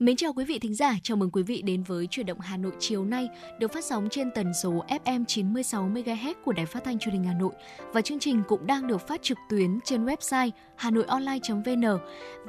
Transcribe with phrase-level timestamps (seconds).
[0.00, 2.56] Mến chào quý vị thính giả, chào mừng quý vị đến với Chuyển động Hà
[2.56, 3.28] Nội chiều nay
[3.58, 7.24] được phát sóng trên tần số FM 96 MHz của Đài Phát thanh Truyền hình
[7.24, 7.52] Hà Nội
[7.92, 11.98] và chương trình cũng đang được phát trực tuyến trên website hanoionline.vn.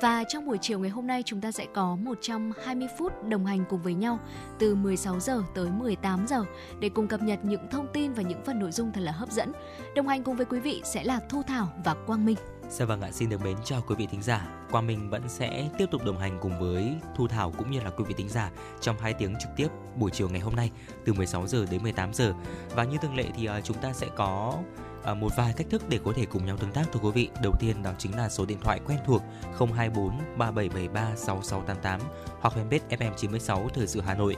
[0.01, 3.63] Và trong buổi chiều ngày hôm nay chúng ta sẽ có 120 phút đồng hành
[3.69, 4.19] cùng với nhau
[4.59, 6.43] từ 16 giờ tới 18 giờ
[6.79, 9.31] để cùng cập nhật những thông tin và những phần nội dung thật là hấp
[9.31, 9.51] dẫn.
[9.95, 12.37] Đồng hành cùng với quý vị sẽ là Thu Thảo và Quang Minh.
[12.69, 14.47] Dạ vâng ạ, xin được mến chào quý vị thính giả.
[14.71, 17.89] Quang Minh vẫn sẽ tiếp tục đồng hành cùng với Thu Thảo cũng như là
[17.89, 18.51] quý vị thính giả
[18.81, 20.71] trong hai tiếng trực tiếp buổi chiều ngày hôm nay
[21.05, 22.33] từ 16 giờ đến 18 giờ.
[22.75, 24.57] Và như thường lệ thì ờ, chúng ta sẽ có
[25.03, 27.29] ờ, một vài cách thức để có thể cùng nhau tương tác thưa quý vị.
[27.43, 29.21] Đầu tiên đó chính là số điện thoại quen thuộc
[29.59, 31.99] 024 3773 6688
[32.39, 34.35] hoặc fanpage FM96 Thời sự Hà Nội.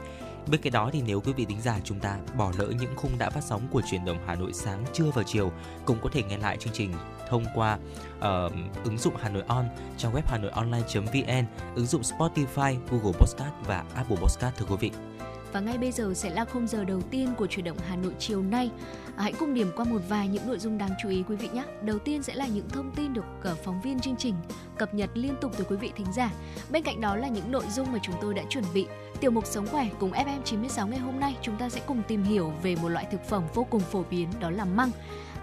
[0.48, 3.18] Bên cạnh đó thì nếu quý vị tính giả chúng ta bỏ lỡ những khung
[3.18, 5.52] đã phát sóng của truyền động Hà Nội sáng, trưa và chiều
[5.86, 6.94] cũng có thể nghe lại chương trình
[7.30, 7.78] thông qua
[8.18, 8.24] uh,
[8.84, 9.66] ứng dụng Hà Nội On,
[9.98, 14.92] trang web hanoionline.vn, ứng dụng Spotify, Google Podcast và Apple Podcast thưa quý vị.
[15.54, 18.14] Và ngay bây giờ sẽ là khung giờ đầu tiên của chuyển động Hà Nội
[18.20, 18.72] chiều nay.
[19.16, 21.50] À, hãy cùng điểm qua một vài những nội dung đáng chú ý quý vị
[21.54, 21.64] nhé.
[21.82, 24.36] Đầu tiên sẽ là những thông tin được ờ, phóng viên chương trình
[24.78, 26.32] cập nhật liên tục từ quý vị thính giả.
[26.70, 28.88] Bên cạnh đó là những nội dung mà chúng tôi đã chuẩn bị.
[29.20, 32.54] Tiểu mục Sống khỏe cùng FM96 ngày hôm nay chúng ta sẽ cùng tìm hiểu
[32.64, 34.92] về một loại thực phẩm vô cùng phổ biến đó là măng.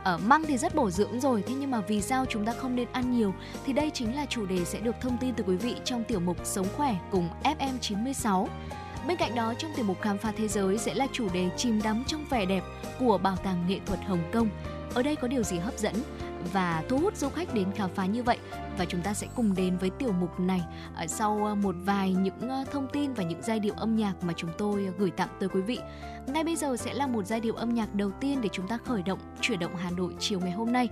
[0.05, 2.77] Ở măng thì rất bổ dưỡng rồi, thế nhưng mà vì sao chúng ta không
[2.77, 3.35] nên ăn nhiều?
[3.65, 6.21] Thì đây chính là chủ đề sẽ được thông tin từ quý vị trong tiểu
[6.21, 8.47] mục Sống khỏe cùng FM96.
[9.09, 11.83] Bên cạnh đó, trong tiểu mục khám phá thế giới sẽ là chủ đề chìm
[11.83, 12.63] đắm trong vẻ đẹp
[12.99, 14.49] của bảo tàng nghệ thuật Hồng Kông.
[14.95, 15.95] Ở đây có điều gì hấp dẫn
[16.53, 18.39] và thu hút du khách đến khám phá như vậy
[18.79, 20.63] và chúng ta sẽ cùng đến với tiểu mục này
[21.07, 24.33] sau ờ, một vài những ờ, thông tin và những giai điệu âm nhạc mà
[24.37, 25.79] chúng tôi ờ, gửi tặng tới quý vị.
[26.27, 28.79] Ngay bây giờ sẽ là một giai điệu âm nhạc đầu tiên để chúng ta
[28.85, 30.89] khởi động chuyển động Hà Nội chiều ngày hôm nay.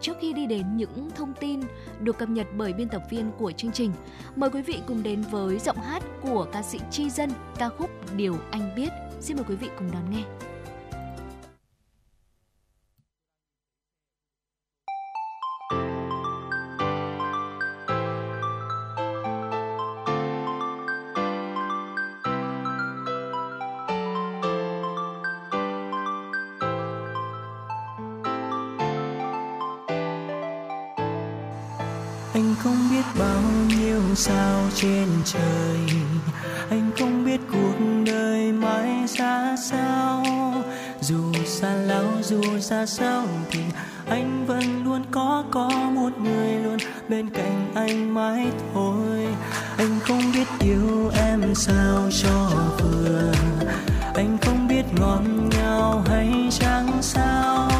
[0.00, 1.60] Trước khi đi đến những thông tin
[2.00, 3.92] được cập nhật bởi biên tập viên của chương trình,
[4.36, 7.90] mời quý vị cùng đến với giọng hát của ca sĩ Chi Dân ca khúc
[8.16, 8.90] Điều Anh Biết.
[9.20, 10.49] Xin mời quý vị cùng đón nghe.
[34.20, 35.96] Sao trên trời?
[36.70, 37.74] Anh không biết cuộc
[38.06, 40.24] đời mãi ra sao.
[41.00, 43.60] Dù xa lão dù xa sao thì
[44.08, 46.76] anh vẫn luôn có có một người luôn
[47.08, 49.26] bên cạnh anh mãi thôi.
[49.76, 53.32] Anh không biết yêu em sao cho vừa.
[54.14, 57.70] Anh không biết ngọt ngào hay chẳng sao.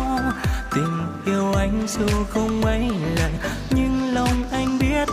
[0.74, 3.32] Tình yêu anh dù không mấy lần,
[3.70, 5.08] nhưng lòng anh biết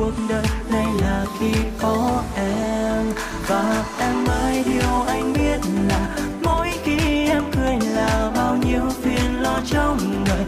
[0.00, 1.52] cuộc đời này là khi
[1.82, 3.04] có em.
[3.48, 9.42] Và em ơi, điều anh biết là mỗi khi em cười là bao nhiêu phiền
[9.42, 10.44] lo trong đời.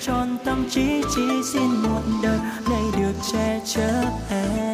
[0.00, 2.38] Tròn tâm trí chỉ xin một đời
[2.70, 4.67] này được che chở em.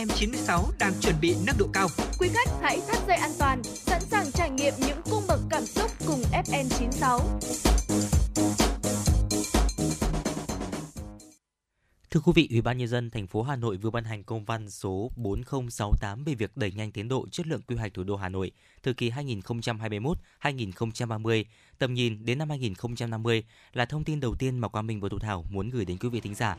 [0.00, 1.88] FM96 đang chuẩn bị nâng độ cao.
[2.18, 5.66] Quý khách hãy thắt dây an toàn, sẵn sàng trải nghiệm những cung bậc cảm
[5.66, 7.20] xúc cùng FN96.
[12.10, 14.44] Thưa quý vị, Ủy ban nhân dân thành phố Hà Nội vừa ban hành công
[14.44, 18.16] văn số 4068 về việc đẩy nhanh tiến độ chất lượng quy hoạch thủ đô
[18.16, 21.44] Hà Nội thời kỳ 2021-2030,
[21.78, 25.18] tầm nhìn đến năm 2050 là thông tin đầu tiên mà Quang Minh và Thu
[25.18, 26.56] Thảo muốn gửi đến quý vị thính giả.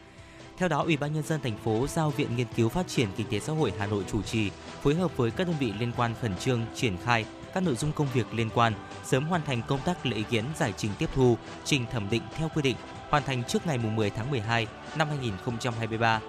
[0.58, 3.28] Theo đó, Ủy ban nhân dân thành phố giao Viện Nghiên cứu Phát triển Kinh
[3.28, 4.50] tế Xã hội Hà Nội chủ trì,
[4.82, 7.92] phối hợp với các đơn vị liên quan khẩn trương triển khai các nội dung
[7.92, 11.10] công việc liên quan, sớm hoàn thành công tác lấy ý kiến giải trình tiếp
[11.16, 12.76] thu, trình thẩm định theo quy định,
[13.10, 16.20] hoàn thành trước ngày 10 tháng 12 năm 2023.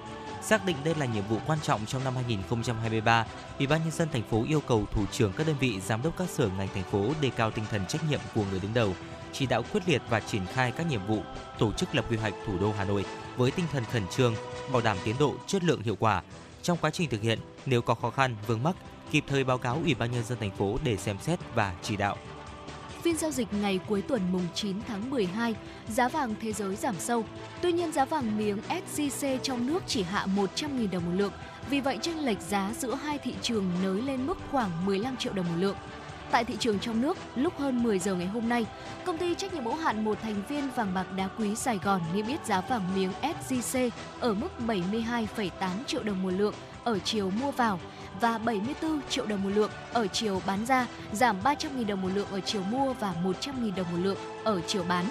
[0.42, 3.26] Xác định đây là nhiệm vụ quan trọng trong năm 2023,
[3.58, 6.16] Ủy ban nhân dân thành phố yêu cầu thủ trưởng các đơn vị giám đốc
[6.16, 8.94] các sở ngành thành phố đề cao tinh thần trách nhiệm của người đứng đầu,
[9.32, 11.22] chỉ đạo quyết liệt và triển khai các nhiệm vụ
[11.58, 13.04] tổ chức lập quy hoạch thủ đô Hà Nội
[13.36, 14.34] với tinh thần khẩn trương,
[14.72, 16.22] bảo đảm tiến độ, chất lượng hiệu quả.
[16.62, 18.76] Trong quá trình thực hiện, nếu có khó khăn, vướng mắc,
[19.10, 21.96] kịp thời báo cáo Ủy ban nhân dân thành phố để xem xét và chỉ
[21.96, 22.16] đạo.
[23.02, 25.54] Phiên giao dịch ngày cuối tuần mùng 9 tháng 12,
[25.88, 27.24] giá vàng thế giới giảm sâu.
[27.62, 31.32] Tuy nhiên giá vàng miếng SJC trong nước chỉ hạ 100.000 đồng một lượng.
[31.70, 35.32] Vì vậy chênh lệch giá giữa hai thị trường nới lên mức khoảng 15 triệu
[35.32, 35.76] đồng một lượng.
[36.32, 38.66] Tại thị trường trong nước, lúc hơn 10 giờ ngày hôm nay,
[39.04, 42.00] công ty trách nhiệm hữu hạn một thành viên vàng bạc đá quý Sài Gòn
[42.14, 45.50] niêm yết giá vàng miếng SJC ở mức 72,8
[45.86, 47.80] triệu đồng một lượng ở chiều mua vào
[48.20, 52.28] và 74 triệu đồng một lượng ở chiều bán ra, giảm 300.000 đồng một lượng
[52.30, 55.04] ở chiều mua và 100.000 đồng một lượng ở chiều bán.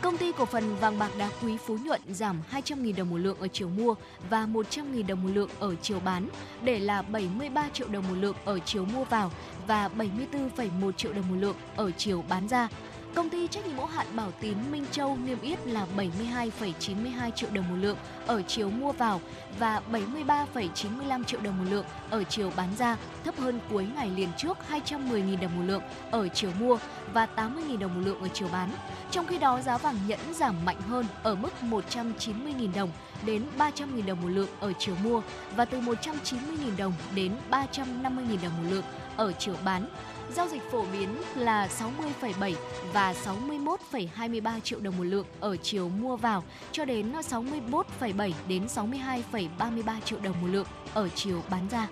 [0.00, 3.36] Công ty cổ phần vàng bạc đá quý Phú Nhuận giảm 200.000 đồng một lượng
[3.40, 3.94] ở chiều mua
[4.30, 6.28] và 100.000 đồng một lượng ở chiều bán,
[6.62, 9.30] để là 73 triệu đồng một lượng ở chiều mua vào
[9.70, 12.68] và 74,1 triệu đồng một lượng ở chiều bán ra.
[13.14, 17.50] Công ty trách nhiệm hữu hạn Bảo Tín Minh Châu niêm yết là 72,92 triệu
[17.52, 17.96] đồng một lượng
[18.26, 19.20] ở chiều mua vào
[19.58, 24.28] và 73,95 triệu đồng một lượng ở chiều bán ra, thấp hơn cuối ngày liền
[24.38, 26.78] trước 210.000 đồng một lượng ở chiều mua
[27.12, 28.70] và 80.000 đồng một lượng ở chiều bán.
[29.10, 32.90] Trong khi đó, giá vàng nhẫn giảm mạnh hơn ở mức 190.000 đồng
[33.26, 35.22] đến 300.000 đồng một lượng ở chiều mua
[35.56, 38.84] và từ 190.000 đồng đến 350.000 đồng một lượng
[39.20, 39.88] ở chiều bán.
[40.30, 42.54] Giao dịch phổ biến là 60,7
[42.92, 50.00] và 61,23 triệu đồng một lượng ở chiều mua vào cho đến 61,7 đến 62,33
[50.04, 51.88] triệu đồng một lượng ở chiều bán ra.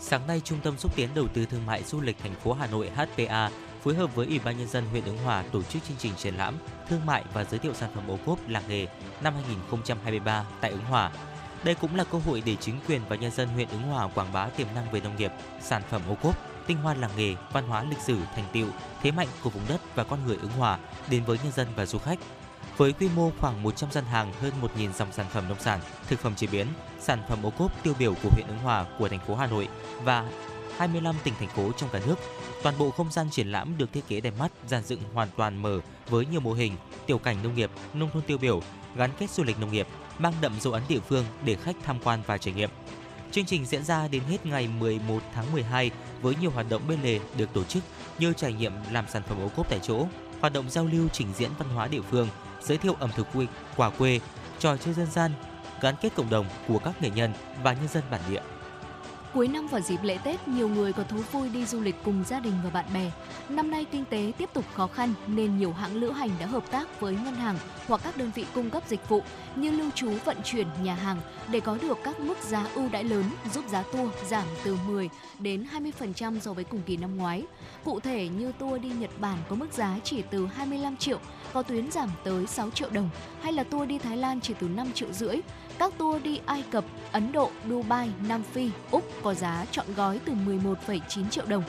[0.00, 2.66] Sáng nay, Trung tâm xúc tiến đầu tư thương mại du lịch thành phố Hà
[2.66, 3.50] Nội HPA
[3.82, 6.34] phối hợp với Ủy ban nhân dân huyện Ứng Hòa tổ chức chương trình triển
[6.34, 6.54] lãm
[6.88, 8.86] thương mại và giới thiệu sản phẩm ô cốp làng nghề
[9.22, 11.10] năm 2023 tại Ứng Hòa.
[11.64, 14.32] Đây cũng là cơ hội để chính quyền và nhân dân huyện Ứng Hòa quảng
[14.32, 17.64] bá tiềm năng về nông nghiệp, sản phẩm ô cốp, tinh hoa làng nghề, văn
[17.68, 18.66] hóa lịch sử, thành tiệu,
[19.02, 20.78] thế mạnh của vùng đất và con người Ứng Hòa
[21.10, 22.18] đến với nhân dân và du khách.
[22.76, 26.20] Với quy mô khoảng 100 gian hàng, hơn 1.000 dòng sản phẩm nông sản, thực
[26.20, 26.66] phẩm chế biến,
[27.00, 29.68] sản phẩm ô cốp tiêu biểu của huyện Ứng Hòa của thành phố Hà Nội
[30.02, 30.30] và
[30.76, 32.14] 25 tỉnh thành phố trong cả nước.
[32.62, 35.62] Toàn bộ không gian triển lãm được thiết kế đẹp mắt, dàn dựng hoàn toàn
[35.62, 38.62] mở với nhiều mô hình, tiểu cảnh nông nghiệp, nông thôn tiêu biểu,
[38.96, 39.86] gắn kết du lịch nông nghiệp,
[40.18, 42.70] mang đậm dấu ấn địa phương để khách tham quan và trải nghiệm.
[43.32, 45.90] Chương trình diễn ra đến hết ngày 11 tháng 12
[46.22, 47.82] với nhiều hoạt động bên lề được tổ chức
[48.18, 50.06] như trải nghiệm làm sản phẩm ô cốp tại chỗ,
[50.40, 52.28] hoạt động giao lưu trình diễn văn hóa địa phương,
[52.62, 53.46] giới thiệu ẩm thực quê,
[53.76, 54.20] quà quê,
[54.58, 55.32] trò chơi dân gian,
[55.80, 57.32] gắn kết cộng đồng của các nghệ nhân
[57.62, 58.42] và nhân dân bản địa.
[59.34, 62.24] Cuối năm vào dịp lễ Tết, nhiều người có thú vui đi du lịch cùng
[62.26, 63.10] gia đình và bạn bè.
[63.48, 66.70] Năm nay kinh tế tiếp tục khó khăn nên nhiều hãng lữ hành đã hợp
[66.70, 67.56] tác với ngân hàng
[67.86, 69.22] hoặc các đơn vị cung cấp dịch vụ
[69.56, 71.16] như lưu trú, vận chuyển, nhà hàng
[71.50, 75.08] để có được các mức giá ưu đãi lớn giúp giá tour giảm từ 10
[75.38, 75.66] đến
[76.10, 77.42] 20% so với cùng kỳ năm ngoái.
[77.84, 81.18] Cụ thể như tour đi Nhật Bản có mức giá chỉ từ 25 triệu,
[81.52, 83.10] có tuyến giảm tới 6 triệu đồng,
[83.42, 85.36] hay là tour đi Thái Lan chỉ từ 5 triệu rưỡi.
[85.80, 90.20] Các tour đi Ai Cập, Ấn Độ, Dubai, Nam Phi, Úc có giá chọn gói
[90.24, 91.62] từ 11,9 triệu đồng.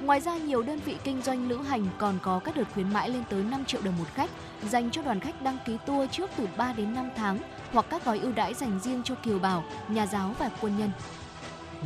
[0.00, 3.10] Ngoài ra, nhiều đơn vị kinh doanh lữ hành còn có các đợt khuyến mãi
[3.10, 4.30] lên tới 5 triệu đồng một khách
[4.70, 7.38] dành cho đoàn khách đăng ký tour trước từ 3 đến 5 tháng
[7.72, 10.90] hoặc các gói ưu đãi dành riêng cho kiều bào, nhà giáo và quân nhân.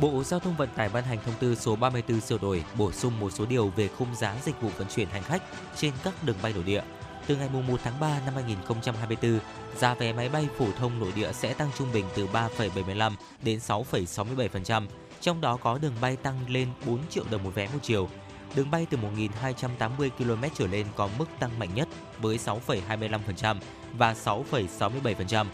[0.01, 3.19] Bộ Giao thông Vận tải ban hành thông tư số 34 sửa đổi, bổ sung
[3.19, 5.43] một số điều về khung giá dịch vụ vận chuyển hành khách
[5.75, 6.81] trên các đường bay nội địa.
[7.27, 9.39] Từ ngày 1 tháng 3 năm 2024,
[9.77, 13.59] giá vé máy bay phổ thông nội địa sẽ tăng trung bình từ 3,75 đến
[13.59, 14.87] 6,67%,
[15.21, 18.09] trong đó có đường bay tăng lên 4 triệu đồng một vé một chiều.
[18.55, 18.97] Đường bay từ
[19.41, 21.87] 1.280 km trở lên có mức tăng mạnh nhất
[22.19, 23.55] với 6,25%
[23.97, 25.45] và 6,67%.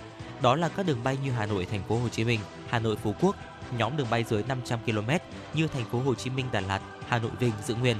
[0.41, 2.95] Đó là các đường bay như Hà Nội Thành phố Hồ Chí Minh, Hà Nội
[2.95, 3.35] Phú Quốc,
[3.77, 5.09] nhóm đường bay dưới 500 km
[5.53, 7.97] như Thành phố Hồ Chí Minh Đà Lạt, Hà Nội Vinh giữ nguyên.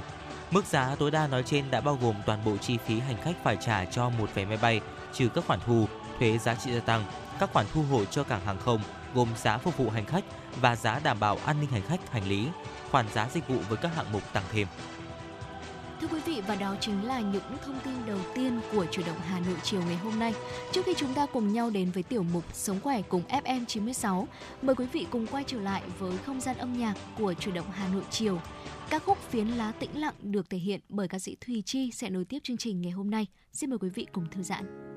[0.50, 3.44] Mức giá tối đa nói trên đã bao gồm toàn bộ chi phí hành khách
[3.44, 4.80] phải trả cho một vé máy bay,
[5.12, 5.86] trừ các khoản thu,
[6.18, 7.04] thuế giá trị gia tăng,
[7.40, 8.80] các khoản thu hồi cho cảng hàng không,
[9.14, 10.24] gồm giá phục vụ hành khách
[10.60, 12.48] và giá đảm bảo an ninh hành khách hành lý,
[12.90, 14.66] khoản giá dịch vụ với các hạng mục tăng thêm.
[16.00, 19.16] Thưa quý vị và đó chính là những thông tin đầu tiên của chủ động
[19.20, 20.34] Hà Nội chiều ngày hôm nay.
[20.72, 24.28] Trước khi chúng ta cùng nhau đến với tiểu mục Sống khỏe cùng FM 96,
[24.62, 27.70] mời quý vị cùng quay trở lại với không gian âm nhạc của chủ động
[27.70, 28.40] Hà Nội chiều.
[28.90, 32.10] các khúc Phiến lá tĩnh lặng được thể hiện bởi ca sĩ Thùy Chi sẽ
[32.10, 33.26] nối tiếp chương trình ngày hôm nay.
[33.52, 34.96] Xin mời quý vị cùng thư giãn.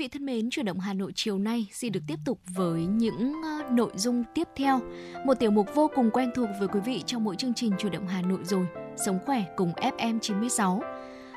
[0.00, 3.32] vị thân mến, chuyển động Hà Nội chiều nay xin được tiếp tục với những
[3.42, 4.80] ờ, nội dung tiếp theo.
[5.26, 7.92] Một tiểu mục vô cùng quen thuộc với quý vị trong mỗi chương trình chuyển
[7.92, 8.66] động Hà Nội rồi,
[9.06, 10.82] Sống khỏe cùng FM 96.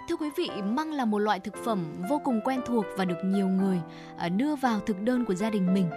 [0.09, 3.15] Thưa quý vị, măng là một loại thực phẩm vô cùng quen thuộc và được
[3.25, 3.77] nhiều người
[4.17, 5.89] ờ, đưa vào thực đơn của gia đình mình.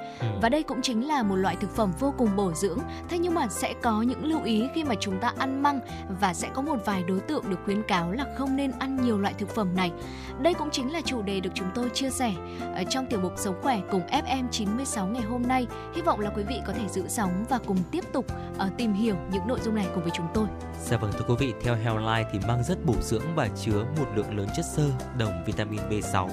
[0.42, 2.78] Và đây cũng chính là một loại thực phẩm vô cùng bổ dưỡng.
[3.08, 5.80] Thế nhưng mà sẽ có những lưu ý khi mà chúng ta ăn măng
[6.20, 9.18] và sẽ có một vài đối tượng được khuyến cáo là không nên ăn nhiều
[9.18, 9.92] loại thực phẩm này.
[10.40, 12.34] Đây cũng chính là chủ đề được chúng tôi chia sẻ
[12.74, 15.66] ở trong tiểu mục Sống khỏe cùng FM 96 ngày hôm nay.
[15.94, 18.26] Hy vọng là quý vị có thể giữ sóng và cùng tiếp tục
[18.58, 20.46] ờ, tìm hiểu những nội dung này cùng với chúng tôi.
[20.82, 24.06] Dạ vâng thưa quý vị, theo Healthline thì măng rất bổ dưỡng và chứa một
[24.14, 26.28] lượng lớn chất xơ, đồng, vitamin B6,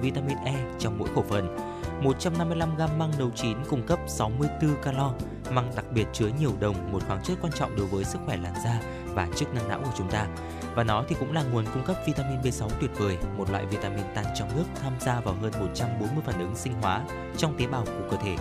[0.00, 1.56] vitamin E trong mỗi khẩu phần.
[2.02, 5.12] 155 g măng nấu chín cung cấp 64 calo.
[5.50, 8.36] Măng đặc biệt chứa nhiều đồng, một khoáng chất quan trọng đối với sức khỏe
[8.36, 8.80] làn da
[9.14, 10.26] và chức năng não của chúng ta.
[10.74, 14.04] Và nó thì cũng là nguồn cung cấp vitamin B6 tuyệt vời, một loại vitamin
[14.14, 17.04] tan trong nước tham gia vào hơn 140 phản ứng sinh hóa
[17.36, 18.36] trong tế bào của cơ thể.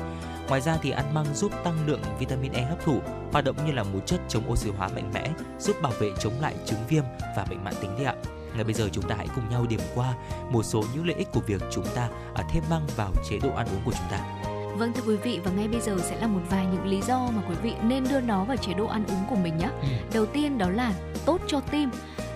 [0.47, 2.99] Ngoài ra thì ăn măng giúp tăng lượng vitamin E hấp thụ,
[3.31, 6.33] hoạt động như là một chất chống oxy hóa mạnh mẽ, giúp bảo vệ chống
[6.41, 7.03] lại chứng viêm
[7.35, 8.15] và bệnh mãn tính đi ạ.
[8.57, 10.13] Ngay bây giờ chúng ta hãy cùng nhau điểm qua
[10.49, 13.49] một số những lợi ích của việc chúng ta à, thêm măng vào chế độ
[13.55, 14.19] ăn uống của chúng ta.
[14.77, 17.29] Vâng thưa quý vị và ngay bây giờ sẽ là một vài những lý do
[17.35, 19.69] mà quý vị nên đưa nó vào chế độ ăn uống của mình nhé.
[20.13, 20.93] Đầu tiên đó là
[21.25, 21.89] tốt cho tim.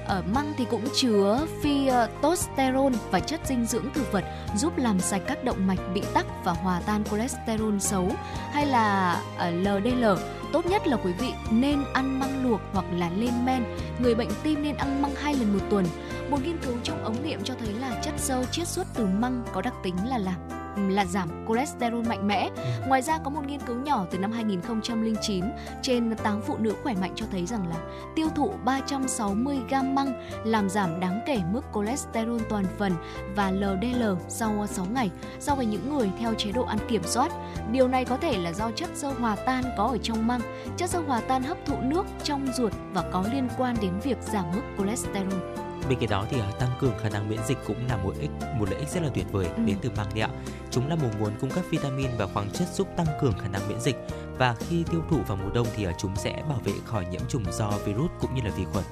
[0.05, 4.23] Ở măng thì cũng chứa phytosterol và chất dinh dưỡng thực vật
[4.55, 8.11] giúp làm sạch các động mạch bị tắc và hòa tan cholesterol xấu
[8.51, 10.05] hay là ờ, LDL.
[10.53, 13.63] Tốt nhất là quý vị nên ăn măng luộc hoặc là lên men.
[13.99, 15.85] Người bệnh tim nên ăn măng hai lần một tuần.
[16.29, 19.43] Một nghiên cứu trong ống nghiệm cho thấy là chất xơ chiết xuất từ măng
[19.53, 22.49] có đặc tính là làm là giảm cholesterol mạnh mẽ.
[22.87, 25.45] Ngoài ra có một nghiên cứu nhỏ từ năm 2009
[25.81, 27.75] trên 8 phụ nữ khỏe mạnh cho thấy rằng là
[28.15, 32.93] tiêu thụ 360 gam măng làm giảm đáng kể mức cholesterol toàn phần
[33.35, 37.31] và LDL sau 6 ngày so với những người theo chế độ ăn kiểm soát.
[37.71, 40.41] Điều này có thể là do chất xơ hòa tan có ở trong măng.
[40.77, 44.17] Chất xơ hòa tan hấp thụ nước trong ruột và có liên quan đến việc
[44.21, 45.70] giảm mức cholesterol.
[45.89, 48.31] Bên cạnh đó thì à, tăng cường khả năng miễn dịch cũng là một ích
[48.59, 49.63] một lợi ích rất là tuyệt vời Ừ.
[49.65, 50.29] đến từ măng đấy ạ.
[50.71, 53.67] Chúng là một nguồn cung cấp vitamin và khoáng chất giúp tăng cường khả năng
[53.67, 53.95] miễn dịch
[54.37, 57.21] và khi tiêu thụ vào mùa đông thì à, chúng sẽ bảo vệ khỏi nhiễm
[57.29, 58.85] trùng do virus cũng như là vi khuẩn.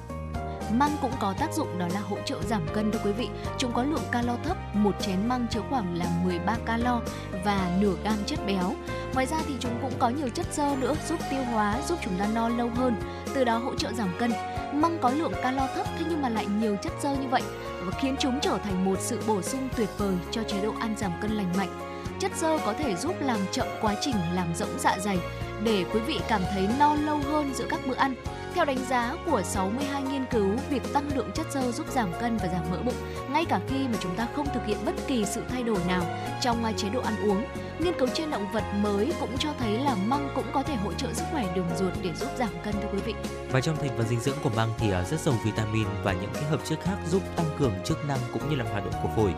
[0.78, 3.28] Măng cũng có tác dụng đó là hỗ trợ giảm cân thưa quý vị.
[3.58, 7.00] Chúng có lượng calo thấp, một chén măng chứa khoảng là 13 calo
[7.44, 8.74] và nửa gam chất béo.
[9.14, 12.18] Ngoài ra thì chúng cũng có nhiều chất xơ nữa giúp tiêu hóa, giúp chúng
[12.18, 12.96] ta no lâu hơn,
[13.34, 14.32] từ đó hỗ trợ giảm cân.
[14.72, 17.42] Măng có lượng calo thấp thế nhưng mà lại nhiều chất xơ như vậy
[17.84, 20.94] và khiến chúng trở thành một sự bổ sung tuyệt vời cho chế độ ăn
[20.98, 21.90] giảm cân lành mạnh.
[22.18, 25.18] Chất xơ có thể giúp làm chậm quá trình làm rỗng dạ dày
[25.64, 28.14] để quý vị cảm thấy no lâu hơn giữa các bữa ăn.
[28.54, 32.36] Theo đánh giá của 62 nghiên cứu, việc tăng lượng chất xơ giúp giảm cân
[32.36, 32.94] và giảm mỡ bụng,
[33.30, 36.02] ngay cả khi mà chúng ta không thực hiện bất kỳ sự thay đổi nào
[36.40, 37.44] trong à, chế độ ăn uống.
[37.78, 40.92] Nghiên cứu trên động vật mới cũng cho thấy là măng cũng có thể hỗ
[40.92, 43.14] trợ sức khỏe đường ruột để giúp giảm cân thưa quý vị.
[43.50, 46.30] Và trong thành phần dinh dưỡng của măng thì à, rất giàu vitamin và những
[46.34, 49.08] cái hợp chất khác giúp tăng cường chức năng cũng như là hoạt động của
[49.16, 49.34] phổi.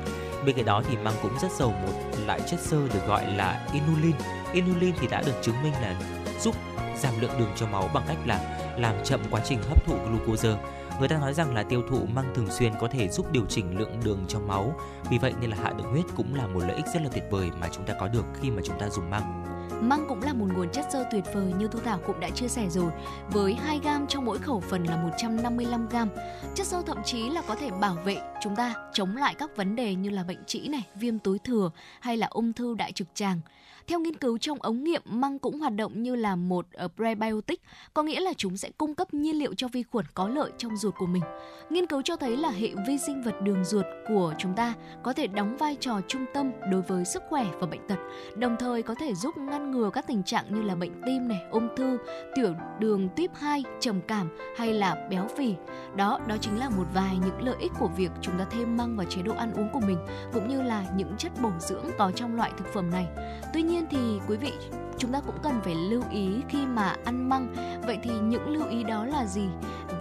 [0.46, 1.92] Bên cạnh đó thì măng cũng rất giàu một
[2.26, 4.16] loại chất xơ được gọi là inulin.
[4.52, 5.94] Inulin thì đã được chứng minh là
[6.40, 6.54] giúp
[6.96, 10.56] giảm lượng đường trong máu bằng cách là làm chậm quá trình hấp thụ glucose.
[10.98, 13.78] Người ta nói rằng là tiêu thụ măng thường xuyên có thể giúp điều chỉnh
[13.78, 14.76] lượng đường trong máu.
[15.10, 17.24] Vì vậy nên là hạ đường huyết cũng là một lợi ích rất là tuyệt
[17.30, 19.44] vời mà chúng ta có được khi mà chúng ta dùng măng.
[19.88, 22.48] Măng cũng là một nguồn chất xơ tuyệt vời như Thu Thảo cũng đã chia
[22.48, 22.92] sẻ rồi.
[23.28, 26.08] Với 2 gam trong mỗi khẩu phần là 155 gam.
[26.54, 29.76] Chất xơ thậm chí là có thể bảo vệ chúng ta chống lại các vấn
[29.76, 33.08] đề như là bệnh trĩ này, viêm túi thừa hay là ung thư đại trực
[33.14, 33.40] tràng.
[33.86, 37.62] Theo nghiên cứu trong ống nghiệm, măng cũng hoạt động như là một ờ, prebiotic,
[37.94, 40.76] có nghĩa là chúng sẽ cung cấp nhiên liệu cho vi khuẩn có lợi trong
[40.76, 41.22] ruột của mình.
[41.70, 45.12] Nghiên cứu cho thấy là hệ vi sinh vật đường ruột của chúng ta có
[45.12, 47.98] thể đóng vai trò trung tâm đối với sức khỏe và bệnh tật,
[48.36, 51.40] đồng thời có thể giúp ngăn ngừa các tình trạng như là bệnh tim này,
[51.50, 51.98] ung thư,
[52.34, 55.54] tiểu đường tuyếp 2, trầm cảm hay là béo phì.
[55.96, 58.96] Đó, đó chính là một vài những lợi ích của việc chúng ta thêm măng
[58.96, 59.98] vào chế độ ăn uống của mình
[60.32, 63.06] cũng như là những chất bổ dưỡng có trong loại thực phẩm này.
[63.54, 64.52] Tuy nhiên thì quý vị
[64.98, 67.54] chúng ta cũng cần phải lưu ý khi mà ăn măng
[67.86, 69.48] vậy thì những lưu ý đó là gì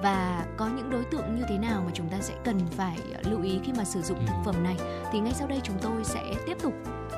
[0.03, 3.41] và có những đối tượng như thế nào mà chúng ta sẽ cần phải lưu
[3.43, 4.77] ý khi mà sử dụng thực phẩm này
[5.11, 6.73] thì ngay sau đây chúng tôi sẽ tiếp tục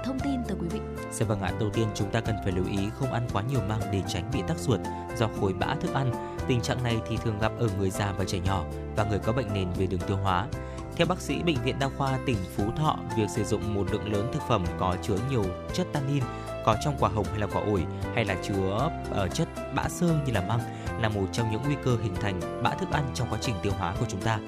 [0.06, 0.80] thông tin tới quý vị.
[1.12, 3.60] Sẽ vâng ạ, đầu tiên chúng ta cần phải lưu ý không ăn quá nhiều
[3.70, 4.80] măng để tránh bị tắc ruột
[5.18, 6.38] do khối bã thức ăn.
[6.48, 8.64] Tình trạng này thì thường gặp ở người già và trẻ nhỏ
[8.96, 10.48] và người có bệnh nền về đường tiêu hóa.
[10.96, 14.14] Theo bác sĩ Bệnh viện Đa khoa tỉnh Phú Thọ, việc sử dụng một lượng
[14.14, 16.24] lớn thực phẩm có chứa nhiều chất tannin
[16.66, 17.84] có trong quả hồng hay là quả ổi
[18.16, 18.90] hay là chứa
[19.24, 20.60] uh, chất bã xương như là măng
[21.02, 23.74] là một trong những nguy cơ hình thành bã thức ăn trong quá trình tiêu
[23.78, 24.40] hóa của chúng ta.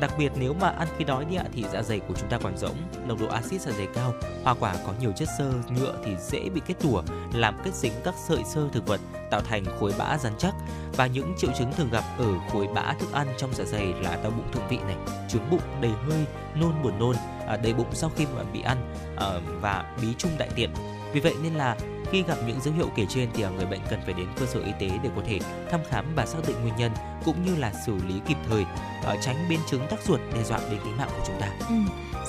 [0.00, 2.38] Đặc biệt nếu mà ăn khi đói đi ạ thì dạ dày của chúng ta
[2.42, 2.76] còn rỗng,
[3.06, 6.48] nồng độ axit dạ dày cao, hoa quả có nhiều chất xơ, nhựa thì dễ
[6.48, 7.02] bị kết tủa,
[7.32, 9.00] làm kết dính các sợi xơ thực vật
[9.30, 10.54] tạo thành khối bã rắn chắc
[10.96, 14.16] và những triệu chứng thường gặp ở khối bã thức ăn trong dạ dày là
[14.22, 14.96] đau bụng thượng vị này,
[15.28, 16.24] trướng bụng, đầy hơi,
[16.54, 20.30] nôn buồn nôn, à, đầy bụng sau khi mà bị ăn ờ, và bí trung
[20.38, 20.70] đại tiện.
[21.12, 21.76] Vì vậy nên là
[22.12, 24.46] khi gặp những dấu hiệu kể trên thì à, người bệnh cần phải đến cơ
[24.46, 25.38] sở y tế để có thể
[25.70, 26.92] thăm khám và xác định nguyên nhân
[27.24, 28.64] cũng như là xử lý kịp thời,
[29.04, 31.48] à, tránh biến chứng tắc ruột đe dọa đến tính mạng của chúng ta.
[31.68, 31.74] Ừ,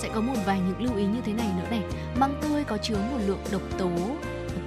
[0.02, 1.82] sẽ có một vài những lưu ý như thế này nữa này.
[2.16, 3.90] Măng tươi có chứa một lượng độc tố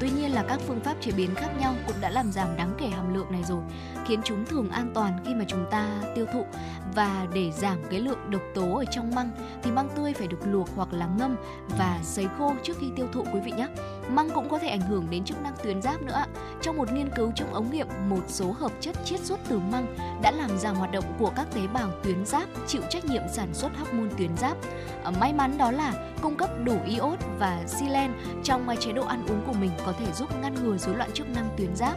[0.00, 2.74] Tuy nhiên là các phương pháp chế biến khác nhau cũng đã làm giảm đáng
[2.78, 3.60] kể hàm lượng này rồi,
[4.06, 6.46] khiến chúng thường an toàn khi mà chúng ta tiêu thụ.
[6.94, 9.30] Và để giảm cái lượng độc tố ở trong măng
[9.62, 11.36] thì măng tươi phải được luộc hoặc là ngâm
[11.78, 13.68] và sấy khô trước khi tiêu thụ quý vị nhé.
[14.08, 16.24] Măng cũng có thể ảnh hưởng đến chức năng tuyến giáp nữa.
[16.62, 19.96] Trong một nghiên cứu trong ống nghiệm, một số hợp chất chiết xuất từ măng
[20.22, 23.54] đã làm giảm hoạt động của các tế bào tuyến giáp chịu trách nhiệm sản
[23.54, 24.56] xuất hormone tuyến giáp.
[25.04, 28.12] Ờ, may mắn đó là cung cấp đủ iốt và silen
[28.44, 31.28] trong chế độ ăn uống của mình có thể giúp ngăn ngừa rối loạn chức
[31.28, 31.96] năng tuyến giáp.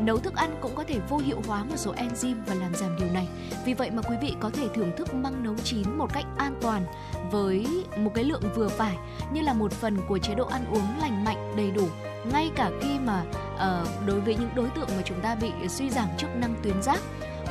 [0.00, 2.96] Nấu thức ăn cũng có thể vô hiệu hóa một số enzyme và làm giảm
[2.98, 3.28] điều này.
[3.64, 6.54] Vì vậy mà quý vị có thể thưởng thức măng nấu chín một cách an
[6.60, 6.84] toàn
[7.30, 8.96] với một cái lượng vừa phải
[9.32, 11.88] như là một phần của chế độ ăn uống lành mạnh đầy đủ
[12.32, 13.22] ngay cả khi mà
[13.54, 16.82] uh, đối với những đối tượng mà chúng ta bị suy giảm chức năng tuyến
[16.82, 16.98] giáp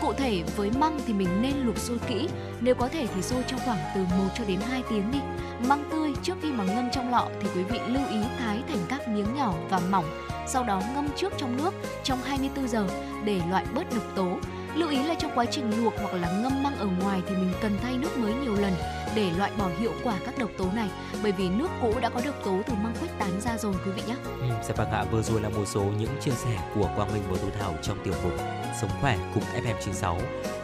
[0.02, 2.28] Cụ thể với măng thì mình nên luộc sôi kỹ,
[2.62, 4.08] nếu có thể thì sôi trong khoảng từ 1
[4.38, 5.20] cho đến 2 tiếng đi.
[5.68, 8.86] Măng tươi trước khi mà ngâm trong lọ thì quý vị lưu ý thái thành
[8.90, 10.06] các miếng nhỏ và mỏng,
[10.48, 12.88] sau đó ngâm trước trong nước trong 24 giờ
[13.26, 14.38] để loại bớt độc tố.
[14.76, 17.54] Lưu ý là trong quá trình luộc hoặc là ngâm măng ở ngoài thì mình
[17.62, 18.74] cần thay nước mới nhiều lần
[19.18, 20.90] để loại bỏ hiệu quả các độc tố này
[21.24, 23.92] bởi vì nước cũ đã có độc tố từ măng khuếch tán ra rồi quý
[23.92, 24.16] vị nhé.
[24.24, 27.24] Ừ, dạ vâng ạ, vừa rồi là một số những chia sẻ của Quang Minh
[27.30, 28.34] và Tú Thảo trong tiểu mục
[28.82, 30.18] Sống khỏe cùng FM96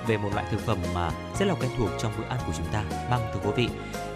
[0.07, 2.65] về một loại thực phẩm mà rất là quen thuộc trong bữa ăn của chúng
[2.71, 3.69] ta, măng thưa quý vị.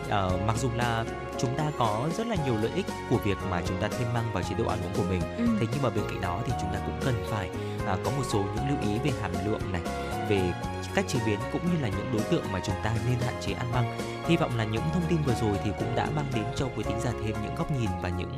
[0.09, 1.05] À, mặc dù là
[1.37, 4.33] chúng ta có rất là nhiều lợi ích của việc mà chúng ta thêm măng
[4.33, 5.45] vào chế độ ăn uống của mình, ừ.
[5.59, 7.49] thế nhưng mà bên cạnh đó thì chúng ta cũng cần phải
[7.87, 9.81] à, có một số những lưu ý về hàm lượng này,
[10.29, 10.53] về
[10.95, 13.53] cách chế biến cũng như là những đối tượng mà chúng ta nên hạn chế
[13.53, 13.99] ăn măng.
[14.27, 16.83] Hy vọng là những thông tin vừa rồi thì cũng đã mang đến cho quý
[16.83, 18.31] thính giả thêm những góc nhìn và những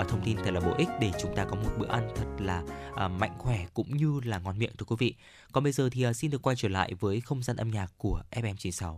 [0.00, 2.26] uh, thông tin thật là bổ ích để chúng ta có một bữa ăn thật
[2.38, 5.14] là uh, mạnh khỏe cũng như là ngon miệng thưa quý vị.
[5.52, 7.92] Còn bây giờ thì uh, xin được quay trở lại với không gian âm nhạc
[7.98, 8.96] của FM96.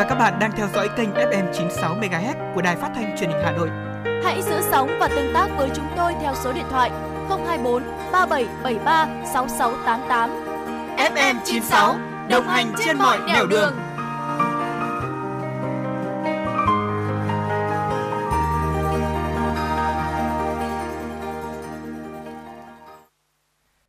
[0.00, 3.30] và các bạn đang theo dõi kênh FM 96 MHz của đài phát thanh truyền
[3.30, 3.68] hình Hà Nội.
[4.24, 6.90] Hãy giữ sóng và tương tác với chúng tôi theo số điện thoại
[7.28, 7.82] 024
[8.12, 10.30] 3773 6688.
[10.96, 11.96] FM 96
[12.30, 13.74] đồng hành trên mọi nẻo đường.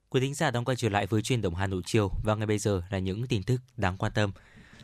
[0.10, 2.48] Quý thính giả đang quay trở lại với chuyên đồng Hà Nội chiều và ngay
[2.48, 4.32] bây giờ là những tin tức đáng quan tâm.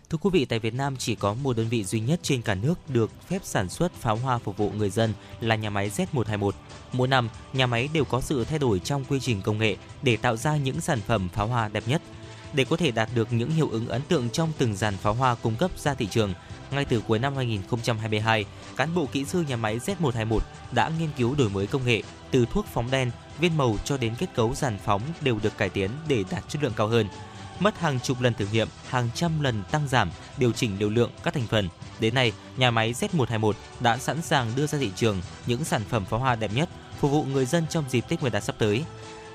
[0.09, 2.55] Thưa quý vị, tại Việt Nam chỉ có một đơn vị duy nhất trên cả
[2.55, 6.51] nước được phép sản xuất pháo hoa phục vụ người dân là nhà máy Z121.
[6.91, 10.17] Mỗi năm, nhà máy đều có sự thay đổi trong quy trình công nghệ để
[10.17, 12.01] tạo ra những sản phẩm pháo hoa đẹp nhất.
[12.53, 15.35] Để có thể đạt được những hiệu ứng ấn tượng trong từng dàn pháo hoa
[15.35, 16.33] cung cấp ra thị trường,
[16.71, 20.39] ngay từ cuối năm 2022, cán bộ kỹ sư nhà máy Z121
[20.71, 24.13] đã nghiên cứu đổi mới công nghệ từ thuốc phóng đen, viên màu cho đến
[24.17, 27.07] kết cấu dàn phóng đều được cải tiến để đạt chất lượng cao hơn.
[27.59, 31.11] Mất hàng chục lần thử nghiệm, hàng trăm lần tăng giảm, điều chỉnh liều lượng
[31.23, 31.69] các thành phần.
[31.99, 36.05] Đến nay, nhà máy Z121 đã sẵn sàng đưa ra thị trường những sản phẩm
[36.05, 38.83] pháo hoa đẹp nhất phục vụ người dân trong dịp Tết Nguyên đán sắp tới.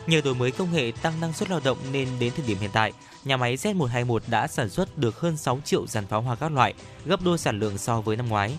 [0.07, 2.71] Nhờ đổi mới công nghệ tăng năng suất lao động nên đến thời điểm hiện
[2.73, 2.93] tại,
[3.25, 6.75] nhà máy Z121 đã sản xuất được hơn 6 triệu dàn pháo hoa các loại,
[7.05, 8.59] gấp đôi sản lượng so với năm ngoái.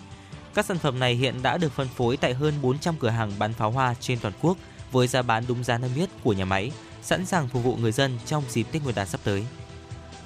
[0.54, 3.52] Các sản phẩm này hiện đã được phân phối tại hơn 400 cửa hàng bán
[3.52, 4.58] pháo hoa trên toàn quốc
[4.92, 6.72] với giá bán đúng giá niêm yết của nhà máy,
[7.04, 9.44] sẵn sàng phục vụ người dân trong dịp Tết Nguyên đán sắp tới.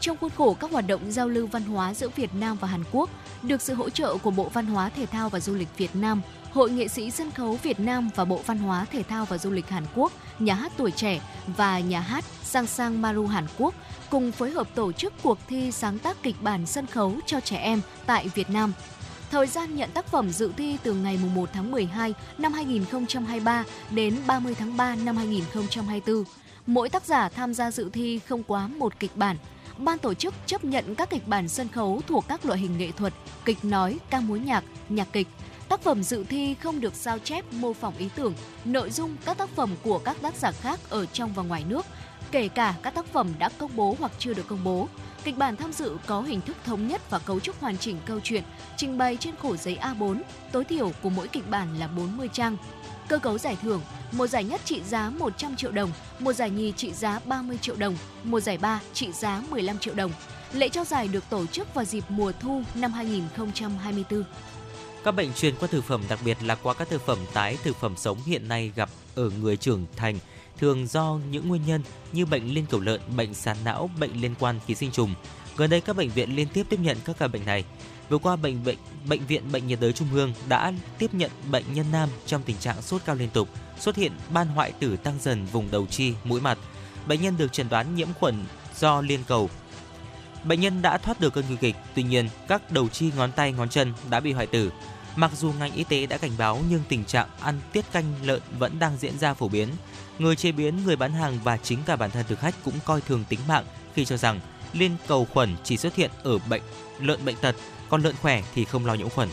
[0.00, 2.84] Trong khuôn khổ các hoạt động giao lưu văn hóa giữa Việt Nam và Hàn
[2.92, 3.10] Quốc,
[3.42, 6.22] được sự hỗ trợ của Bộ Văn hóa Thể thao và Du lịch Việt Nam,
[6.52, 9.50] Hội nghệ sĩ sân khấu Việt Nam và Bộ Văn hóa Thể thao và Du
[9.50, 13.74] lịch Hàn Quốc, Nhà hát tuổi trẻ và Nhà hát Sang Sang Maru Hàn Quốc
[14.10, 17.56] cùng phối hợp tổ chức cuộc thi sáng tác kịch bản sân khấu cho trẻ
[17.56, 18.72] em tại Việt Nam.
[19.30, 24.16] Thời gian nhận tác phẩm dự thi từ ngày 1 tháng 12 năm 2023 đến
[24.26, 26.24] 30 tháng 3 năm 2024.
[26.68, 29.36] Mỗi tác giả tham gia dự thi không quá một kịch bản.
[29.78, 32.90] Ban tổ chức chấp nhận các kịch bản sân khấu thuộc các loại hình nghệ
[32.92, 35.28] thuật, kịch nói, ca múa nhạc, nhạc kịch.
[35.68, 39.38] Tác phẩm dự thi không được sao chép mô phỏng ý tưởng, nội dung các
[39.38, 41.86] tác phẩm của các tác giả khác ở trong và ngoài nước,
[42.30, 44.88] kể cả các tác phẩm đã công bố hoặc chưa được công bố.
[45.24, 48.20] Kịch bản tham dự có hình thức thống nhất và cấu trúc hoàn chỉnh câu
[48.22, 48.42] chuyện,
[48.76, 50.20] trình bày trên khổ giấy A4,
[50.52, 52.56] tối thiểu của mỗi kịch bản là 40 trang.
[53.08, 53.80] Cơ cấu giải thưởng,
[54.12, 57.76] một giải nhất trị giá 100 triệu đồng, một giải nhì trị giá 30 triệu
[57.76, 60.10] đồng, một giải ba trị giá 15 triệu đồng.
[60.52, 64.24] Lễ trao giải được tổ chức vào dịp mùa thu năm 2024.
[65.04, 67.76] Các bệnh truyền qua thực phẩm, đặc biệt là qua các thực phẩm tái thực
[67.76, 70.18] phẩm sống hiện nay gặp ở người trưởng thành,
[70.58, 74.34] thường do những nguyên nhân như bệnh liên cầu lợn, bệnh sán não, bệnh liên
[74.38, 75.14] quan ký sinh trùng.
[75.56, 77.64] Gần đây các bệnh viện liên tiếp tiếp nhận các ca bệnh này.
[78.08, 78.76] Vừa qua bệnh bệnh
[79.08, 82.56] bệnh viện Bệnh nhiệt đới Trung ương đã tiếp nhận bệnh nhân nam trong tình
[82.56, 83.48] trạng sốt cao liên tục,
[83.78, 86.58] xuất hiện ban hoại tử tăng dần vùng đầu chi, mũi mặt.
[87.06, 88.44] Bệnh nhân được chẩn đoán nhiễm khuẩn
[88.78, 89.50] do liên cầu.
[90.44, 93.52] Bệnh nhân đã thoát được cơn nguy kịch, tuy nhiên các đầu chi ngón tay
[93.52, 94.70] ngón chân đã bị hoại tử.
[95.16, 98.40] Mặc dù ngành y tế đã cảnh báo nhưng tình trạng ăn tiết canh lợn
[98.58, 99.68] vẫn đang diễn ra phổ biến.
[100.18, 103.00] Người chế biến, người bán hàng và chính cả bản thân thực khách cũng coi
[103.00, 103.64] thường tính mạng
[103.94, 104.40] khi cho rằng
[104.72, 106.62] liên cầu khuẩn chỉ xuất hiện ở bệnh
[107.00, 107.56] lợn bệnh tật,
[107.88, 109.28] còn lợn khỏe thì không lo nhiễm khuẩn.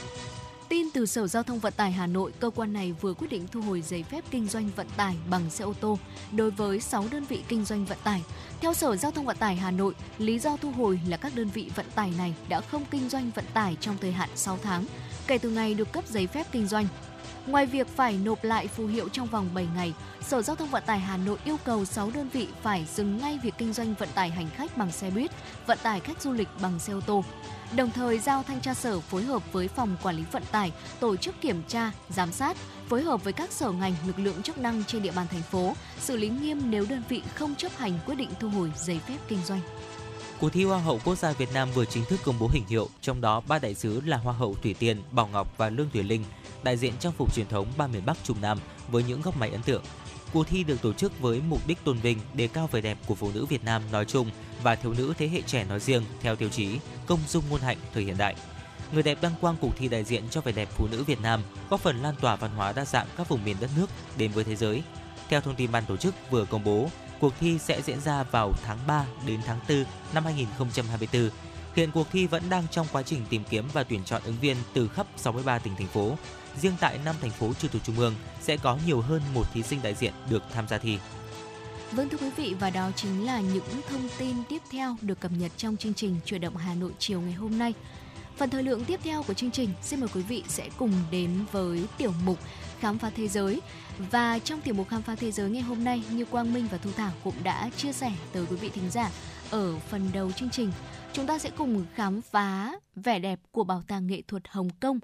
[0.69, 3.47] Tin từ Sở Giao thông Vận tải Hà Nội, cơ quan này vừa quyết định
[3.51, 5.99] thu hồi giấy phép kinh doanh vận tải bằng xe ô tô
[6.31, 8.23] đối với 6 đơn vị kinh doanh vận tải.
[8.61, 11.49] Theo Sở Giao thông Vận tải Hà Nội, lý do thu hồi là các đơn
[11.53, 14.85] vị vận tải này đã không kinh doanh vận tải trong thời hạn 6 tháng
[15.27, 16.87] kể từ ngày được cấp giấy phép kinh doanh.
[17.47, 20.83] Ngoài việc phải nộp lại phù hiệu trong vòng 7 ngày, Sở Giao thông Vận
[20.85, 24.09] tải Hà Nội yêu cầu 6 đơn vị phải dừng ngay việc kinh doanh vận
[24.15, 25.31] tải hành khách bằng xe buýt,
[25.67, 27.23] vận tải khách du lịch bằng xe ô tô.
[27.75, 31.15] Đồng thời giao thanh tra sở phối hợp với phòng quản lý vận tải tổ
[31.15, 32.57] chức kiểm tra, giám sát,
[32.89, 35.75] phối hợp với các sở ngành, lực lượng chức năng trên địa bàn thành phố,
[35.99, 39.17] xử lý nghiêm nếu đơn vị không chấp hành quyết định thu hồi giấy phép
[39.27, 39.61] kinh doanh.
[40.45, 42.89] Cuộc thi Hoa hậu Quốc gia Việt Nam vừa chính thức công bố hình hiệu,
[43.01, 46.03] trong đó ba đại sứ là Hoa hậu Thủy Tiên, Bảo Ngọc và Lương Thủy
[46.03, 46.23] Linh,
[46.63, 49.49] đại diện trang phục truyền thống ba miền Bắc Trung Nam với những góc máy
[49.49, 49.83] ấn tượng.
[50.33, 53.15] Cuộc thi được tổ chức với mục đích tôn vinh, đề cao vẻ đẹp của
[53.15, 54.29] phụ nữ Việt Nam nói chung
[54.63, 57.77] và thiếu nữ thế hệ trẻ nói riêng theo tiêu chí công dung ngôn hạnh
[57.93, 58.35] thời hiện đại.
[58.91, 61.41] Người đẹp đăng quang cuộc thi đại diện cho vẻ đẹp phụ nữ Việt Nam,
[61.69, 64.43] góp phần lan tỏa văn hóa đa dạng các vùng miền đất nước đến với
[64.43, 64.83] thế giới.
[65.29, 66.89] Theo thông tin ban tổ chức vừa công bố,
[67.19, 71.29] cuộc thi sẽ diễn ra vào tháng 3 đến tháng 4 năm 2024.
[71.75, 74.57] Hiện cuộc thi vẫn đang trong quá trình tìm kiếm và tuyển chọn ứng viên
[74.73, 76.17] từ khắp 63 tỉnh thành phố.
[76.61, 79.63] Riêng tại năm thành phố trực thuộc trung ương sẽ có nhiều hơn một thí
[79.63, 80.97] sinh đại diện được tham gia thi.
[81.91, 85.31] Vâng thưa quý vị và đó chính là những thông tin tiếp theo được cập
[85.31, 87.73] nhật trong chương trình Chuyển động Hà Nội chiều ngày hôm nay.
[88.37, 91.45] Phần thời lượng tiếp theo của chương trình, xin mời quý vị sẽ cùng đến
[91.51, 92.39] với tiểu mục
[92.79, 93.61] Khám phá thế giới.
[94.11, 96.77] Và trong tiểu mục Khám phá thế giới ngày hôm nay, như Quang Minh và
[96.77, 99.11] Thu Thảo cũng đã chia sẻ tới quý vị thính giả
[99.51, 100.71] ở phần đầu chương trình,
[101.13, 104.99] chúng ta sẽ cùng khám phá vẻ đẹp của bảo tàng nghệ thuật Hồng Kông.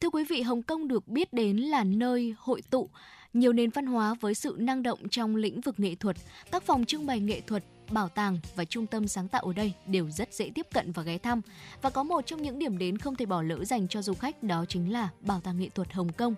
[0.00, 2.88] Thưa quý vị, Hồng Kông được biết đến là nơi hội tụ
[3.32, 6.16] nhiều nền văn hóa với sự năng động trong lĩnh vực nghệ thuật,
[6.50, 9.72] các phòng trưng bày nghệ thuật, bảo tàng và trung tâm sáng tạo ở đây
[9.86, 11.40] đều rất dễ tiếp cận và ghé thăm.
[11.82, 14.42] Và có một trong những điểm đến không thể bỏ lỡ dành cho du khách
[14.42, 16.34] đó chính là Bảo tàng nghệ thuật Hồng Kông.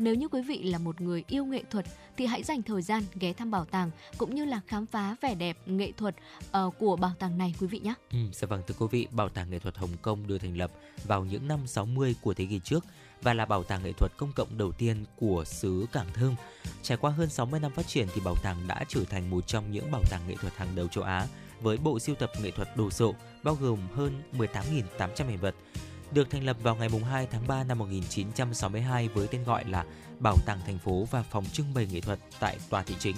[0.00, 1.86] Nếu như quý vị là một người yêu nghệ thuật
[2.16, 5.34] thì hãy dành thời gian ghé thăm bảo tàng cũng như là khám phá vẻ
[5.34, 6.14] đẹp nghệ thuật
[6.66, 7.94] uh, của bảo tàng này quý vị nhé.
[8.12, 10.70] Ừ, dạ vâng thưa quý vị, Bảo tàng nghệ thuật Hồng Kông được thành lập
[11.04, 12.84] vào những năm 60 của thế kỷ trước
[13.22, 16.34] và là bảo tàng nghệ thuật công cộng đầu tiên của xứ Cảng Thơm.
[16.82, 19.72] Trải qua hơn 60 năm phát triển thì bảo tàng đã trở thành một trong
[19.72, 21.26] những bảo tàng nghệ thuật hàng đầu châu Á
[21.60, 25.54] với bộ siêu tập nghệ thuật đồ sộ bao gồm hơn 18.800 hiện vật.
[26.12, 29.84] Được thành lập vào ngày 2 tháng 3 năm 1962 với tên gọi là
[30.18, 33.16] Bảo tàng thành phố và phòng trưng bày nghệ thuật tại tòa thị chính.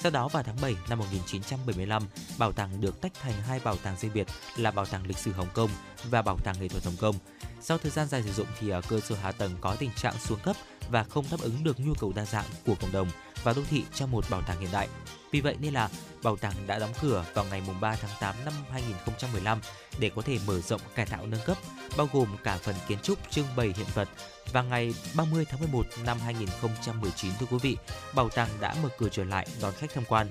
[0.00, 2.02] Sau đó vào tháng 7 năm 1975,
[2.38, 4.26] bảo tàng được tách thành hai bảo tàng riêng biệt
[4.56, 5.70] là Bảo tàng lịch sử Hồng Kông
[6.10, 7.16] và Bảo tàng nghệ thuật Hồng Kông.
[7.60, 10.18] Sau thời gian dài sử dụng thì à, cơ sở hạ tầng có tình trạng
[10.18, 10.56] xuống cấp
[10.90, 13.08] và không đáp ứng được nhu cầu đa dạng của cộng đồng
[13.44, 14.88] và đô thị cho một bảo tàng hiện đại.
[15.30, 15.88] Vì vậy nên là
[16.22, 19.60] bảo tàng đã đóng cửa vào ngày 3 tháng 8 năm 2015
[19.98, 21.56] để có thể mở rộng cải tạo nâng cấp,
[21.96, 24.08] bao gồm cả phần kiến trúc trưng bày hiện vật.
[24.52, 27.76] Và ngày 30 tháng 11 năm 2019 thưa quý vị,
[28.14, 30.28] bảo tàng đã mở cửa trở lại đón khách tham quan.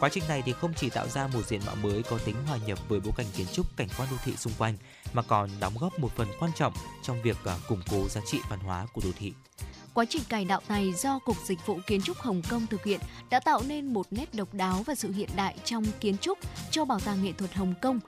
[0.00, 2.58] Quá trình này thì không chỉ tạo ra một diện mạo mới có tính hòa
[2.66, 4.76] nhập với bối cảnh kiến trúc cảnh quan đô thị xung quanh
[5.12, 8.38] mà còn đóng góp một phần quan trọng trong việc à, củng cố giá trị
[8.50, 9.32] văn hóa của đô thị.
[9.98, 13.00] Quá trình cải tạo này do Cục Dịch vụ Kiến trúc Hồng Kông thực hiện
[13.30, 16.38] đã tạo nên một nét độc đáo và sự hiện đại trong kiến trúc
[16.70, 18.00] cho Bảo tàng nghệ thuật Hồng Kông.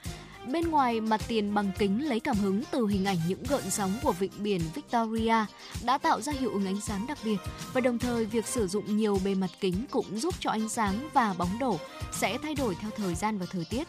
[0.46, 3.92] Bên ngoài, mặt tiền bằng kính lấy cảm hứng từ hình ảnh những gợn sóng
[4.02, 5.44] của vịnh biển Victoria
[5.84, 7.36] đã tạo ra hiệu ứng ánh sáng đặc biệt
[7.72, 11.08] và đồng thời việc sử dụng nhiều bề mặt kính cũng giúp cho ánh sáng
[11.12, 11.78] và bóng đổ
[12.12, 13.88] sẽ thay đổi theo thời gian và thời tiết.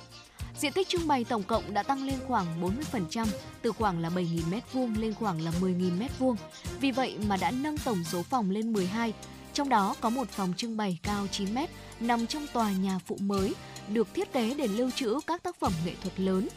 [0.61, 3.27] Diện tích trưng bày tổng cộng đã tăng lên khoảng 40%,
[3.61, 4.39] từ khoảng là 7.000
[4.73, 6.35] m2 lên khoảng là 10.000 m2.
[6.81, 9.13] Vì vậy mà đã nâng tổng số phòng lên 12,
[9.53, 11.57] trong đó có một phòng trưng bày cao 9 m
[11.99, 13.55] nằm trong tòa nhà phụ mới,
[13.87, 16.47] được thiết kế để lưu trữ các tác phẩm nghệ thuật lớn.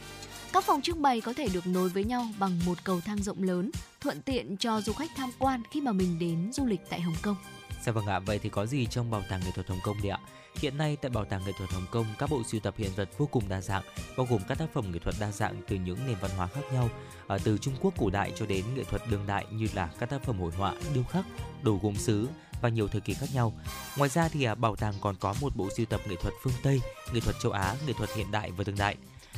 [0.52, 3.42] Các phòng trưng bày có thể được nối với nhau bằng một cầu thang rộng
[3.42, 7.00] lớn, thuận tiện cho du khách tham quan khi mà mình đến du lịch tại
[7.00, 7.36] Hồng Kông.
[7.84, 10.10] Dạ vâng ạ, vậy thì có gì trong bảo tàng nghệ thuật Hồng Kông đấy
[10.10, 10.18] ạ?
[10.54, 13.08] Hiện nay tại Bảo tàng nghệ thuật Hồng Kông, các bộ sưu tập hiện vật
[13.18, 13.82] vô cùng đa dạng,
[14.16, 16.60] bao gồm các tác phẩm nghệ thuật đa dạng từ những nền văn hóa khác
[16.72, 16.88] nhau,
[17.28, 20.10] à, từ Trung Quốc cổ đại cho đến nghệ thuật đương đại như là các
[20.10, 21.24] tác phẩm hội họa, điêu khắc,
[21.62, 22.28] đồ gốm sứ
[22.60, 23.52] và nhiều thời kỳ khác nhau.
[23.96, 26.54] Ngoài ra thì à, bảo tàng còn có một bộ sưu tập nghệ thuật phương
[26.62, 26.80] Tây,
[27.12, 28.96] nghệ thuật châu Á, nghệ thuật hiện đại và đương đại.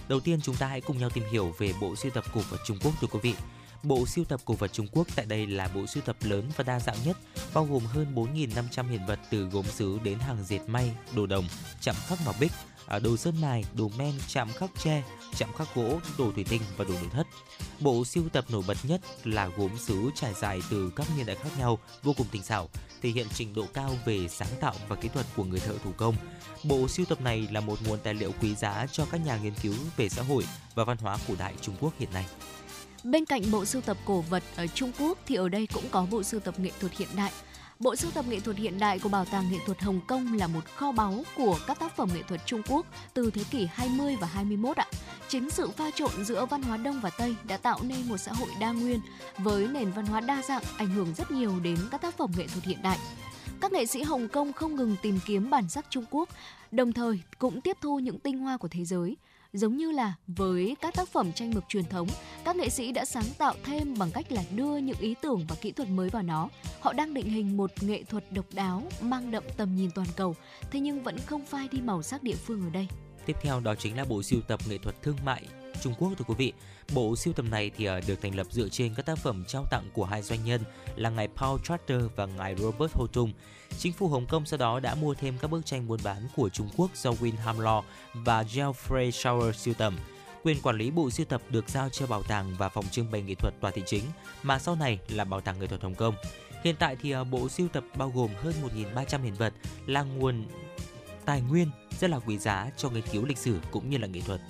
[0.08, 2.58] Đầu tiên chúng ta hãy cùng nhau tìm hiểu về bộ sưu tập cổ vật
[2.66, 3.34] Trung Quốc thưa quý vị.
[3.82, 6.64] Bộ sưu tập cổ vật Trung Quốc tại đây là bộ sưu tập lớn và
[6.64, 7.16] đa dạng nhất,
[7.54, 11.44] bao gồm hơn 4.500 hiện vật từ gốm sứ đến hàng dệt may, đồ đồng,
[11.80, 12.52] chạm khắc ngọc bích,
[12.86, 15.02] à, đồ sơn mài, đồ men, chạm khắc tre,
[15.36, 17.26] chạm khắc gỗ, đồ thủy tinh và đồ nội thất.
[17.80, 21.36] Bộ siêu tập nổi bật nhất là gốm sứ trải dài từ các niên đại
[21.36, 22.68] khác nhau, vô cùng tinh xảo,
[23.02, 25.92] thể hiện trình độ cao về sáng tạo và kỹ thuật của người thợ thủ
[25.96, 26.14] công.
[26.64, 29.54] Bộ siêu tập này là một nguồn tài liệu quý giá cho các nhà nghiên
[29.62, 32.26] cứu về xã hội và văn hóa cổ đại Trung Quốc hiện nay.
[33.10, 36.06] Bên cạnh bộ sưu tập cổ vật ở Trung Quốc thì ở đây cũng có
[36.10, 37.32] bộ sưu tập nghệ thuật hiện đại.
[37.78, 40.46] Bộ sưu tập nghệ thuật hiện đại của Bảo tàng Nghệ thuật Hồng Kông là
[40.46, 44.16] một kho báu của các tác phẩm nghệ thuật Trung Quốc từ thế kỷ 20
[44.20, 44.86] và 21 ạ.
[45.28, 48.32] Chính sự pha trộn giữa văn hóa Đông và Tây đã tạo nên một xã
[48.32, 49.00] hội đa nguyên
[49.38, 52.46] với nền văn hóa đa dạng ảnh hưởng rất nhiều đến các tác phẩm nghệ
[52.46, 52.98] thuật hiện đại.
[53.60, 56.28] Các nghệ sĩ Hồng Kông không ngừng tìm kiếm bản sắc Trung Quốc,
[56.70, 59.16] đồng thời cũng tiếp thu những tinh hoa của thế giới
[59.56, 62.08] Giống như là với các tác phẩm tranh mực truyền thống,
[62.44, 65.56] các nghệ sĩ đã sáng tạo thêm bằng cách là đưa những ý tưởng và
[65.60, 66.48] kỹ thuật mới vào nó.
[66.80, 70.34] Họ đang định hình một nghệ thuật độc đáo, mang đậm tầm nhìn toàn cầu,
[70.70, 72.88] thế nhưng vẫn không phai đi màu sắc địa phương ở đây.
[73.26, 75.42] Tiếp theo đó chính là bộ sưu tập nghệ thuật thương mại
[75.82, 76.52] Trung Quốc thưa quý vị.
[76.94, 79.64] Bộ sưu tầm này thì ờ, được thành lập dựa trên các tác phẩm trao
[79.70, 80.60] tặng của hai doanh nhân
[80.96, 83.32] là ngài Paul Trotter và ngài Robert Houghton.
[83.78, 86.48] Chính phủ Hồng Kông sau đó đã mua thêm các bức tranh buôn bán của
[86.48, 87.82] Trung Quốc do Winham Law
[88.14, 89.96] và Geoffrey Sauer siêu tầm.
[90.42, 93.22] Quyền quản lý bộ siêu tập được giao cho bảo tàng và phòng trưng bày
[93.22, 94.02] nghệ thuật tòa thị chính,
[94.42, 96.14] mà sau này là bảo tàng nghệ thuật Hồng Kông.
[96.64, 98.54] Hiện tại thì ờ, bộ siêu tập bao gồm hơn
[98.94, 99.52] 1.300 hiện vật
[99.86, 100.44] là nguồn
[101.24, 104.20] tài nguyên rất là quý giá cho nghiên cứu lịch sử cũng như là nghệ
[104.20, 104.40] thuật.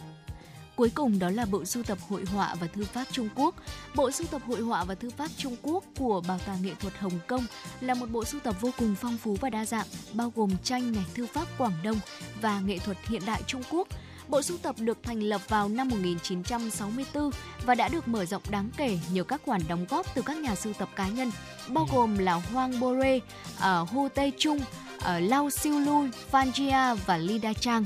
[0.76, 3.54] Cuối cùng đó là bộ sưu tập hội họa và thư pháp Trung Quốc.
[3.94, 6.98] Bộ sưu tập hội họa và thư pháp Trung Quốc của Bảo tàng nghệ thuật
[6.98, 7.46] Hồng Kông
[7.80, 10.92] là một bộ sưu tập vô cùng phong phú và đa dạng, bao gồm tranh
[10.92, 11.96] này, thư pháp Quảng Đông
[12.40, 13.88] và nghệ thuật hiện đại Trung Quốc.
[14.28, 17.30] Bộ sưu tập được thành lập vào năm 1964
[17.66, 20.54] và đã được mở rộng đáng kể nhờ các khoản đóng góp từ các nhà
[20.54, 21.30] sưu tập cá nhân,
[21.68, 23.22] bao gồm là Hoang Bore, uh,
[23.60, 24.58] ờ, Hu Tây Trung,
[24.96, 27.84] uh, Lao Siu Lui, Phan Jia và Li Da Chang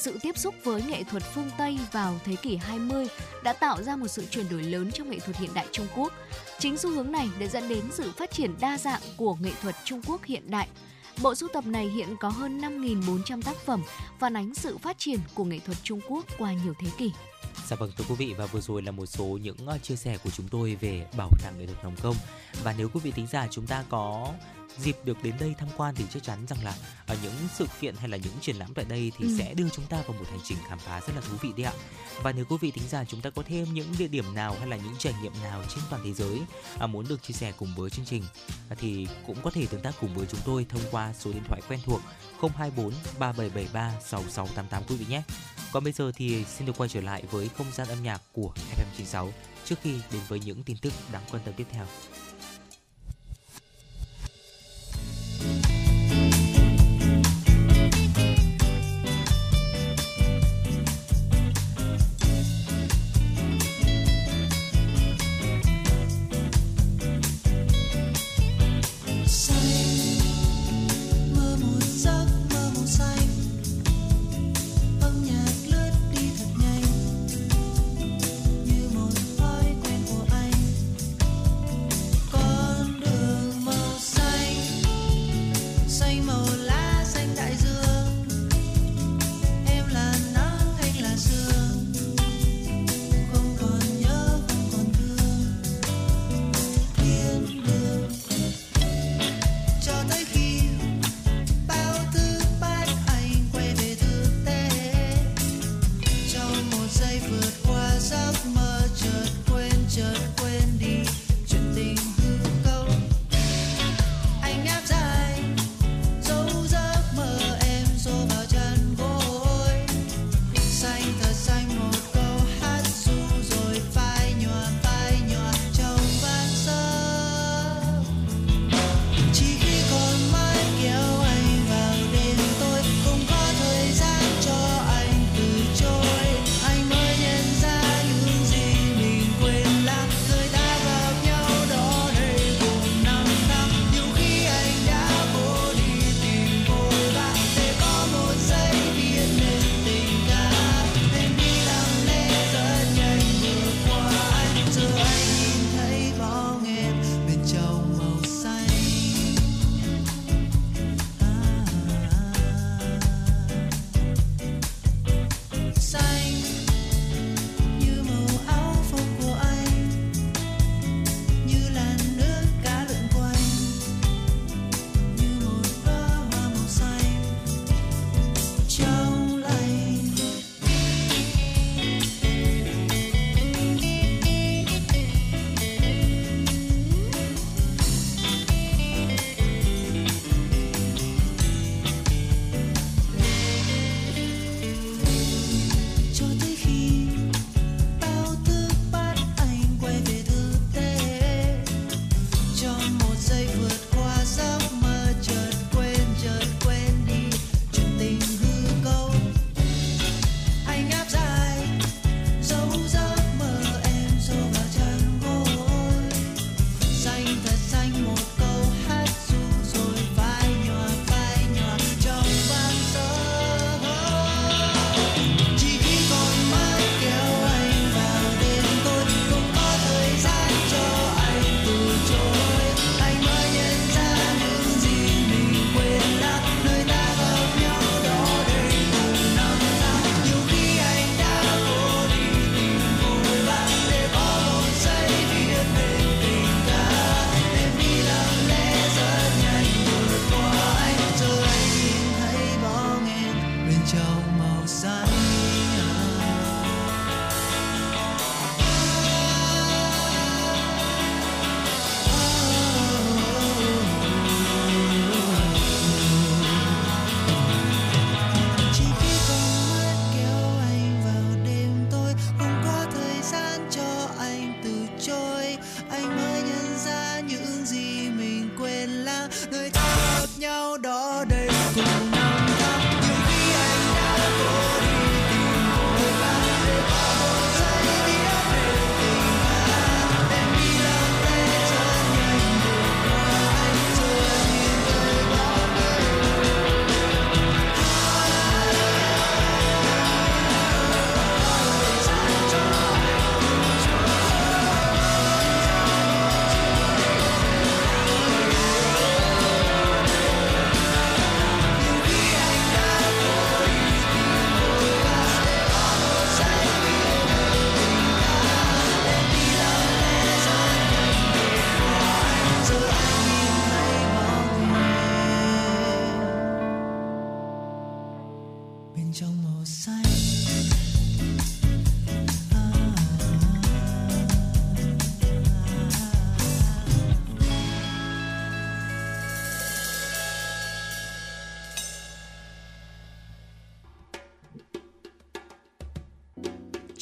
[0.00, 3.06] sự tiếp xúc với nghệ thuật phương Tây vào thế kỷ 20
[3.42, 6.12] đã tạo ra một sự chuyển đổi lớn trong nghệ thuật hiện đại Trung Quốc.
[6.58, 9.76] Chính xu hướng này đã dẫn đến sự phát triển đa dạng của nghệ thuật
[9.84, 10.68] Trung Quốc hiện đại.
[11.22, 13.82] Bộ sưu tập này hiện có hơn 5.400 tác phẩm,
[14.18, 17.12] phản ánh sự phát triển của nghệ thuật Trung Quốc qua nhiều thế kỷ.
[17.66, 20.18] Dạ vâng thưa quý vị, và vừa rồi là một số những ờ, chia sẻ
[20.24, 22.16] của chúng tôi về bảo tàng nghệ thuật Hồng Kông
[22.64, 24.32] và nếu quý vị tính giả chúng ta có
[24.78, 26.74] dịp được đến đây tham quan thì chắc chắn rằng là
[27.06, 29.34] ở những sự kiện hay là những triển lãm tại đây thì ừ.
[29.38, 31.64] sẽ đưa chúng ta vào một hành trình khám phá rất là thú vị đấy
[31.66, 31.72] ạ.
[32.22, 34.68] Và nếu quý vị tính giả chúng ta có thêm những địa điểm nào hay
[34.68, 36.40] là những trải nghiệm nào trên toàn thế giới
[36.78, 38.22] à, muốn được chia sẻ cùng với chương trình
[38.68, 41.42] à, thì cũng có thể tương tác cùng với chúng tôi thông qua số điện
[41.48, 42.00] thoại quen thuộc
[42.40, 45.22] 024 3773 6688 quý vị nhé.
[45.72, 48.52] Còn bây giờ thì xin được quay trở lại với không gian âm nhạc của
[48.76, 49.30] FM96
[49.64, 51.86] trước khi đến với những tin tức đáng quan tâm tiếp theo.
[55.40, 55.79] Nhau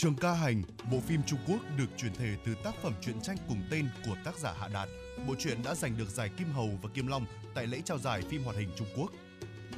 [0.09, 3.37] Trường ca hành, bộ phim Trung Quốc được chuyển thể từ tác phẩm truyện tranh
[3.49, 4.89] cùng tên của tác giả Hạ Đạt.
[5.27, 8.23] Bộ truyện đã giành được giải Kim Hầu và Kim Long tại lễ trao giải
[8.23, 9.11] phim hoạt hình Trung Quốc.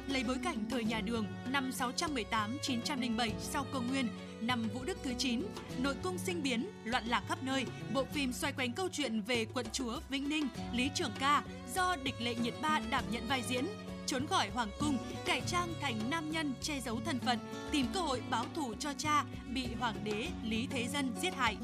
[0.07, 4.07] Lấy bối cảnh thời nhà Đường năm 618-907 sau công nguyên,
[4.41, 5.43] năm Vũ Đức thứ 9,
[5.77, 9.45] nội cung sinh biến, loạn lạc khắp nơi, bộ phim xoay quanh câu chuyện về
[9.45, 11.43] quận chúa Vĩnh Ninh, Lý Trường Ca
[11.75, 13.65] do địch lệ nhiệt ba đảm nhận vai diễn,
[14.05, 17.39] trốn khỏi hoàng cung, cải trang thành nam nhân che giấu thân phận,
[17.71, 19.23] tìm cơ hội báo thù cho cha
[19.53, 21.57] bị hoàng đế Lý Thế Dân giết hại.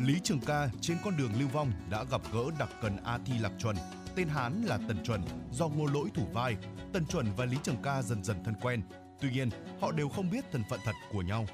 [0.00, 3.32] Lý Trường Ca trên con đường lưu vong đã gặp gỡ đặc cần A Thi
[3.40, 3.76] Lạc Chuẩn,
[4.14, 5.22] tên Hán là Tần Chuẩn,
[5.52, 6.56] do ngô lỗi thủ vai.
[6.92, 8.82] Tần Chuẩn và Lý Trường Ca dần dần thân quen.
[9.20, 9.50] Tuy nhiên,
[9.80, 11.46] họ đều không biết thân phận thật của nhau.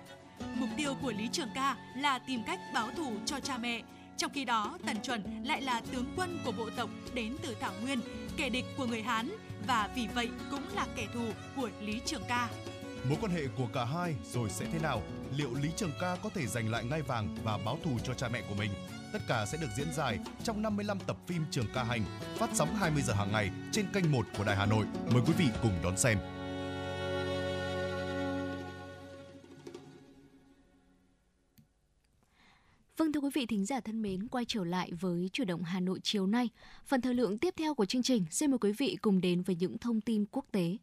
[0.55, 3.83] Mục tiêu của Lý Trường Ca là tìm cách báo thù cho cha mẹ.
[4.17, 7.73] Trong khi đó, Tần Chuẩn lại là tướng quân của bộ tộc đến từ Thảo
[7.83, 8.01] Nguyên,
[8.37, 9.31] kẻ địch của người Hán
[9.67, 11.25] và vì vậy cũng là kẻ thù
[11.57, 12.49] của Lý Trường Ca.
[13.09, 15.03] Mối quan hệ của cả hai rồi sẽ thế nào?
[15.37, 18.29] Liệu Lý Trường Ca có thể giành lại ngai vàng và báo thù cho cha
[18.29, 18.71] mẹ của mình?
[19.13, 22.03] Tất cả sẽ được diễn dài trong 55 tập phim Trường Ca Hành,
[22.37, 24.87] phát sóng 20 giờ hàng ngày trên kênh 1 của Đài Hà Nội.
[25.13, 26.19] Mời quý vị cùng đón xem.
[32.97, 35.81] Vâng thưa quý vị thính giả thân mến, quay trở lại với chủ động Hà
[35.81, 36.49] Nội chiều nay.
[36.87, 39.57] Phần thời lượng tiếp theo của chương trình, xin mời quý vị cùng đến với
[39.57, 40.77] những thông tin quốc tế.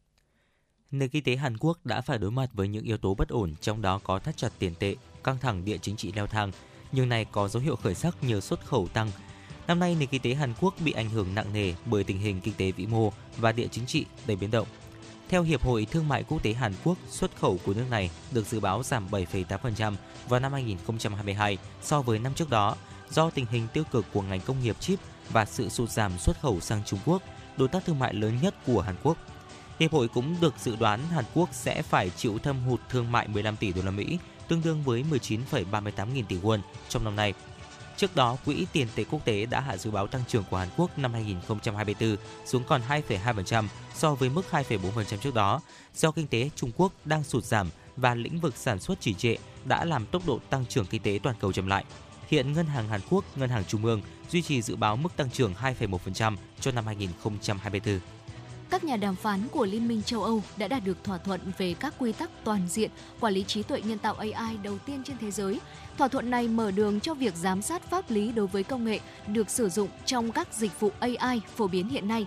[0.92, 3.56] Nền kinh tế Hàn Quốc đã phải đối mặt với những yếu tố bất ổn,
[3.62, 6.52] trong đó có thắt chặt tiền tệ, căng thẳng địa chính trị leo thang.
[6.92, 9.12] Nhưng này có dấu hiệu khởi sắc nhờ xuất khẩu tăng.
[9.68, 12.42] Năm nay, nền kinh tế Hàn Quốc bị ảnh hưởng nặng nề bởi tình hình
[12.42, 14.68] kinh tế vĩ mô và địa chính trị đầy biến động.
[15.30, 18.46] Theo Hiệp hội Thương mại Quốc tế Hàn Quốc, xuất khẩu của nước này được
[18.46, 19.94] dự báo giảm 7,8%
[20.30, 22.76] vào năm 2022 so với năm trước đó
[23.10, 25.00] do tình hình tiêu cực của ngành công nghiệp chip
[25.30, 27.22] và sự sụt giảm xuất khẩu sang Trung Quốc,
[27.58, 29.18] đối tác thương mại lớn nhất của Hàn Quốc.
[29.80, 33.28] Hiệp hội cũng được dự đoán Hàn Quốc sẽ phải chịu thâm hụt thương mại
[33.28, 36.60] 15 tỷ đô la Mỹ, tương đương với 19,38 nghìn tỷ won
[36.90, 37.34] trong năm nay.
[38.00, 40.68] Trước đó, Quỹ tiền tệ quốc tế đã hạ dự báo tăng trưởng của Hàn
[40.78, 45.62] Quốc năm 2024 xuống còn 2,2% so với mức 2,4% trước đó,
[45.96, 49.36] do kinh tế Trung Quốc đang sụt giảm và lĩnh vực sản xuất chỉ trệ
[49.66, 51.86] đã làm tốc độ tăng trưởng kinh tế toàn cầu chậm lại.
[52.28, 55.32] Hiện Ngân hàng Hàn Quốc, Ngân hàng Trung ương duy trì dự báo mức tăng
[55.32, 58.00] trưởng 2,1% cho năm 2024
[58.70, 61.74] các nhà đàm phán của Liên minh châu Âu đã đạt được thỏa thuận về
[61.80, 65.18] các quy tắc toàn diện quản lý trí tuệ nhân tạo AI đầu tiên trên
[65.18, 65.60] thế giới.
[66.00, 69.00] Thỏa thuận này mở đường cho việc giám sát pháp lý đối với công nghệ
[69.28, 72.26] được sử dụng trong các dịch vụ AI phổ biến hiện nay.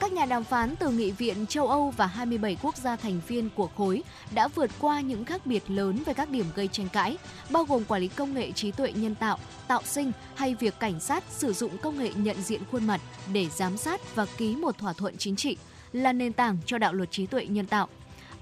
[0.00, 3.50] Các nhà đàm phán từ Nghị viện châu Âu và 27 quốc gia thành viên
[3.50, 4.02] của khối
[4.34, 7.16] đã vượt qua những khác biệt lớn về các điểm gây tranh cãi,
[7.50, 11.00] bao gồm quản lý công nghệ trí tuệ nhân tạo, tạo sinh hay việc cảnh
[11.00, 13.00] sát sử dụng công nghệ nhận diện khuôn mặt
[13.32, 15.56] để giám sát và ký một thỏa thuận chính trị
[15.92, 17.88] là nền tảng cho đạo luật trí tuệ nhân tạo.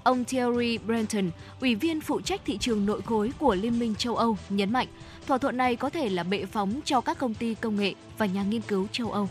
[0.03, 1.29] Ông Thierry Brenton,
[1.59, 4.87] ủy viên phụ trách thị trường nội khối của Liên minh châu Âu, nhấn mạnh
[5.27, 8.25] thỏa thuận này có thể là bệ phóng cho các công ty công nghệ và
[8.25, 9.29] nhà nghiên cứu châu Âu.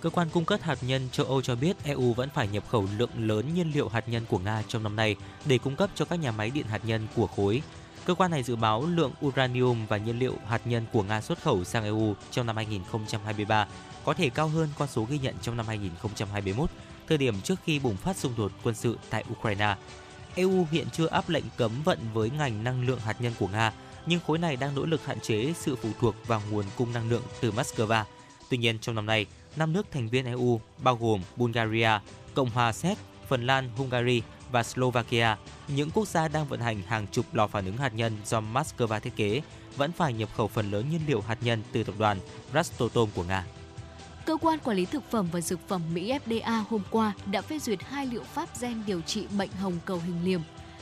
[0.00, 2.86] Cơ quan cung cấp hạt nhân châu Âu cho biết EU vẫn phải nhập khẩu
[2.98, 6.04] lượng lớn nhiên liệu hạt nhân của Nga trong năm nay để cung cấp cho
[6.04, 7.62] các nhà máy điện hạt nhân của khối.
[8.04, 11.42] Cơ quan này dự báo lượng uranium và nhiên liệu hạt nhân của Nga xuất
[11.42, 13.66] khẩu sang EU trong năm 2023
[14.04, 16.70] có thể cao hơn con số ghi nhận trong năm 2021
[17.10, 19.76] thời điểm trước khi bùng phát xung đột quân sự tại Ukraine.
[20.34, 23.72] EU hiện chưa áp lệnh cấm vận với ngành năng lượng hạt nhân của Nga,
[24.06, 27.10] nhưng khối này đang nỗ lực hạn chế sự phụ thuộc vào nguồn cung năng
[27.10, 28.04] lượng từ Moscow.
[28.50, 31.90] Tuy nhiên, trong năm nay, năm nước thành viên EU bao gồm Bulgaria,
[32.34, 32.98] Cộng hòa Séc,
[33.28, 35.36] Phần Lan, Hungary và Slovakia,
[35.68, 39.00] những quốc gia đang vận hành hàng chục lò phản ứng hạt nhân do Moscow
[39.00, 39.42] thiết kế,
[39.76, 42.18] vẫn phải nhập khẩu phần lớn nhiên liệu hạt nhân từ tập đoàn
[42.54, 43.44] Rosatom của Nga.
[44.30, 47.58] Cơ quan Quản lý Thực phẩm và Dược phẩm Mỹ FDA hôm qua đã phê
[47.58, 50.40] duyệt hai liệu pháp gen điều trị bệnh hồng cầu hình liềm.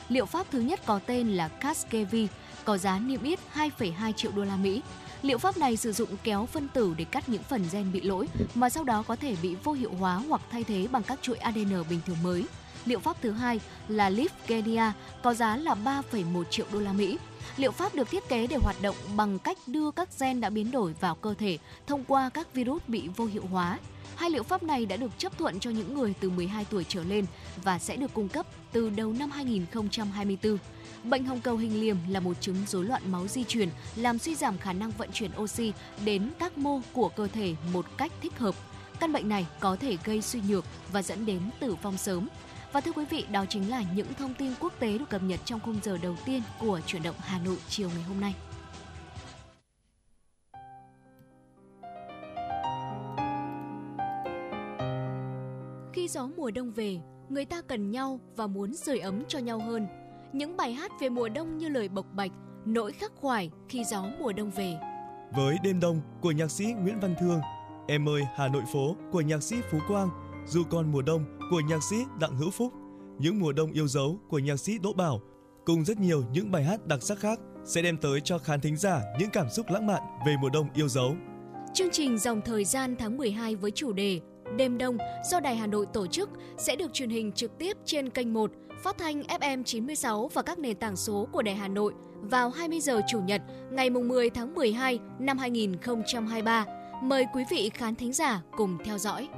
[0.08, 2.28] Liệu pháp thứ nhất có tên là Casgevy,
[2.64, 4.82] có giá niêm yết 2,2 triệu đô la Mỹ.
[5.22, 8.28] Liệu pháp này sử dụng kéo phân tử để cắt những phần gen bị lỗi
[8.54, 11.36] mà sau đó có thể bị vô hiệu hóa hoặc thay thế bằng các chuỗi
[11.36, 12.44] ADN bình thường mới.
[12.84, 14.90] Liệu pháp thứ hai là Lifgenia
[15.22, 17.18] có giá là 3,1 triệu đô la Mỹ.
[17.56, 20.70] Liệu pháp được thiết kế để hoạt động bằng cách đưa các gen đã biến
[20.70, 23.78] đổi vào cơ thể thông qua các virus bị vô hiệu hóa.
[24.16, 27.04] Hai liệu pháp này đã được chấp thuận cho những người từ 12 tuổi trở
[27.04, 27.24] lên
[27.64, 30.58] và sẽ được cung cấp từ đầu năm 2024.
[31.04, 34.34] Bệnh hồng cầu hình liềm là một chứng rối loạn máu di truyền, làm suy
[34.34, 35.72] giảm khả năng vận chuyển oxy
[36.04, 38.54] đến các mô của cơ thể một cách thích hợp.
[39.00, 42.28] Căn bệnh này có thể gây suy nhược và dẫn đến tử vong sớm.
[42.72, 45.40] Và thưa quý vị, đó chính là những thông tin quốc tế được cập nhật
[45.44, 48.34] trong khung giờ đầu tiên của chuyển động Hà Nội chiều ngày hôm nay.
[55.92, 59.58] Khi gió mùa đông về, người ta cần nhau và muốn sưởi ấm cho nhau
[59.58, 59.86] hơn.
[60.32, 62.30] Những bài hát về mùa đông như lời bộc bạch,
[62.64, 64.78] nỗi khắc khoải khi gió mùa đông về.
[65.36, 67.40] Với đêm đông của nhạc sĩ Nguyễn Văn Thương,
[67.88, 70.10] Em ơi Hà Nội phố của nhạc sĩ Phú Quang,
[70.46, 72.72] Dù còn mùa đông của nhạc sĩ Đặng Hữu Phúc,
[73.18, 75.20] Những mùa đông yêu dấu của nhạc sĩ Đỗ Bảo,
[75.64, 78.76] cùng rất nhiều những bài hát đặc sắc khác sẽ đem tới cho khán thính
[78.76, 81.16] giả những cảm xúc lãng mạn về mùa đông yêu dấu.
[81.74, 84.20] Chương trình dòng thời gian tháng 12 với chủ đề
[84.56, 84.98] Đêm Đông
[85.30, 88.50] do Đài Hà Nội tổ chức sẽ được truyền hình trực tiếp trên kênh 1,
[88.82, 92.80] phát thanh FM 96 và các nền tảng số của Đài Hà Nội vào 20
[92.80, 96.64] giờ Chủ nhật ngày 10 tháng 12 năm 2023.
[97.02, 99.28] Mời quý vị khán thính giả cùng theo dõi.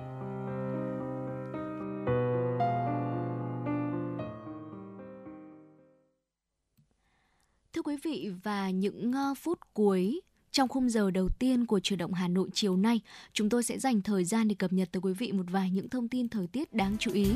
[8.05, 10.20] Vị và những ờ, phút cuối
[10.53, 13.01] trong khung giờ đầu tiên của chuyển động Hà Nội chiều nay,
[13.32, 15.88] chúng tôi sẽ dành thời gian để cập nhật tới quý vị một vài những
[15.88, 17.26] thông tin thời tiết đáng chú ý.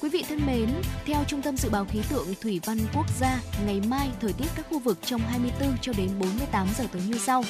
[0.00, 0.68] Quý vị thân mến,
[1.04, 4.46] theo Trung tâm Dự báo Khí tượng Thủy văn Quốc gia, ngày mai thời tiết
[4.56, 7.44] các khu vực trong 24 cho đến 48 giờ tới như sau.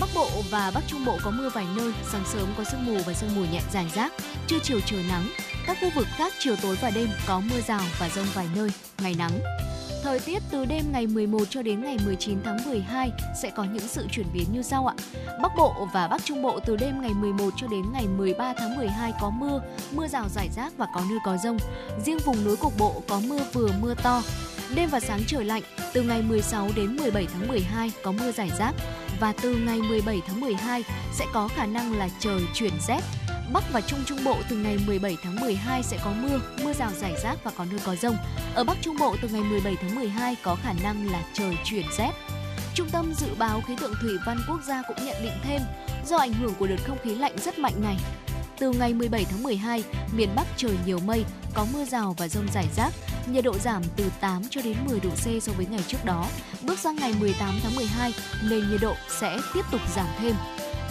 [0.00, 2.96] Bắc Bộ và Bắc Trung Bộ có mưa vài nơi, sáng sớm có sương mù
[3.06, 4.12] và sương mù nhẹ rải rác,
[4.46, 5.28] trưa chiều trời nắng.
[5.66, 8.70] Các khu vực khác chiều tối và đêm có mưa rào và rông vài nơi,
[9.02, 9.40] ngày nắng.
[10.02, 13.88] Thời tiết từ đêm ngày 11 cho đến ngày 19 tháng 12 sẽ có những
[13.88, 14.94] sự chuyển biến như sau ạ.
[15.42, 18.76] Bắc Bộ và Bắc Trung Bộ từ đêm ngày 11 cho đến ngày 13 tháng
[18.76, 21.58] 12 có mưa, mưa rào rải rác và có nơi có rông.
[22.04, 24.22] Riêng vùng núi cục bộ có mưa vừa mưa to.
[24.74, 28.50] Đêm và sáng trời lạnh, từ ngày 16 đến 17 tháng 12 có mưa rải
[28.58, 28.74] rác
[29.20, 33.00] và từ ngày 17 tháng 12 sẽ có khả năng là trời chuyển rét,
[33.52, 36.90] Bắc và Trung Trung Bộ từ ngày 17 tháng 12 sẽ có mưa, mưa rào
[37.00, 38.16] rải rác và có nơi có rông.
[38.54, 41.84] Ở Bắc Trung Bộ từ ngày 17 tháng 12 có khả năng là trời chuyển
[41.98, 42.10] rét.
[42.74, 45.60] Trung tâm Dự báo Khí tượng Thủy văn Quốc gia cũng nhận định thêm,
[46.06, 47.96] do ảnh hưởng của đợt không khí lạnh rất mạnh này,
[48.58, 51.24] từ ngày 17 tháng 12, miền Bắc trời nhiều mây,
[51.54, 52.92] có mưa rào và rông rải rác,
[53.26, 56.26] nhiệt độ giảm từ 8 cho đến 10 độ C so với ngày trước đó.
[56.62, 58.14] Bước sang ngày 18 tháng 12,
[58.50, 60.34] nền nhiệt độ sẽ tiếp tục giảm thêm.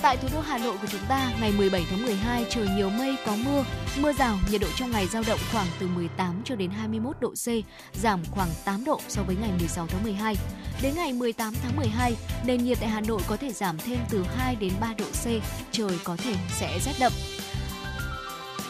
[0.01, 3.15] Tại thủ đô Hà Nội của chúng ta, ngày 17 tháng 12 trời nhiều mây
[3.25, 3.63] có mưa,
[3.99, 7.29] mưa rào, nhiệt độ trong ngày dao động khoảng từ 18 cho đến 21 độ
[7.29, 7.47] C,
[7.93, 10.35] giảm khoảng 8 độ so với ngày 16 tháng 12.
[10.81, 14.23] Đến ngày 18 tháng 12, nền nhiệt tại Hà Nội có thể giảm thêm từ
[14.37, 15.25] 2 đến 3 độ C,
[15.71, 17.11] trời có thể sẽ rét đậm.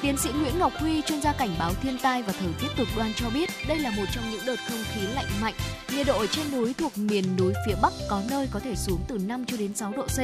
[0.01, 2.87] Tiến sĩ Nguyễn Ngọc Huy, chuyên gia cảnh báo thiên tai và thời tiết cực
[2.95, 5.53] đoan cho biết, đây là một trong những đợt không khí lạnh mạnh.
[5.95, 8.99] Nhiệt độ ở trên núi thuộc miền núi phía Bắc có nơi có thể xuống
[9.07, 10.17] từ 5 cho đến 6 độ C.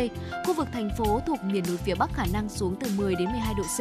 [0.47, 3.31] Khu vực thành phố thuộc miền núi phía Bắc khả năng xuống từ 10 đến
[3.31, 3.79] 12 độ C.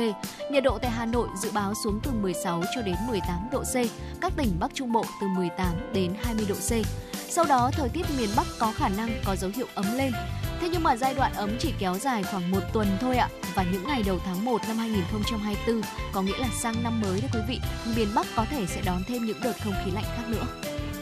[0.53, 3.75] Nhiệt độ tại Hà Nội dự báo xuống từ 16 cho đến 18 độ C.
[4.21, 6.87] Các tỉnh Bắc Trung Bộ từ 18 đến 20 độ C.
[7.29, 10.13] Sau đó, thời tiết miền Bắc có khả năng có dấu hiệu ấm lên.
[10.61, 13.29] Thế nhưng mà giai đoạn ấm chỉ kéo dài khoảng một tuần thôi ạ.
[13.55, 15.83] Và những ngày đầu tháng 1 năm 2024
[16.13, 17.61] có nghĩa là sang năm mới đấy quý vị,
[17.97, 20.47] miền Bắc có thể sẽ đón thêm những đợt không khí lạnh khác nữa.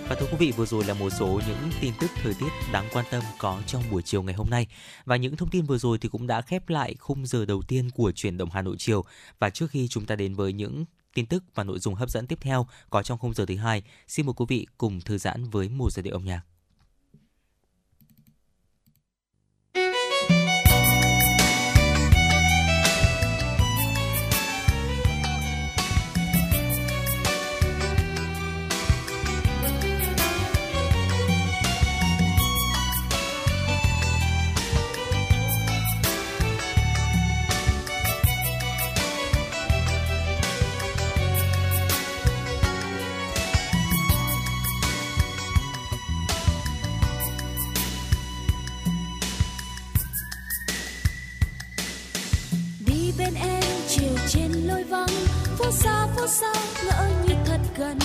[0.09, 2.89] Và thưa quý vị, vừa rồi là một số những tin tức thời tiết đáng
[2.93, 4.67] quan tâm có trong buổi chiều ngày hôm nay.
[5.05, 7.91] Và những thông tin vừa rồi thì cũng đã khép lại khung giờ đầu tiên
[7.91, 9.05] của chuyển động Hà Nội chiều.
[9.39, 10.85] Và trước khi chúng ta đến với những
[11.15, 13.83] tin tức và nội dung hấp dẫn tiếp theo có trong khung giờ thứ hai,
[14.09, 16.43] xin mời quý vị cùng thư giãn với một giai điệu âm nhạc.
[56.27, 56.55] Sao?
[56.85, 57.99] Ngỡ như thật gần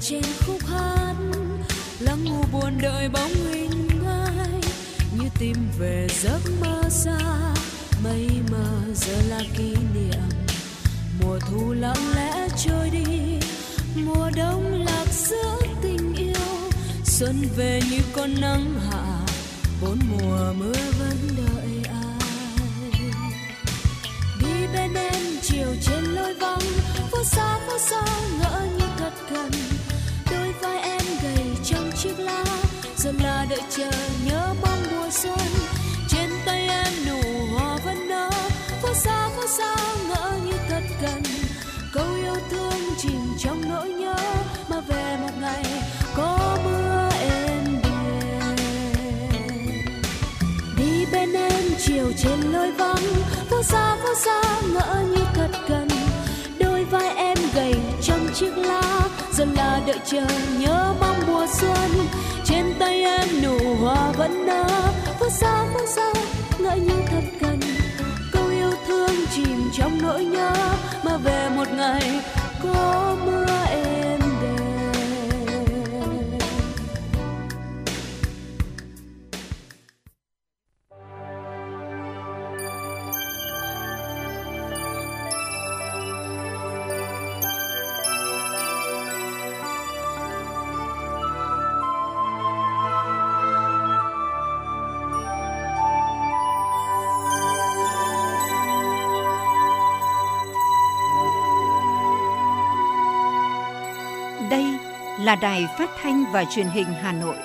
[0.00, 0.29] về
[105.20, 107.36] là đài phát thanh và truyền hình Hà Nội.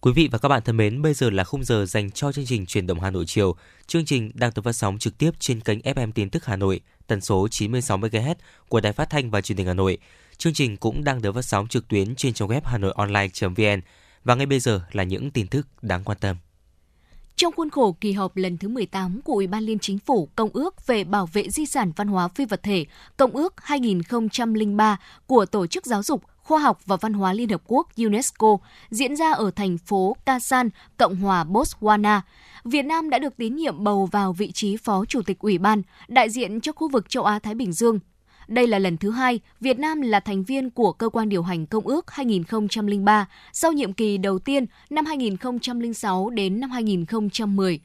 [0.00, 2.46] Quý vị và các bạn thân mến, bây giờ là khung giờ dành cho chương
[2.46, 3.56] trình truyền động Hà Nội chiều.
[3.86, 6.80] Chương trình đang được phát sóng trực tiếp trên kênh FM tin tức Hà Nội,
[7.06, 8.34] tần số 96 MHz
[8.68, 9.98] của Đài Phát thanh và Truyền hình Hà Nội.
[10.38, 13.80] Chương trình cũng đang được phát sóng trực tuyến trên trang web hanoionline.vn.
[14.24, 16.36] Và ngay bây giờ là những tin tức đáng quan tâm.
[17.36, 20.50] Trong khuôn khổ kỳ họp lần thứ 18 của Ủy ban Liên Chính phủ Công
[20.52, 25.46] ước về bảo vệ di sản văn hóa phi vật thể, Công ước 2003 của
[25.46, 28.56] Tổ chức Giáo dục, Khoa học và Văn hóa Liên Hợp Quốc UNESCO
[28.90, 32.20] diễn ra ở thành phố Kasan, Cộng hòa Botswana.
[32.64, 35.82] Việt Nam đã được tín nhiệm bầu vào vị trí Phó Chủ tịch Ủy ban,
[36.08, 37.98] đại diện cho khu vực châu Á-Thái Bình Dương.
[38.48, 41.66] Đây là lần thứ hai Việt Nam là thành viên của cơ quan điều hành
[41.66, 47.80] Công ước 2003 sau nhiệm kỳ đầu tiên năm 2006 đến năm 2010.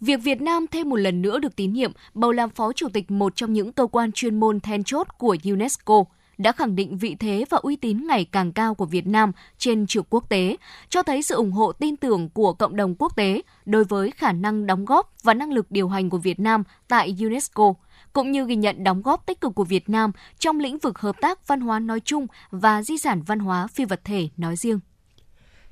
[0.00, 3.10] Việc Việt Nam thêm một lần nữa được tín nhiệm bầu làm phó chủ tịch
[3.10, 6.04] một trong những cơ quan chuyên môn then chốt của UNESCO
[6.38, 9.86] đã khẳng định vị thế và uy tín ngày càng cao của Việt Nam trên
[9.86, 10.56] trường quốc tế,
[10.88, 14.32] cho thấy sự ủng hộ tin tưởng của cộng đồng quốc tế đối với khả
[14.32, 17.74] năng đóng góp và năng lực điều hành của Việt Nam tại UNESCO,
[18.14, 21.16] cũng như ghi nhận đóng góp tích cực của Việt Nam trong lĩnh vực hợp
[21.20, 24.80] tác văn hóa nói chung và di sản văn hóa phi vật thể nói riêng.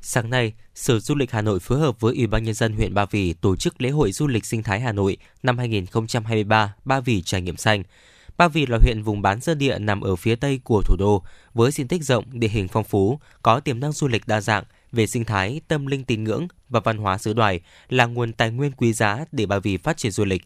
[0.01, 2.95] Sáng nay, Sở Du lịch Hà Nội phối hợp với Ủy ban Nhân dân huyện
[2.95, 7.01] Ba Vì tổ chức lễ hội du lịch sinh thái Hà Nội năm 2023 Ba
[7.01, 7.83] Vì Trải nghiệm xanh.
[8.37, 11.23] Ba Vì là huyện vùng bán sơn địa nằm ở phía tây của thủ đô,
[11.55, 14.65] với diện tích rộng, địa hình phong phú, có tiềm năng du lịch đa dạng,
[14.93, 18.51] về sinh thái, tâm linh tín ngưỡng và văn hóa xứ đoài là nguồn tài
[18.51, 20.43] nguyên quý giá để Ba Vì phát triển du lịch.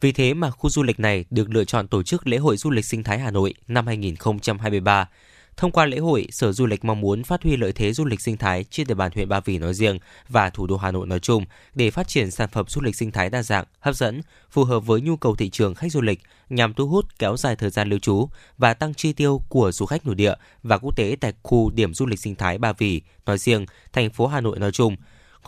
[0.00, 2.70] Vì thế mà khu du lịch này được lựa chọn tổ chức lễ hội du
[2.70, 5.08] lịch sinh thái Hà Nội năm 2023.
[5.56, 8.20] Thông qua lễ hội, Sở Du lịch mong muốn phát huy lợi thế du lịch
[8.20, 11.06] sinh thái trên địa bàn huyện Ba Vì nói riêng và thủ đô Hà Nội
[11.06, 11.44] nói chung
[11.74, 14.20] để phát triển sản phẩm du lịch sinh thái đa dạng, hấp dẫn,
[14.50, 16.20] phù hợp với nhu cầu thị trường khách du lịch
[16.50, 18.28] nhằm thu hút kéo dài thời gian lưu trú
[18.58, 21.94] và tăng chi tiêu của du khách nội địa và quốc tế tại khu điểm
[21.94, 24.96] du lịch sinh thái Ba Vì nói riêng, thành phố Hà Nội nói chung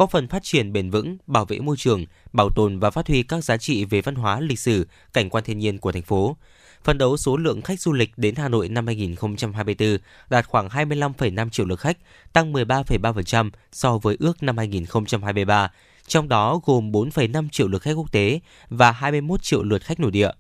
[0.01, 3.23] góp phần phát triển bền vững, bảo vệ môi trường, bảo tồn và phát huy
[3.23, 6.37] các giá trị về văn hóa, lịch sử, cảnh quan thiên nhiên của thành phố
[6.85, 9.99] phấn đấu số lượng khách du lịch đến Hà Nội năm 2024
[10.31, 11.99] đạt khoảng 25,5 triệu lượt khách,
[12.33, 15.71] tăng 13,3% so với ước năm 2023,
[16.07, 20.11] trong đó gồm 4,5 triệu lượt khách quốc tế và 21 triệu lượt khách nội
[20.11, 20.31] địa.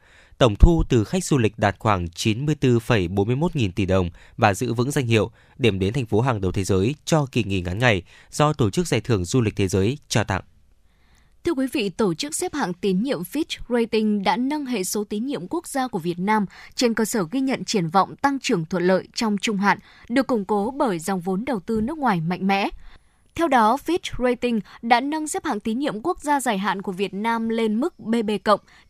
[0.40, 4.90] Tổng thu từ khách du lịch đạt khoảng 94,41 nghìn tỷ đồng và giữ vững
[4.90, 8.02] danh hiệu điểm đến thành phố hàng đầu thế giới cho kỳ nghỉ ngắn ngày
[8.30, 10.42] do Tổ chức Giải thưởng Du lịch Thế giới trao tặng.
[11.44, 15.04] Thưa quý vị, tổ chức xếp hạng tín nhiệm Fitch Rating đã nâng hệ số
[15.04, 18.38] tín nhiệm quốc gia của Việt Nam trên cơ sở ghi nhận triển vọng tăng
[18.38, 19.78] trưởng thuận lợi trong trung hạn,
[20.08, 22.68] được củng cố bởi dòng vốn đầu tư nước ngoài mạnh mẽ.
[23.34, 26.92] Theo đó, Fitch Rating đã nâng xếp hạng tín nhiệm quốc gia dài hạn của
[26.92, 28.30] Việt Nam lên mức BB+,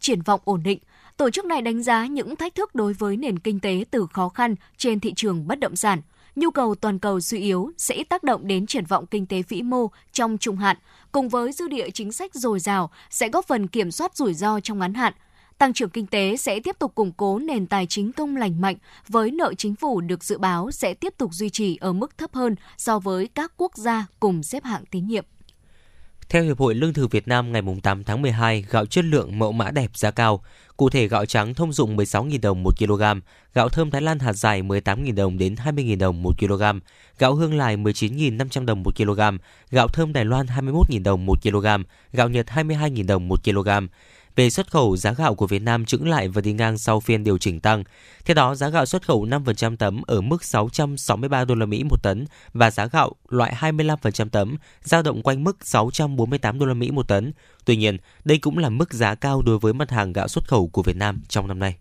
[0.00, 0.78] triển vọng ổn định.
[1.20, 4.28] Tổ chức này đánh giá những thách thức đối với nền kinh tế từ khó
[4.28, 6.00] khăn trên thị trường bất động sản–
[6.36, 9.62] nhu cầu toàn cầu suy yếu sẽ tác động đến triển vọng kinh tế vĩ
[9.62, 10.76] mô trong trung hạn,
[11.12, 14.60] cùng với dư địa chính sách dồi dào sẽ góp phần kiểm soát rủi ro
[14.60, 15.12] trong ngắn hạn.
[15.58, 18.76] Tăng trưởng kinh tế sẽ tiếp tục củng cố nền tài chính công lành mạnh
[19.08, 22.34] với nợ chính phủ được dự báo sẽ tiếp tục duy trì ở mức thấp
[22.34, 25.24] hơn so với các quốc gia cùng xếp hạng tín nhiệm.
[26.30, 29.52] Theo Hiệp hội Lương thực Việt Nam ngày 8 tháng 12, gạo chất lượng mẫu
[29.52, 30.44] mã đẹp giá cao.
[30.76, 33.02] Cụ thể gạo trắng thông dụng 16.000 đồng 1 kg,
[33.54, 36.62] gạo thơm Thái Lan hạt dài 18.000 đồng đến 20.000 đồng 1 kg,
[37.18, 39.20] gạo hương lài 19.500 đồng 1 kg,
[39.70, 41.66] gạo thơm Đài Loan 21.000 đồng 1 kg,
[42.12, 43.68] gạo Nhật 22.000 đồng 1 kg.
[44.40, 47.24] Về xuất khẩu, giá gạo của Việt Nam chững lại và đi ngang sau phiên
[47.24, 47.84] điều chỉnh tăng.
[48.24, 52.02] Theo đó, giá gạo xuất khẩu 5% tấm ở mức 663 đô la Mỹ một
[52.02, 56.90] tấn và giá gạo loại 25% tấm dao động quanh mức 648 đô la Mỹ
[56.90, 57.32] một tấn.
[57.64, 60.68] Tuy nhiên, đây cũng là mức giá cao đối với mặt hàng gạo xuất khẩu
[60.68, 61.76] của Việt Nam trong năm nay.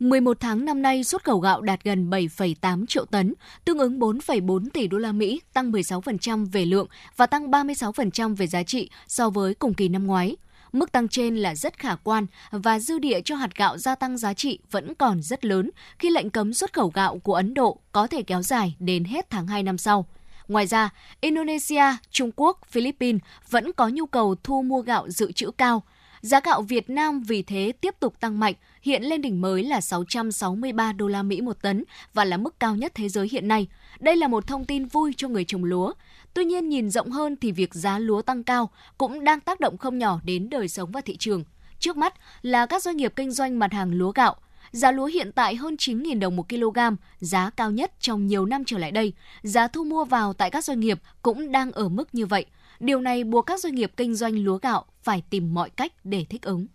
[0.00, 4.68] 11 tháng năm nay, xuất khẩu gạo đạt gần 7,8 triệu tấn, tương ứng 4,4
[4.72, 9.30] tỷ đô la Mỹ, tăng 16% về lượng và tăng 36% về giá trị so
[9.30, 10.36] với cùng kỳ năm ngoái.
[10.72, 14.18] Mức tăng trên là rất khả quan và dư địa cho hạt gạo gia tăng
[14.18, 17.78] giá trị vẫn còn rất lớn khi lệnh cấm xuất khẩu gạo của Ấn Độ
[17.92, 20.06] có thể kéo dài đến hết tháng 2 năm sau.
[20.48, 20.90] Ngoài ra,
[21.20, 25.82] Indonesia, Trung Quốc, Philippines vẫn có nhu cầu thu mua gạo dự trữ cao.
[26.20, 29.80] Giá gạo Việt Nam vì thế tiếp tục tăng mạnh, hiện lên đỉnh mới là
[29.80, 33.66] 663 đô la Mỹ một tấn và là mức cao nhất thế giới hiện nay.
[34.00, 35.92] Đây là một thông tin vui cho người trồng lúa.
[36.34, 39.78] Tuy nhiên nhìn rộng hơn thì việc giá lúa tăng cao cũng đang tác động
[39.78, 41.44] không nhỏ đến đời sống và thị trường.
[41.78, 44.36] Trước mắt là các doanh nghiệp kinh doanh mặt hàng lúa gạo.
[44.70, 46.78] Giá lúa hiện tại hơn 9.000 đồng một kg,
[47.20, 49.12] giá cao nhất trong nhiều năm trở lại đây.
[49.42, 52.46] Giá thu mua vào tại các doanh nghiệp cũng đang ở mức như vậy.
[52.80, 56.24] Điều này buộc các doanh nghiệp kinh doanh lúa gạo phải tìm mọi cách để
[56.30, 56.66] thích ứng.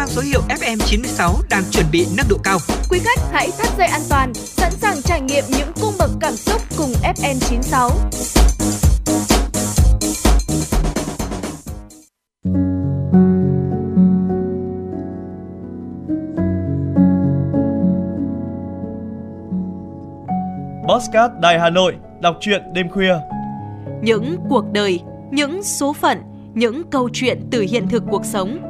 [0.00, 2.58] Mang số hiệu FM96 đang chuẩn bị nâng độ cao.
[2.90, 6.36] Quý khách hãy thắt dây an toàn, sẵn sàng trải nghiệm những cung bậc cảm
[6.36, 7.90] xúc cùng FN96.
[20.88, 23.14] Postcard Đài Hà Nội, đọc truyện đêm khuya.
[24.02, 26.18] Những cuộc đời, những số phận,
[26.54, 28.69] những câu chuyện từ hiện thực cuộc sống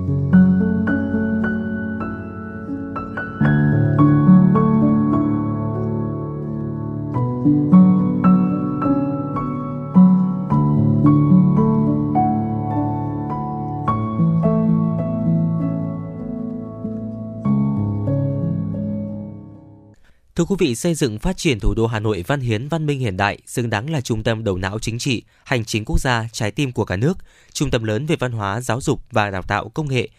[20.41, 22.99] Thưa quý vị, xây dựng phát triển thủ đô Hà Nội văn hiến văn minh
[22.99, 26.27] hiện đại, xứng đáng là trung tâm đầu não chính trị, hành chính quốc gia,
[26.31, 27.17] trái tim của cả nước,
[27.53, 30.09] trung tâm lớn về văn hóa, giáo dục và đào tạo công nghệ,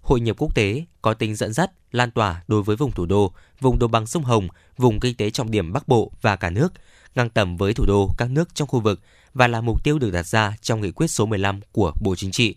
[0.00, 3.32] hội nhập quốc tế, có tính dẫn dắt, lan tỏa đối với vùng thủ đô,
[3.60, 6.72] vùng đồng bằng sông Hồng, vùng kinh tế trọng điểm Bắc Bộ và cả nước,
[7.14, 9.00] ngang tầm với thủ đô các nước trong khu vực
[9.34, 12.30] và là mục tiêu được đặt ra trong nghị quyết số 15 của Bộ Chính
[12.30, 12.54] trị.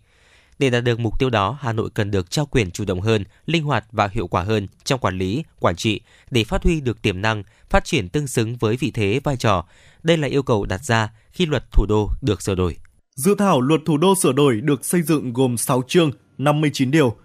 [0.59, 3.23] Để đạt được mục tiêu đó, Hà Nội cần được trao quyền chủ động hơn,
[3.45, 6.01] linh hoạt và hiệu quả hơn trong quản lý, quản trị
[6.31, 9.65] để phát huy được tiềm năng, phát triển tương xứng với vị thế vai trò.
[10.03, 12.77] Đây là yêu cầu đặt ra khi luật thủ đô được sửa đổi.
[13.15, 17.15] Dự thảo luật thủ đô sửa đổi được xây dựng gồm 6 chương, 59 điều.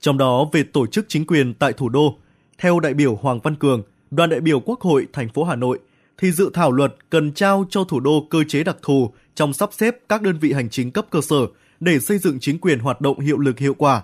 [0.00, 2.18] Trong đó về tổ chức chính quyền tại thủ đô,
[2.58, 5.78] theo đại biểu Hoàng Văn Cường, đoàn đại biểu Quốc hội thành phố Hà Nội,
[6.18, 9.70] thì dự thảo luật cần trao cho thủ đô cơ chế đặc thù trong sắp
[9.72, 11.46] xếp các đơn vị hành chính cấp cơ sở–
[11.80, 14.02] để xây dựng chính quyền hoạt động hiệu lực hiệu quả.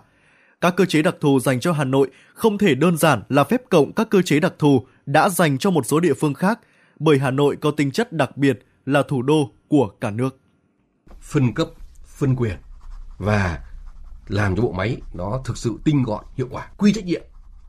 [0.60, 3.62] Các cơ chế đặc thù dành cho Hà Nội không thể đơn giản là phép
[3.70, 6.60] cộng các cơ chế đặc thù đã dành cho một số địa phương khác,
[6.98, 10.38] bởi Hà Nội có tính chất đặc biệt là thủ đô của cả nước.
[11.20, 11.68] Phân cấp,
[12.04, 12.56] phân quyền
[13.18, 13.58] và
[14.28, 17.22] làm cho bộ máy nó thực sự tinh gọn, hiệu quả, quy trách nhiệm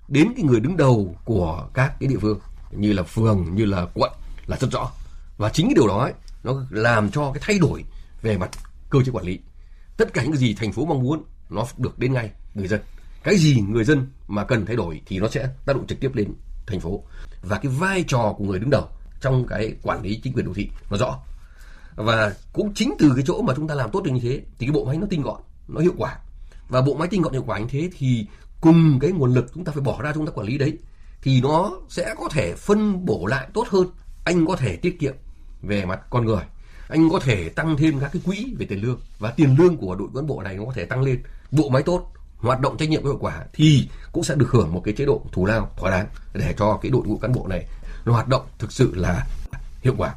[0.07, 2.39] đến cái người đứng đầu của các cái địa phương
[2.71, 4.11] như là phường, như là quận
[4.47, 4.91] là rất rõ.
[5.37, 6.13] Và chính cái điều đó ấy,
[6.43, 7.83] nó làm cho cái thay đổi
[8.21, 8.49] về mặt
[8.89, 9.39] cơ chế quản lý
[10.03, 12.81] tất cả những gì thành phố mong muốn, nó được đến ngay người dân.
[13.23, 16.11] Cái gì người dân mà cần thay đổi thì nó sẽ tác động trực tiếp
[16.15, 16.33] lên
[16.67, 17.03] thành phố.
[17.41, 18.87] Và cái vai trò của người đứng đầu
[19.21, 21.19] trong cái quản lý chính quyền đô thị nó rõ.
[21.95, 24.67] Và cũng chính từ cái chỗ mà chúng ta làm tốt được như thế, thì
[24.67, 26.17] cái bộ máy nó tinh gọn, nó hiệu quả.
[26.69, 28.27] Và bộ máy tinh gọn hiệu quả như thế thì
[28.61, 30.77] cùng cái nguồn lực chúng ta phải bỏ ra chúng ta quản lý đấy,
[31.21, 33.87] thì nó sẽ có thể phân bổ lại tốt hơn.
[34.23, 35.13] Anh có thể tiết kiệm
[35.61, 36.43] về mặt con người
[36.93, 39.95] anh có thể tăng thêm các cái quỹ về tiền lương và tiền lương của
[39.95, 41.23] đội cán bộ này nó có thể tăng lên.
[41.51, 44.81] Bộ máy tốt hoạt động trách nhiệm hiệu quả thì cũng sẽ được hưởng một
[44.85, 47.65] cái chế độ thù lao thỏa đáng để cho cái đội ngũ cán bộ này
[48.05, 49.27] nó hoạt động thực sự là
[49.81, 50.15] hiệu quả.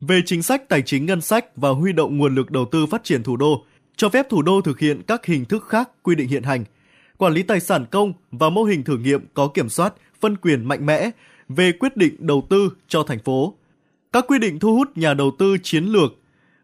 [0.00, 3.04] Về chính sách tài chính ngân sách và huy động nguồn lực đầu tư phát
[3.04, 3.64] triển thủ đô,
[3.96, 6.64] cho phép thủ đô thực hiện các hình thức khác quy định hiện hành,
[7.16, 10.64] quản lý tài sản công và mô hình thử nghiệm có kiểm soát, phân quyền
[10.64, 11.10] mạnh mẽ
[11.48, 13.54] về quyết định đầu tư cho thành phố
[14.12, 16.12] các quy định thu hút nhà đầu tư chiến lược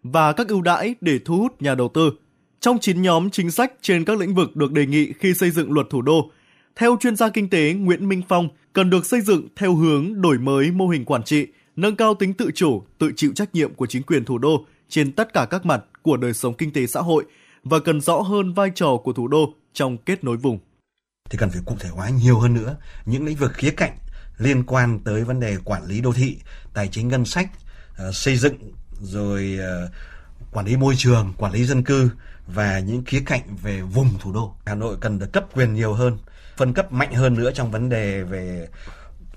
[0.02, 2.12] và các ưu đãi để thu hút nhà đầu tư.
[2.60, 5.72] Trong 9 nhóm chính sách trên các lĩnh vực được đề nghị khi xây dựng
[5.72, 6.30] luật thủ đô,
[6.76, 10.38] theo chuyên gia kinh tế Nguyễn Minh Phong, cần được xây dựng theo hướng đổi
[10.38, 11.46] mới mô hình quản trị,
[11.76, 15.12] nâng cao tính tự chủ, tự chịu trách nhiệm của chính quyền thủ đô trên
[15.12, 17.24] tất cả các mặt của đời sống kinh tế xã hội
[17.64, 20.58] và cần rõ hơn vai trò của thủ đô trong kết nối vùng.
[21.30, 23.92] Thì cần phải cụ thể hóa nhiều hơn nữa những lĩnh vực khía cạnh
[24.38, 26.38] liên quan tới vấn đề quản lý đô thị,
[26.74, 27.50] tài chính ngân sách,
[27.96, 28.56] ờ, xây dựng
[29.00, 29.90] rồi ờ,
[30.52, 32.10] quản lý môi trường, quản lý dân cư
[32.46, 34.54] và những khía cạnh về vùng thủ đô.
[34.66, 36.18] Hà Nội cần được cấp quyền nhiều hơn,
[36.56, 38.68] phân cấp mạnh hơn nữa trong vấn đề về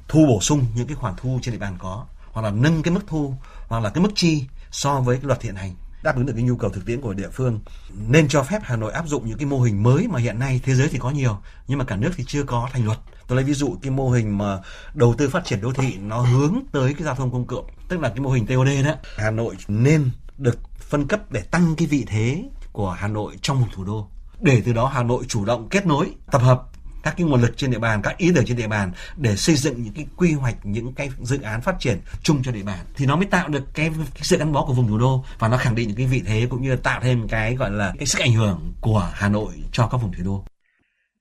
[0.08, 2.94] thu bổ sung những cái khoản thu trên địa bàn có hoặc là nâng cái
[2.94, 3.34] mức thu
[3.68, 6.44] hoặc là cái mức chi so với cái luật hiện hành đáp ứng được cái
[6.44, 7.60] nhu cầu thực tiễn của địa phương
[8.08, 10.62] nên cho phép Hà Nội áp dụng những cái mô hình mới mà hiện nay
[10.64, 12.98] thế giới thì có nhiều nhưng mà cả nước thì chưa có thành luật
[13.30, 14.60] tôi lấy ví dụ cái mô hình mà
[14.94, 18.00] đầu tư phát triển đô thị nó hướng tới cái giao thông công cộng tức
[18.00, 18.96] là cái mô hình TOD đó.
[19.18, 23.62] Hà Nội nên được phân cấp để tăng cái vị thế của Hà Nội trong
[23.62, 24.08] một thủ đô.
[24.42, 26.64] Để từ đó Hà Nội chủ động kết nối tập hợp
[27.04, 29.56] các cái nguồn lực trên địa bàn, các ý tưởng trên địa bàn để xây
[29.56, 32.86] dựng những cái quy hoạch, những cái dự án phát triển chung cho địa bàn.
[32.96, 35.48] Thì nó mới tạo được cái, cái sự gắn bó của vùng thủ đô và
[35.48, 37.94] nó khẳng định những cái vị thế cũng như là tạo thêm cái gọi là
[37.98, 40.46] cái sức ảnh hưởng của Hà Nội cho các vùng thủ đô.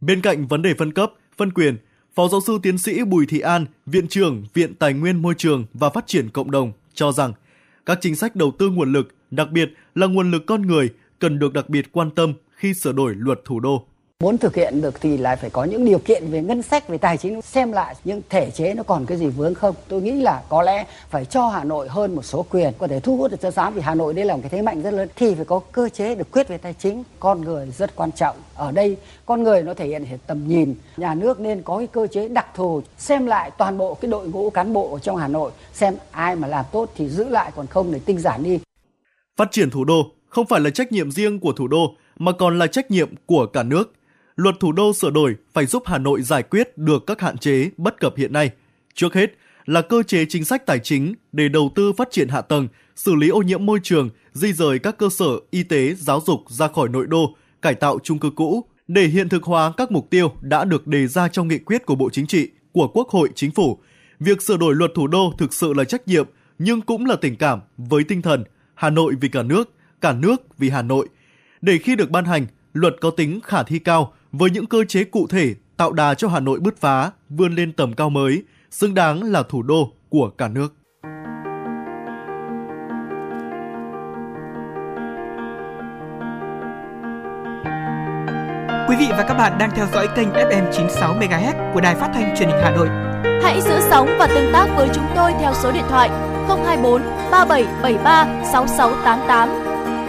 [0.01, 1.77] Bên cạnh vấn đề phân cấp, phân quyền,
[2.19, 5.67] Phó giáo sư tiến sĩ Bùi Thị An, Viện trưởng Viện Tài nguyên Môi trường
[5.75, 7.33] và Phát triển Cộng đồng cho rằng
[7.87, 10.89] các chính sách đầu tư nguồn lực, đặc biệt là nguồn lực con người
[11.19, 13.87] cần được đặc biệt quan tâm khi sửa đổi luật thủ đô.
[14.23, 16.99] Muốn thực hiện được thì lại phải có những điều kiện về ngân sách, về
[16.99, 19.75] tài chính xem lại những thể chế nó còn cái gì vướng không.
[19.89, 23.01] Tôi nghĩ là có lẽ phải cho Hà Nội hơn một số quyền có thể
[23.01, 24.95] thu hút được cho giám vì Hà Nội đây là một cái thế mạnh rất
[24.95, 27.03] lớn thì phải có cơ chế được quyết về tài chính.
[27.21, 28.37] Con người rất quan trọng.
[28.55, 28.97] Ở đây
[29.27, 30.75] con người nó thể hiện hiện tầm nhìn.
[30.97, 34.29] Nhà nước nên có cái cơ chế đặc thù xem lại toàn bộ cái đội
[34.29, 37.53] ngũ cán bộ ở trong Hà Nội xem ai mà làm tốt thì giữ lại
[37.57, 38.59] còn không để tinh giản đi.
[39.37, 42.59] Phát triển thủ đô không phải là trách nhiệm riêng của thủ đô mà còn
[42.59, 43.93] là trách nhiệm của cả nước.
[44.39, 47.71] Luật thủ đô sửa đổi phải giúp Hà Nội giải quyết được các hạn chế
[47.77, 48.51] bất cập hiện nay.
[48.95, 49.35] Trước hết
[49.67, 53.15] là cơ chế chính sách tài chính để đầu tư phát triển hạ tầng, xử
[53.15, 56.69] lý ô nhiễm môi trường, di rời các cơ sở y tế, giáo dục ra
[56.69, 60.33] khỏi nội đô, cải tạo chung cư cũ để hiện thực hóa các mục tiêu
[60.41, 63.51] đã được đề ra trong nghị quyết của Bộ Chính trị, của Quốc hội, Chính
[63.51, 63.79] phủ.
[64.21, 66.27] Việc sửa đổi luật thủ đô thực sự là trách nhiệm
[66.59, 68.45] nhưng cũng là tình cảm với tinh thần
[68.75, 71.09] Hà Nội vì cả nước, cả nước vì Hà Nội.
[71.61, 75.05] Để khi được ban hành, luật có tính khả thi cao với những cơ chế
[75.05, 78.95] cụ thể tạo đà cho Hà Nội bứt phá, vươn lên tầm cao mới, xứng
[78.95, 80.75] đáng là thủ đô của cả nước.
[88.89, 92.11] Quý vị và các bạn đang theo dõi kênh FM 96 MHz của đài phát
[92.15, 92.89] thanh truyền hình Hà Nội.
[93.43, 96.09] Hãy giữ sóng và tương tác với chúng tôi theo số điện thoại
[96.49, 99.49] 024 3773 6688.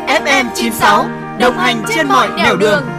[0.08, 1.06] FM 96
[1.40, 2.84] đồng hành trên mọi nẻo đường.
[2.86, 2.99] Thế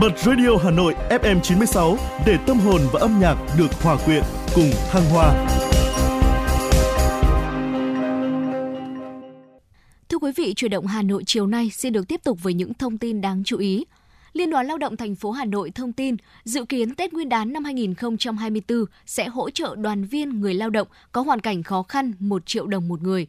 [0.00, 1.96] Bật Radio Hà Nội FM 96
[2.26, 4.22] để tâm hồn và âm nhạc được hòa quyện
[4.54, 5.46] cùng thăng hoa.
[10.08, 12.74] Thưa quý vị, chuyển động Hà Nội chiều nay xin được tiếp tục với những
[12.74, 13.84] thông tin đáng chú ý.
[14.32, 17.52] Liên đoàn Lao động thành phố Hà Nội thông tin, dự kiến Tết Nguyên đán
[17.52, 22.12] năm 2024 sẽ hỗ trợ đoàn viên người lao động có hoàn cảnh khó khăn
[22.18, 23.26] 1 triệu đồng một người.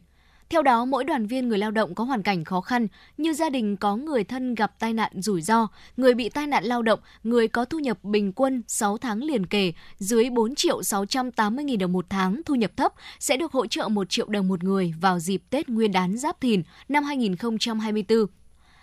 [0.50, 3.50] Theo đó, mỗi đoàn viên người lao động có hoàn cảnh khó khăn như gia
[3.50, 7.00] đình có người thân gặp tai nạn rủi ro, người bị tai nạn lao động,
[7.22, 11.78] người có thu nhập bình quân 6 tháng liền kề dưới 4 triệu 680 nghìn
[11.78, 14.94] đồng một tháng thu nhập thấp sẽ được hỗ trợ 1 triệu đồng một người
[15.00, 18.26] vào dịp Tết Nguyên đán Giáp Thìn năm 2024.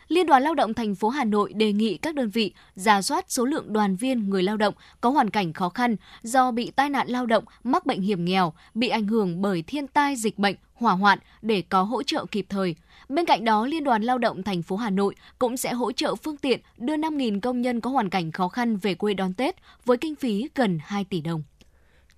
[0.07, 3.25] Liên đoàn Lao động thành phố Hà Nội đề nghị các đơn vị giả soát
[3.27, 6.89] số lượng đoàn viên người lao động có hoàn cảnh khó khăn do bị tai
[6.89, 10.55] nạn lao động, mắc bệnh hiểm nghèo, bị ảnh hưởng bởi thiên tai dịch bệnh,
[10.73, 12.75] hỏa hoạn để có hỗ trợ kịp thời.
[13.09, 16.15] Bên cạnh đó, Liên đoàn Lao động thành phố Hà Nội cũng sẽ hỗ trợ
[16.15, 19.55] phương tiện đưa 5.000 công nhân có hoàn cảnh khó khăn về quê đón Tết
[19.85, 21.43] với kinh phí gần 2 tỷ đồng.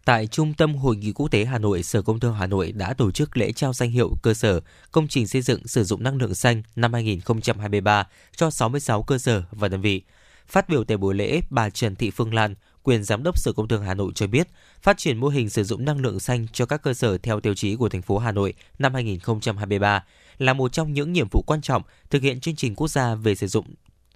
[0.07, 2.93] Tại Trung tâm Hội nghị Quốc tế Hà Nội, Sở Công Thương Hà Nội đã
[2.93, 4.59] tổ chức lễ trao danh hiệu cơ sở
[4.91, 9.43] công trình xây dựng sử dụng năng lượng xanh năm 2023 cho 66 cơ sở
[9.51, 10.01] và đơn vị.
[10.47, 13.67] Phát biểu tại buổi lễ, bà Trần Thị Phương Lan, quyền giám đốc Sở Công
[13.67, 14.47] Thương Hà Nội cho biết,
[14.81, 17.53] phát triển mô hình sử dụng năng lượng xanh cho các cơ sở theo tiêu
[17.53, 20.03] chí của thành phố Hà Nội năm 2023
[20.37, 23.35] là một trong những nhiệm vụ quan trọng thực hiện chương trình quốc gia về
[23.35, 23.65] sử dụng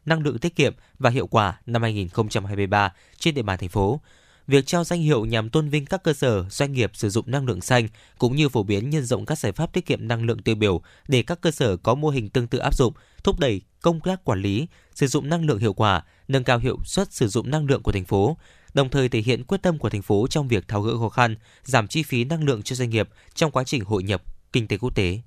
[0.05, 3.99] năng lượng tiết kiệm và hiệu quả năm 2023 trên địa bàn thành phố.
[4.47, 7.45] Việc trao danh hiệu nhằm tôn vinh các cơ sở, doanh nghiệp sử dụng năng
[7.45, 7.87] lượng xanh
[8.17, 10.81] cũng như phổ biến nhân rộng các giải pháp tiết kiệm năng lượng tiêu biểu
[11.07, 12.93] để các cơ sở có mô hình tương tự áp dụng,
[13.23, 16.77] thúc đẩy công tác quản lý, sử dụng năng lượng hiệu quả, nâng cao hiệu
[16.85, 18.37] suất sử dụng năng lượng của thành phố,
[18.73, 21.35] đồng thời thể hiện quyết tâm của thành phố trong việc tháo gỡ khó khăn,
[21.63, 24.23] giảm chi phí năng lượng cho doanh nghiệp trong quá trình hội nhập
[24.53, 25.19] kinh tế quốc tế.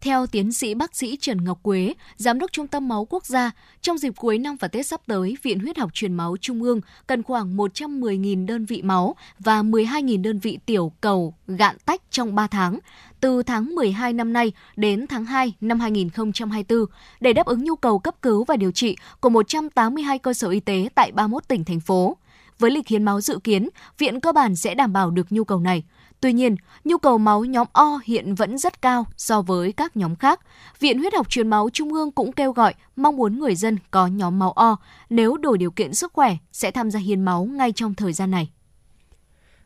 [0.00, 3.50] Theo tiến sĩ bác sĩ Trần Ngọc Quế, Giám đốc Trung tâm Máu Quốc gia,
[3.80, 6.80] trong dịp cuối năm và Tết sắp tới, Viện Huyết học Truyền máu Trung ương
[7.06, 12.34] cần khoảng 110.000 đơn vị máu và 12.000 đơn vị tiểu cầu gạn tách trong
[12.34, 12.78] 3 tháng,
[13.20, 16.86] từ tháng 12 năm nay đến tháng 2 năm 2024,
[17.20, 20.60] để đáp ứng nhu cầu cấp cứu và điều trị của 182 cơ sở y
[20.60, 22.16] tế tại 31 tỉnh, thành phố.
[22.58, 23.68] Với lịch hiến máu dự kiến,
[23.98, 25.84] viện cơ bản sẽ đảm bảo được nhu cầu này.
[26.24, 30.16] Tuy nhiên, nhu cầu máu nhóm O hiện vẫn rất cao so với các nhóm
[30.16, 30.40] khác.
[30.80, 34.06] Viện Huyết học Truyền máu Trung ương cũng kêu gọi mong muốn người dân có
[34.06, 34.76] nhóm máu O
[35.10, 38.30] nếu đủ điều kiện sức khỏe sẽ tham gia hiến máu ngay trong thời gian
[38.30, 38.50] này.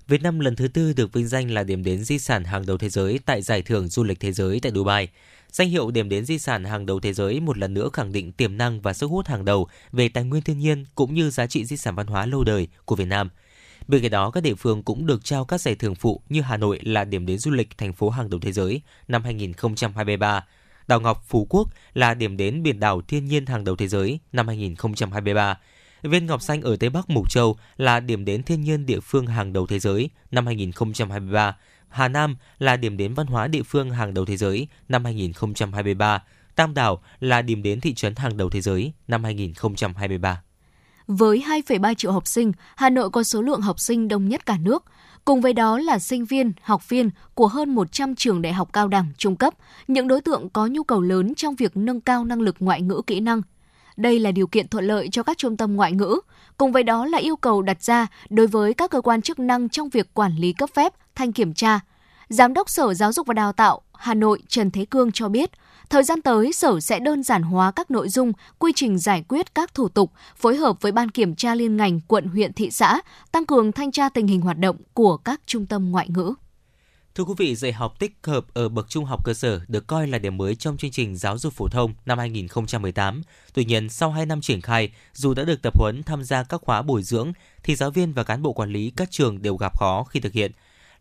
[0.09, 2.78] Việt Nam lần thứ tư được vinh danh là điểm đến di sản hàng đầu
[2.78, 5.09] thế giới tại Giải thưởng Du lịch Thế giới tại Dubai.
[5.52, 8.32] Danh hiệu điểm đến di sản hàng đầu thế giới một lần nữa khẳng định
[8.32, 11.47] tiềm năng và sức hút hàng đầu về tài nguyên thiên nhiên cũng như giá
[11.47, 13.28] trị di sản văn hóa lâu đời của Việt Nam–
[13.89, 16.56] Bên cạnh đó, các địa phương cũng được trao các giải thưởng phụ như Hà
[16.56, 20.44] Nội là điểm đến du lịch thành phố hàng đầu thế giới năm 2023,
[20.89, 24.19] Đảo Ngọc Phú Quốc là điểm đến biển đảo thiên nhiên hàng đầu thế giới
[24.32, 25.59] năm 2023.
[26.02, 29.27] Viên Ngọc Xanh ở Tây Bắc Mộc Châu là điểm đến thiên nhiên địa phương
[29.27, 31.56] hàng đầu thế giới năm 2023.
[31.89, 36.23] Hà Nam là điểm đến văn hóa địa phương hàng đầu thế giới năm 2023.
[36.55, 40.43] Tam Đảo là điểm đến thị trấn hàng đầu thế giới năm 2023.
[41.09, 44.56] Với 2,3 triệu học sinh, Hà Nội có số lượng học sinh đông nhất cả
[44.62, 44.85] nước.
[45.24, 48.89] Cùng với đó là sinh viên, học viên của hơn 100 trường đại học cao
[48.89, 49.55] đẳng, trung cấp,
[49.89, 53.02] những đối tượng có nhu cầu lớn trong việc nâng cao năng lực ngoại ngữ
[53.06, 53.43] kỹ năng.
[53.97, 56.20] Đây là điều kiện thuận lợi cho các trung tâm ngoại ngữ,
[56.56, 59.68] cùng với đó là yêu cầu đặt ra đối với các cơ quan chức năng
[59.68, 61.80] trong việc quản lý cấp phép, thanh kiểm tra.
[62.28, 65.51] Giám đốc Sở Giáo dục và Đào tạo Hà Nội Trần Thế Cương cho biết,
[65.90, 69.55] Thời gian tới, Sở sẽ đơn giản hóa các nội dung, quy trình giải quyết
[69.55, 73.01] các thủ tục, phối hợp với Ban Kiểm tra liên ngành quận, huyện, thị xã,
[73.32, 76.35] tăng cường thanh tra tình hình hoạt động của các trung tâm ngoại ngữ.
[77.15, 80.06] Thưa quý vị, dạy học tích hợp ở bậc trung học cơ sở được coi
[80.06, 83.23] là điểm mới trong chương trình giáo dục phổ thông năm 2018.
[83.55, 86.60] Tuy nhiên, sau 2 năm triển khai, dù đã được tập huấn tham gia các
[86.65, 87.32] khóa bồi dưỡng,
[87.62, 90.32] thì giáo viên và cán bộ quản lý các trường đều gặp khó khi thực
[90.32, 90.52] hiện.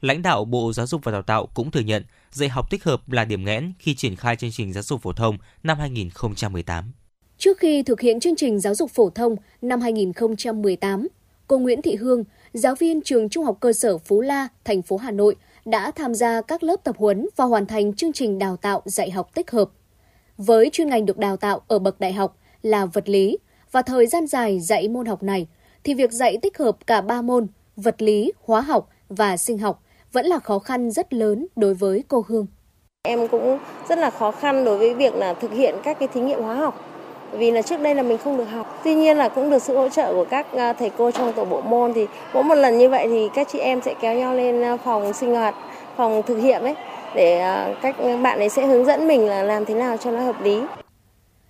[0.01, 3.11] Lãnh đạo Bộ Giáo dục và Đào tạo cũng thừa nhận dạy học tích hợp
[3.11, 6.91] là điểm nghẽn khi triển khai chương trình giáo dục phổ thông năm 2018.
[7.37, 11.07] Trước khi thực hiện chương trình giáo dục phổ thông năm 2018,
[11.47, 12.23] cô Nguyễn Thị Hương,
[12.53, 15.35] giáo viên trường Trung học cơ sở Phú La, thành phố Hà Nội
[15.65, 19.11] đã tham gia các lớp tập huấn và hoàn thành chương trình đào tạo dạy
[19.11, 19.69] học tích hợp.
[20.37, 23.37] Với chuyên ngành được đào tạo ở bậc đại học là vật lý
[23.71, 25.47] và thời gian dài dạy môn học này
[25.83, 29.83] thì việc dạy tích hợp cả ba môn vật lý, hóa học và sinh học
[30.11, 32.47] vẫn là khó khăn rất lớn đối với cô Hương.
[33.03, 33.59] Em cũng
[33.89, 36.55] rất là khó khăn đối với việc là thực hiện các cái thí nghiệm hóa
[36.55, 36.87] học
[37.31, 38.81] vì là trước đây là mình không được học.
[38.83, 41.45] Tuy nhiên là cũng được sự hỗ trợ của các à, thầy cô trong tổ
[41.45, 44.35] bộ môn thì mỗi một lần như vậy thì các chị em sẽ kéo nhau
[44.35, 45.55] lên à, phòng sinh hoạt,
[45.97, 46.75] phòng thực nghiệm ấy
[47.15, 50.19] để à, các bạn ấy sẽ hướng dẫn mình là làm thế nào cho nó
[50.19, 50.61] hợp lý.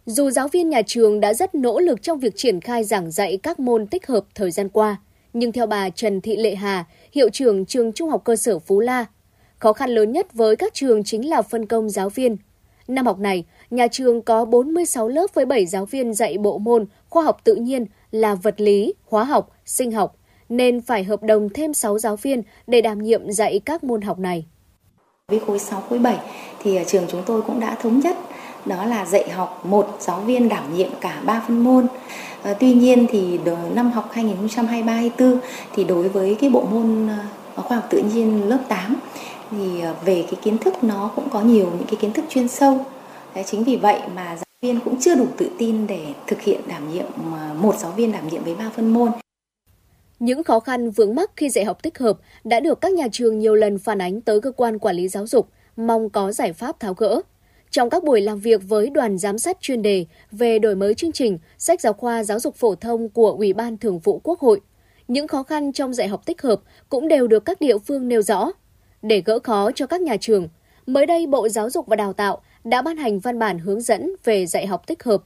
[0.05, 3.39] Dù giáo viên nhà trường đã rất nỗ lực trong việc triển khai giảng dạy
[3.43, 4.97] các môn tích hợp thời gian qua,
[5.33, 6.85] nhưng theo bà Trần Thị Lệ Hà,
[7.17, 9.05] hiệu trưởng trường Trung học cơ sở Phú La,
[9.59, 12.37] khó khăn lớn nhất với các trường chính là phân công giáo viên.
[12.87, 16.85] Năm học này, nhà trường có 46 lớp với 7 giáo viên dạy bộ môn
[17.09, 20.15] khoa học tự nhiên là vật lý, hóa học, sinh học,
[20.49, 24.19] nên phải hợp đồng thêm 6 giáo viên để đảm nhiệm dạy các môn học
[24.19, 24.45] này.
[25.27, 26.17] Với khối 6, khối 7
[26.63, 28.17] thì ờ, trường chúng tôi cũng đã thống nhất
[28.65, 31.87] đó là dạy học một giáo viên đảm nhiệm cả ba phân môn.
[32.43, 33.39] Ờ, tuy nhiên thì
[33.73, 35.37] năm học 2023-24
[35.75, 37.07] thì đối với cái bộ môn
[37.55, 38.95] ờ, khoa học tự nhiên lớp 8
[39.51, 42.47] thì ờ, về cái kiến thức nó cũng có nhiều những cái kiến thức chuyên
[42.47, 42.85] sâu.
[43.35, 46.61] Đấy, chính vì vậy mà giáo viên cũng chưa đủ tự tin để thực hiện
[46.67, 47.05] đảm nhiệm
[47.61, 49.11] một giáo viên đảm nhiệm với ba phân môn.
[50.19, 53.39] Những khó khăn vướng mắc khi dạy học tích hợp đã được các nhà trường
[53.39, 56.79] nhiều lần phản ánh tới cơ quan quản lý giáo dục, mong có giải pháp
[56.79, 57.21] tháo gỡ.
[57.71, 61.11] Trong các buổi làm việc với đoàn giám sát chuyên đề về đổi mới chương
[61.11, 64.61] trình sách giáo khoa giáo dục phổ thông của Ủy ban Thường vụ Quốc hội,
[65.07, 68.21] những khó khăn trong dạy học tích hợp cũng đều được các địa phương nêu
[68.21, 68.51] rõ.
[69.01, 70.47] Để gỡ khó cho các nhà trường,
[70.85, 74.11] mới đây Bộ Giáo dục và Đào tạo đã ban hành văn bản hướng dẫn
[74.23, 75.23] về dạy học tích hợp.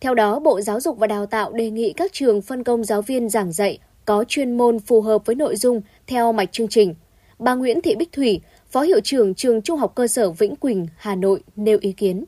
[0.00, 3.02] Theo đó, Bộ Giáo dục và Đào tạo đề nghị các trường phân công giáo
[3.02, 6.94] viên giảng dạy có chuyên môn phù hợp với nội dung theo mạch chương trình.
[7.38, 8.40] Bà Nguyễn Thị Bích Thủy,
[8.72, 12.24] Phó Hiệu trưởng Trường Trung học cơ sở Vĩnh Quỳnh, Hà Nội nêu ý kiến.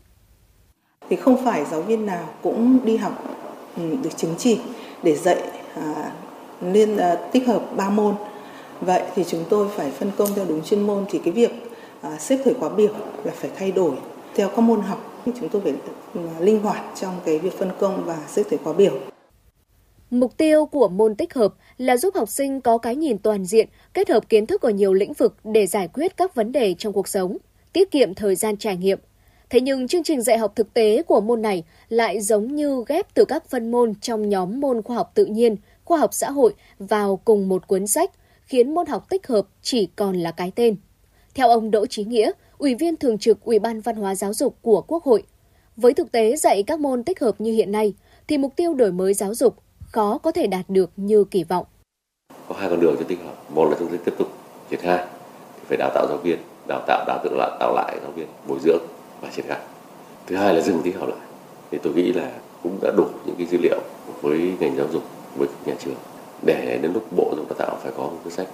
[1.08, 3.24] Thì không phải giáo viên nào cũng đi học
[3.76, 4.58] ừ, được chứng chỉ
[5.02, 5.38] để dạy
[5.74, 6.12] à,
[6.62, 8.14] liên à, tích hợp ba môn.
[8.80, 11.50] Vậy thì chúng tôi phải phân công theo đúng chuyên môn thì cái việc
[12.00, 12.92] à, xếp thời khóa biểu
[13.24, 13.96] là phải thay đổi
[14.34, 15.22] theo các môn học.
[15.24, 15.74] Chúng tôi phải
[16.14, 18.92] ừ, linh hoạt trong cái việc phân công và xếp thời khóa biểu.
[20.14, 23.68] Mục tiêu của môn tích hợp là giúp học sinh có cái nhìn toàn diện,
[23.94, 26.92] kết hợp kiến thức ở nhiều lĩnh vực để giải quyết các vấn đề trong
[26.92, 27.36] cuộc sống,
[27.72, 28.98] tiết kiệm thời gian trải nghiệm.
[29.50, 33.14] Thế nhưng chương trình dạy học thực tế của môn này lại giống như ghép
[33.14, 36.54] từ các phân môn trong nhóm môn khoa học tự nhiên, khoa học xã hội
[36.78, 38.10] vào cùng một cuốn sách,
[38.46, 40.76] khiến môn học tích hợp chỉ còn là cái tên.
[41.34, 44.56] Theo ông Đỗ Chí Nghĩa, Ủy viên Thường trực Ủy ban Văn hóa Giáo dục
[44.62, 45.22] của Quốc hội,
[45.76, 47.94] với thực tế dạy các môn tích hợp như hiện nay,
[48.28, 49.56] thì mục tiêu đổi mới giáo dục
[49.94, 51.66] khó có thể đạt được như kỳ vọng.
[52.48, 53.50] Có hai con đường cho tích hợp.
[53.50, 54.28] Một là chúng ta tiếp tục
[54.70, 55.06] triển khai,
[55.56, 56.38] thì phải đào tạo giáo viên,
[56.68, 58.82] đào tạo đào tạo lại, tạo lại giáo viên, bồi dưỡng
[59.20, 59.58] và triển khai.
[60.26, 61.18] Thứ hai là dừng tích hợp lại.
[61.70, 63.80] Thì tôi nghĩ là cũng đã đủ những cái dữ liệu
[64.22, 65.02] với ngành giáo dục,
[65.36, 65.94] với nhà trường
[66.46, 68.46] để đến lúc bộ giáo dục đào tạo phải có một cái sách.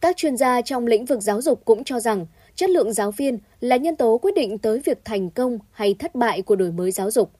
[0.00, 3.38] Các chuyên gia trong lĩnh vực giáo dục cũng cho rằng chất lượng giáo viên
[3.60, 6.90] là nhân tố quyết định tới việc thành công hay thất bại của đổi mới
[6.90, 7.30] giáo dục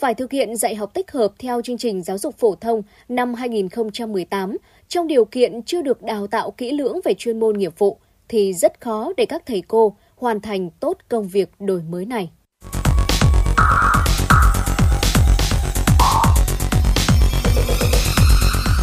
[0.00, 3.34] phải thực hiện dạy học tích hợp theo chương trình giáo dục phổ thông năm
[3.34, 4.56] 2018
[4.88, 7.98] trong điều kiện chưa được đào tạo kỹ lưỡng về chuyên môn nghiệp vụ
[8.28, 12.30] thì rất khó để các thầy cô hoàn thành tốt công việc đổi mới này.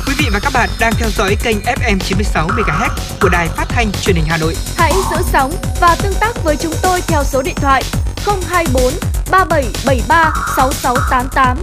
[0.07, 2.89] Quý vị và các bạn đang theo dõi kênh FM 96 MHz
[3.21, 4.53] của đài phát thanh truyền hình Hà Nội.
[4.75, 7.83] Hãy giữ sóng và tương tác với chúng tôi theo số điện thoại
[8.27, 8.93] 024
[9.31, 11.57] 3773 6688.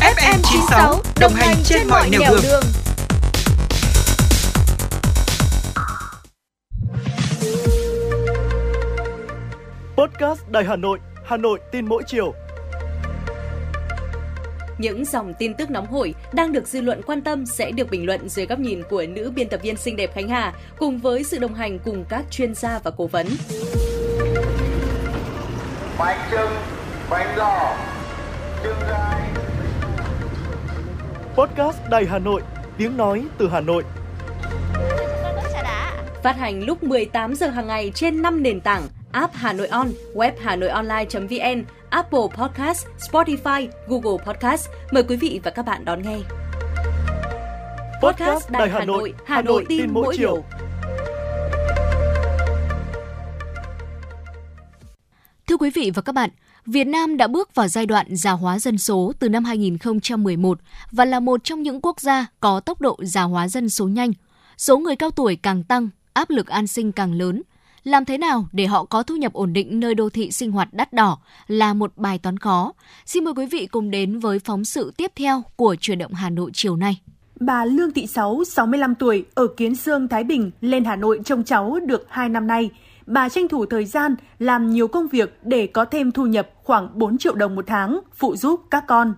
[0.00, 2.40] FM 96 đồng hành trên mọi nẻo đường.
[2.42, 2.62] đường.
[9.96, 12.34] Podcast Đài Hà Nội, Hà Nội tin mỗi chiều.
[14.78, 18.06] Những dòng tin tức nóng hổi đang được dư luận quan tâm sẽ được bình
[18.06, 21.24] luận dưới góc nhìn của nữ biên tập viên xinh đẹp Khánh Hà cùng với
[21.24, 23.26] sự đồng hành cùng các chuyên gia và cố vấn.
[26.06, 26.50] Bánh trưng,
[27.10, 27.76] bánh giò,
[28.62, 29.30] trưng gai.
[31.34, 32.42] Podcast Đài Hà Nội,
[32.78, 33.84] tiếng nói từ Hà Nội.
[36.22, 39.88] Phát hành lúc 18 giờ hàng ngày trên 5 nền tảng app Hà Nội On,
[40.14, 44.68] web Hà Nội Online.vn, Apple Podcast, Spotify, Google Podcast.
[44.90, 46.18] Mời quý vị và các bạn đón nghe.
[48.02, 50.44] Podcast Đài Hà Nội, Hà Nội tin mỗi chiều.
[55.46, 56.30] Thưa quý vị và các bạn,
[56.66, 60.58] Việt Nam đã bước vào giai đoạn già hóa dân số từ năm 2011
[60.92, 64.12] và là một trong những quốc gia có tốc độ già hóa dân số nhanh.
[64.56, 67.42] Số người cao tuổi càng tăng, áp lực an sinh càng lớn.
[67.84, 70.68] Làm thế nào để họ có thu nhập ổn định nơi đô thị sinh hoạt
[70.72, 72.72] đắt đỏ là một bài toán khó.
[73.06, 76.30] Xin mời quý vị cùng đến với phóng sự tiếp theo của truyền động Hà
[76.30, 77.00] Nội chiều nay.
[77.40, 81.44] Bà Lương Thị Sáu, 65 tuổi, ở Kiến Sương, Thái Bình, lên Hà Nội trông
[81.44, 82.70] cháu được 2 năm nay.
[83.06, 86.98] Bà tranh thủ thời gian làm nhiều công việc để có thêm thu nhập khoảng
[86.98, 89.14] 4 triệu đồng một tháng, phụ giúp các con.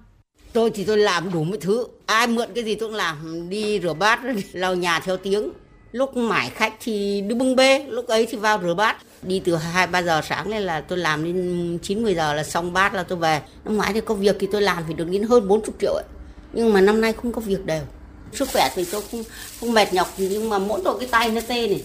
[0.53, 1.87] Tôi thì tôi làm đủ mọi thứ.
[2.07, 3.49] Ai mượn cái gì tôi cũng làm.
[3.49, 4.21] Đi rửa bát,
[4.53, 5.51] lau nhà theo tiếng.
[5.93, 8.97] Lúc mải khách thì đi bưng bê, lúc ấy thì vào rửa bát.
[9.23, 12.95] Đi từ 2-3 giờ sáng lên là tôi làm đến 9-10 giờ là xong bát
[12.95, 13.43] là tôi về.
[13.65, 16.05] Năm ngoái thì có việc thì tôi làm thì được đến hơn 40 triệu ấy.
[16.53, 17.83] Nhưng mà năm nay không có việc đều.
[18.33, 19.23] Sức khỏe thì tôi không,
[19.61, 21.83] không mệt nhọc nhưng mà mỗi tội cái tay nó tê này.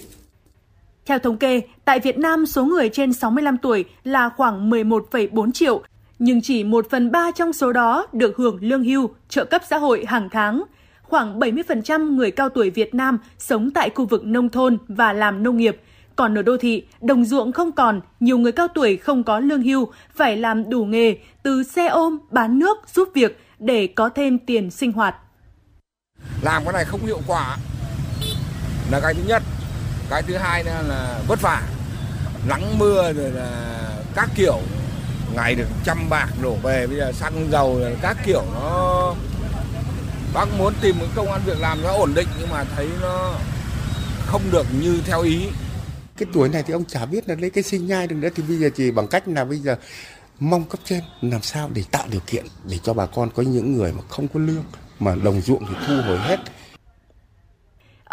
[1.06, 5.84] Theo thống kê, tại Việt Nam số người trên 65 tuổi là khoảng 11,4 triệu,
[6.20, 9.78] nhưng chỉ 1 phần 3 trong số đó được hưởng lương hưu, trợ cấp xã
[9.78, 10.64] hội hàng tháng.
[11.02, 15.44] Khoảng 70% người cao tuổi Việt Nam sống tại khu vực nông thôn và làm
[15.44, 15.82] nông nghiệp.
[16.16, 19.62] Còn ở đô thị, đồng ruộng không còn, nhiều người cao tuổi không có lương
[19.62, 24.40] hưu, phải làm đủ nghề, từ xe ôm, bán nước, giúp việc để có thêm
[24.40, 25.16] tiền sinh hoạt.
[26.42, 27.58] Làm cái này không hiệu quả
[28.92, 29.44] là cái thứ nhất
[30.14, 31.62] cái thứ hai nữa là vất vả,
[32.48, 33.80] nắng mưa rồi là
[34.16, 34.60] các kiểu.
[35.36, 39.16] Ngày được trăm bạc đổ về, bây giờ xăng dầu là các kiểu nó,
[40.34, 43.36] bác muốn tìm một công an việc làm nó ổn định nhưng mà thấy nó
[44.26, 45.48] không được như theo ý.
[46.18, 48.44] Cái tuổi này thì ông chả biết là lấy cái sinh nhai được nữa, thì
[48.48, 49.76] bây giờ chỉ bằng cách là bây giờ
[50.40, 53.78] mong cấp trên làm sao để tạo điều kiện để cho bà con có những
[53.78, 54.64] người mà không có lương,
[55.00, 56.40] mà đồng ruộng thì thu hồi hết.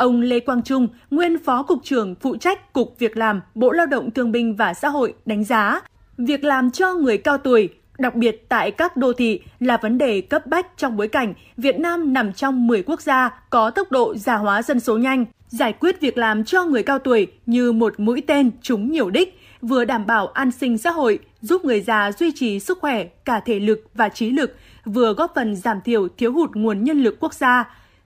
[0.01, 3.86] Ông Lê Quang Trung, nguyên Phó Cục trưởng phụ trách Cục Việc làm, Bộ Lao
[3.86, 5.81] động Thương binh và Xã hội đánh giá,
[6.18, 7.68] việc làm cho người cao tuổi,
[7.98, 11.78] đặc biệt tại các đô thị là vấn đề cấp bách trong bối cảnh Việt
[11.78, 15.24] Nam nằm trong 10 quốc gia có tốc độ già hóa dân số nhanh.
[15.48, 19.40] Giải quyết việc làm cho người cao tuổi như một mũi tên trúng nhiều đích,
[19.62, 23.40] vừa đảm bảo an sinh xã hội, giúp người già duy trì sức khỏe cả
[23.40, 27.16] thể lực và trí lực, vừa góp phần giảm thiểu thiếu hụt nguồn nhân lực
[27.20, 27.64] quốc gia,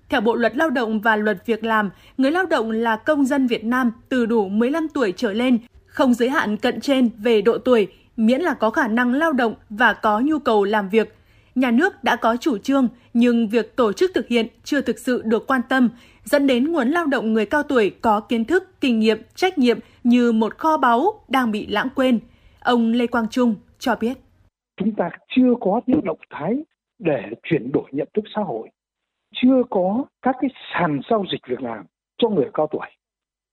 [0.09, 3.47] theo Bộ Luật Lao động và Luật Việc làm, người lao động là công dân
[3.47, 7.59] Việt Nam từ đủ 15 tuổi trở lên, không giới hạn cận trên về độ
[7.59, 11.15] tuổi, miễn là có khả năng lao động và có nhu cầu làm việc.
[11.55, 15.23] Nhà nước đã có chủ trương, nhưng việc tổ chức thực hiện chưa thực sự
[15.25, 15.89] được quan tâm,
[16.25, 19.79] dẫn đến nguồn lao động người cao tuổi có kiến thức, kinh nghiệm, trách nhiệm
[20.05, 22.21] như một kho báu đang bị lãng quên.
[22.61, 24.19] Ông Lê Quang Trung cho biết.
[24.77, 26.55] Chúng ta chưa có những động thái
[26.99, 28.69] để chuyển đổi nhận thức xã hội
[29.35, 31.85] chưa có các cái sàn giao dịch việc làm
[32.19, 32.87] cho người cao tuổi,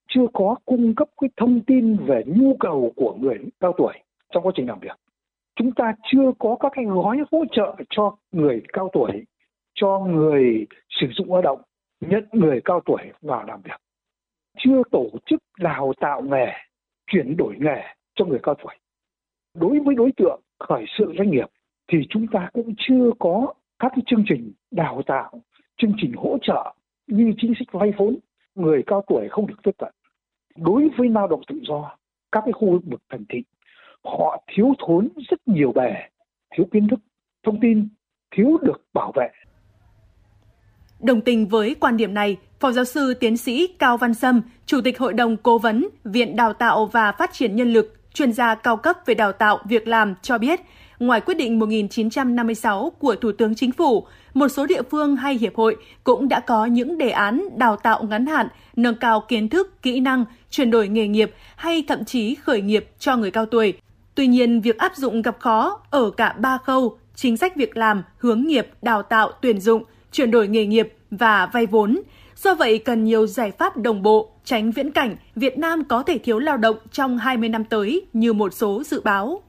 [0.08, 3.94] chưa có cung cấp cái thông tin về nhu cầu của người cao tuổi
[4.32, 4.98] trong quá trình làm việc.
[5.56, 9.26] Chúng ta chưa có các cái gói hỗ trợ cho người cao tuổi,
[9.74, 11.62] cho người sử dụng lao động,
[12.02, 13.82] nhận người cao tuổi vào làm việc.
[14.58, 16.48] Chưa tổ chức đào tạo nghề,
[17.08, 17.84] chuyển đổi nghề
[18.16, 18.76] cho người cao tuổi.
[19.56, 21.48] Đối với đối tượng khởi sự doanh nghiệp
[21.92, 25.32] thì chúng ta cũng chưa có các cái chương trình đào tạo
[25.82, 26.74] chương trình hỗ trợ
[27.08, 28.18] như chính sách vay vốn
[28.56, 29.94] người cao tuổi không được tiếp cận
[30.58, 31.98] đối với lao động tự do
[32.32, 33.44] các cái khu vực thành thị
[34.04, 35.94] họ thiếu thốn rất nhiều bề
[36.56, 37.00] thiếu kiến thức
[37.44, 37.88] thông tin
[38.36, 39.28] thiếu được bảo vệ.
[41.00, 44.82] Đồng tình với quan điểm này, Phó giáo sư tiến sĩ Cao Văn Sâm, Chủ
[44.82, 48.56] tịch Hội đồng Cố vấn Viện Đào tạo và Phát triển Nhân lực, chuyên gia
[48.56, 50.60] cao cấp về đào tạo việc làm cho biết,
[51.02, 55.56] ngoài quyết định 1956 của Thủ tướng Chính phủ, một số địa phương hay hiệp
[55.56, 59.82] hội cũng đã có những đề án đào tạo ngắn hạn, nâng cao kiến thức,
[59.82, 63.74] kỹ năng, chuyển đổi nghề nghiệp hay thậm chí khởi nghiệp cho người cao tuổi.
[64.16, 68.04] Tuy nhiên, việc áp dụng gặp khó ở cả ba khâu, chính sách việc làm,
[68.18, 72.02] hướng nghiệp, đào tạo, tuyển dụng, chuyển đổi nghề nghiệp và vay vốn.
[72.36, 76.18] Do vậy, cần nhiều giải pháp đồng bộ, tránh viễn cảnh Việt Nam có thể
[76.18, 79.42] thiếu lao động trong 20 năm tới như một số dự báo.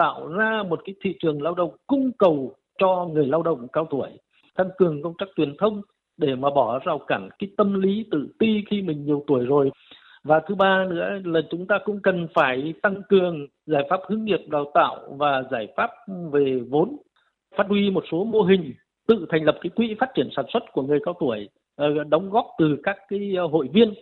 [0.00, 3.86] Tạo ra một cái thị trường lao động cung cầu cho người lao động cao
[3.90, 4.08] tuổi,
[4.56, 5.82] tăng cường công tác truyền thông
[6.16, 9.70] để mà bỏ rào cản cái tâm lý tự ti khi mình nhiều tuổi rồi.
[10.24, 14.24] Và thứ ba nữa là chúng ta cũng cần phải tăng cường giải pháp hướng
[14.24, 15.90] nghiệp đào tạo và giải pháp
[16.32, 16.96] về vốn,
[17.56, 18.74] phát huy một số mô hình
[19.08, 22.30] tự thành lập cái quỹ phát triển sản xuất của người cao tuổi ờ, đóng
[22.30, 23.94] góp từ các cái ờ, hội viên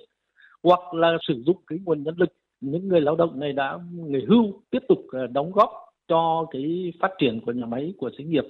[0.63, 4.25] hoặc là sử dụng cái nguồn nhân lực những người lao động này đã nghỉ
[4.29, 8.25] hưu tiếp tục ờ, đóng góp cho cái phát triển của nhà máy của xí
[8.25, 8.45] nghiệp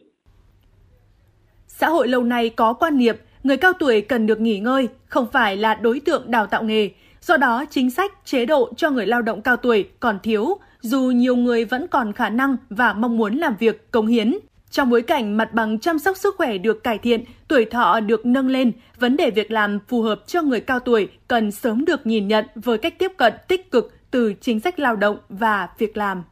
[1.66, 5.26] Xã hội lâu nay có quan niệm người cao tuổi cần được nghỉ ngơi, không
[5.32, 6.90] phải là đối tượng đào tạo nghề.
[7.20, 11.00] Do đó, chính sách, chế độ cho người lao động cao tuổi còn thiếu, dù
[11.00, 14.34] nhiều người vẫn còn khả năng và mong muốn làm việc, cống hiến.
[14.70, 18.26] Trong bối cảnh mặt bằng chăm sóc sức khỏe được cải thiện, tuổi thọ được
[18.26, 22.06] nâng lên, vấn đề việc làm phù hợp cho người cao tuổi cần sớm được
[22.06, 25.96] nhìn nhận với cách tiếp cận tích cực từ chính sách lao động và việc
[25.96, 26.22] làm.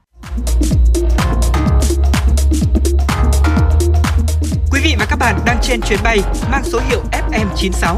[4.87, 6.19] Vị và các bạn đang trên chuyến bay
[6.51, 7.97] mang số hiệu FM96.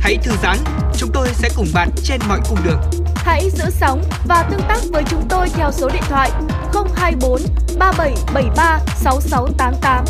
[0.00, 0.58] Hãy thư giãn,
[0.98, 2.80] chúng tôi sẽ cùng bạn trên mọi cung đường.
[3.14, 6.30] Hãy giữ sóng và tương tác với chúng tôi theo số điện thoại
[6.96, 7.40] 024
[7.78, 10.04] 3773 6688.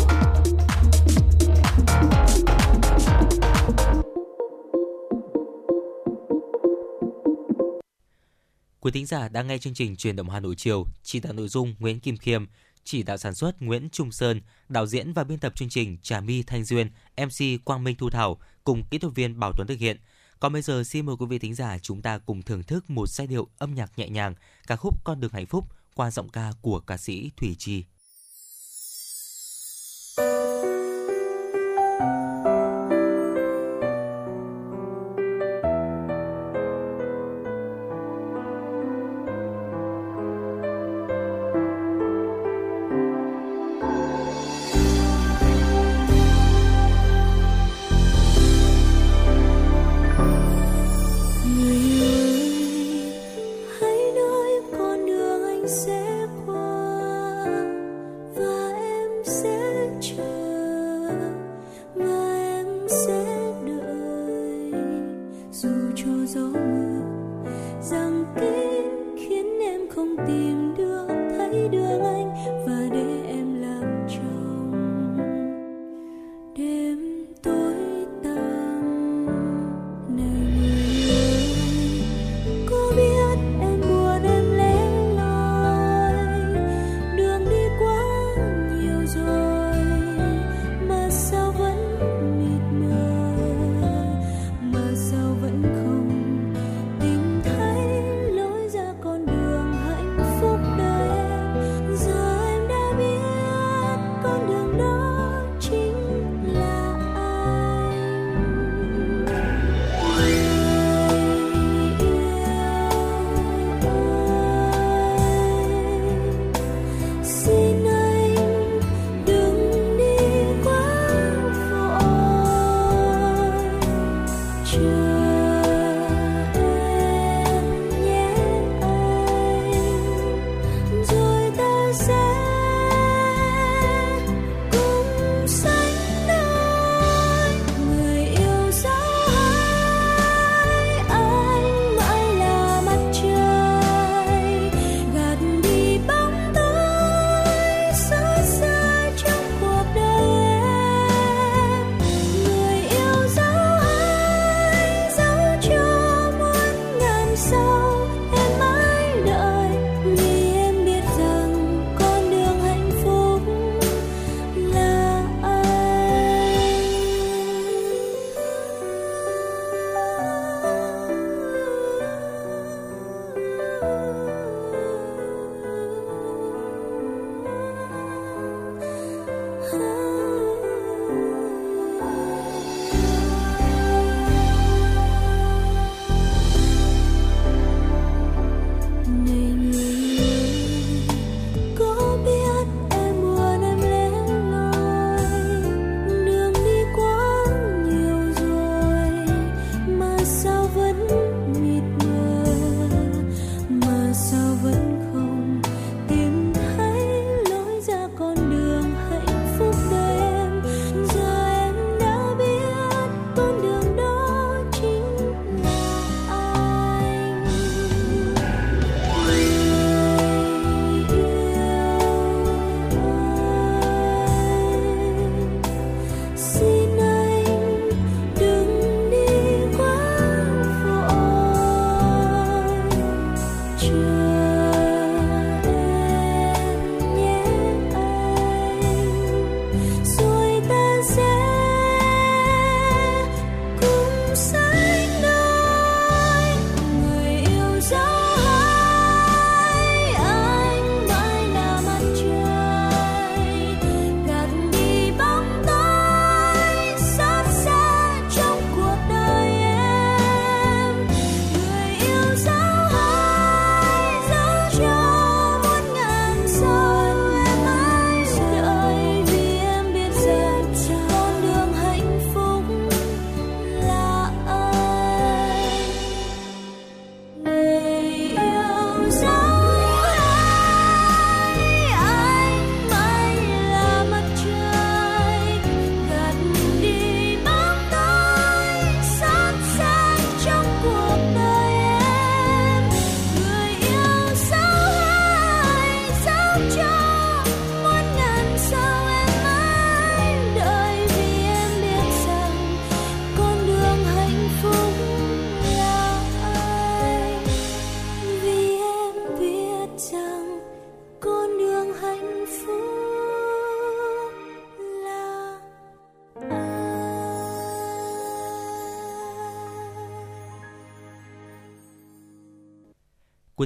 [8.79, 11.47] Quý thính giả đang nghe chương trình truyền động Hà Nội chiều, chỉ đạo nội
[11.47, 12.45] dung Nguyễn Kim Khiêm,
[12.87, 16.19] chỉ đạo sản xuất Nguyễn Trung Sơn, đạo diễn và biên tập chương trình Trà
[16.19, 19.79] My Thanh Duyên, MC Quang Minh Thu Thảo cùng kỹ thuật viên Bảo Tuấn thực
[19.79, 19.97] hiện.
[20.39, 23.09] Còn bây giờ xin mời quý vị thính giả chúng ta cùng thưởng thức một
[23.09, 24.35] giai điệu âm nhạc nhẹ nhàng,
[24.67, 25.65] ca khúc Con đường hạnh phúc
[25.95, 27.83] qua giọng ca của ca sĩ Thủy Chi.
[55.67, 56.06] Ơi,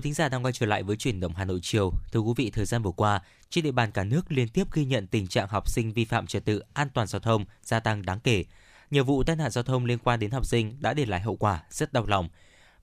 [0.02, 1.94] Quý thính giả đang quay trở lại với chuyển động Hà Nội chiều.
[2.12, 4.86] Thưa quý vị, thời gian vừa qua, trên địa bàn cả nước liên tiếp ghi
[4.86, 8.06] nhận tình trạng học sinh vi phạm trật tự an toàn giao thông gia tăng
[8.06, 8.44] đáng kể.
[8.92, 11.36] Nhiều vụ tai nạn giao thông liên quan đến học sinh đã để lại hậu
[11.36, 12.30] quả rất đau lòng.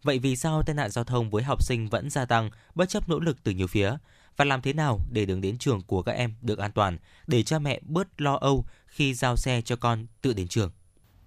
[0.02, 3.08] Vậy vì sao tai nạn giao thông với học sinh vẫn gia tăng bất chấp
[3.08, 3.96] nỗ lực từ nhiều phía?
[4.36, 7.42] Và làm thế nào để đường đến trường của các em được an toàn, để
[7.42, 10.70] cha mẹ bớt lo âu khi giao xe cho con tự đến trường?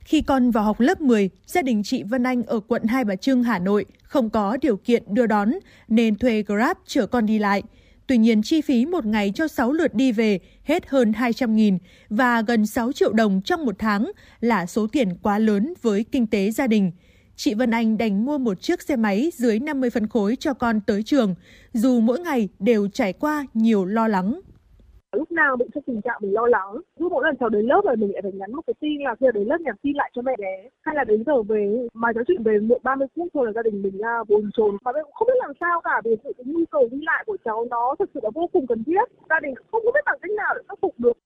[0.06, 3.16] Khi con vào học lớp 10, gia đình chị Vân Anh ở quận Hai Bà
[3.16, 5.52] Trưng, Hà Nội không có điều kiện đưa đón
[5.88, 7.64] nên thuê Grab chở con đi lại.
[8.08, 11.78] Tuy nhiên chi phí một ngày cho 6 lượt đi về hết hơn 200.000
[12.10, 16.28] và gần 6 triệu đồng trong một tháng là số tiền quá lớn với kinh
[16.28, 16.92] tế gia đình.
[17.36, 20.82] Chị Vân Anh đành mua một chiếc xe máy dưới 50 phân khối cho con
[20.82, 21.36] tới trường,
[21.74, 24.42] dù mỗi ngày đều trải qua nhiều lo lắng
[25.18, 26.82] lúc nào bị trong tình trạng mình lo lắng.
[27.00, 29.16] Cứ mỗi lần cháu đến lớp rồi mình lại phải nhắn một cái tin là
[29.20, 30.70] kia đến lớp nhắn tin lại cho mẹ bé.
[30.82, 33.62] Hay là đến giờ về mà nói chuyện về muộn 30 phút thôi là gia
[33.62, 34.78] đình mình ra bồn chồn.
[34.86, 37.24] Mà mình cũng không biết làm sao cả vì sự cái nhu cầu đi lại
[37.28, 39.06] của cháu nó thực sự là vô cùng cần thiết.
[39.30, 41.18] Gia đình không có biết bằng cách nào để khắc phục được.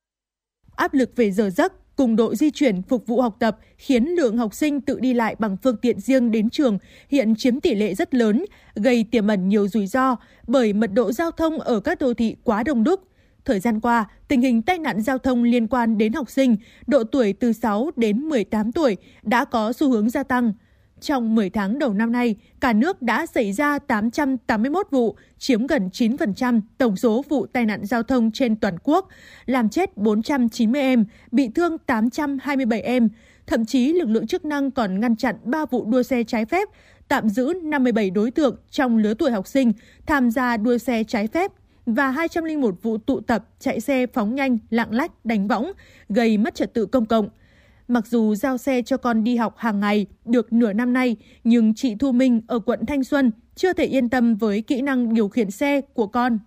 [0.76, 4.38] Áp lực về giờ giấc cùng độ di chuyển phục vụ học tập khiến lượng
[4.38, 6.78] học sinh tự đi lại bằng phương tiện riêng đến trường
[7.10, 8.46] hiện chiếm tỷ lệ rất lớn,
[8.76, 10.16] gây tiềm ẩn nhiều rủi ro
[10.48, 13.00] bởi mật độ giao thông ở các đô thị quá đông đúc.
[13.46, 16.56] Thời gian qua, tình hình tai nạn giao thông liên quan đến học sinh
[16.88, 20.54] độ tuổi từ 6 đến 18 tuổi đã có xu hướng gia tăng.
[21.02, 25.90] Trong 10 tháng đầu năm nay, cả nước đã xảy ra 881 vụ, chiếm gần
[25.94, 29.08] 9% tổng số vụ tai nạn giao thông trên toàn quốc,
[29.46, 33.10] làm chết 490 em, bị thương 827 em.
[33.48, 36.70] Thậm chí lực lượng chức năng còn ngăn chặn 3 vụ đua xe trái phép,
[37.08, 39.74] tạm giữ 57 đối tượng trong lứa tuổi học sinh
[40.06, 41.52] tham gia đua xe trái phép
[41.86, 45.72] và 201 vụ tụ tập chạy xe phóng nhanh, lạng lách, đánh võng,
[46.10, 47.30] gây mất trật tự công cộng.
[47.88, 51.74] Mặc dù giao xe cho con đi học hàng ngày được nửa năm nay, nhưng
[51.74, 55.30] chị Thu Minh ở quận Thanh Xuân chưa thể yên tâm với kỹ năng điều
[55.30, 56.40] khiển xe của con.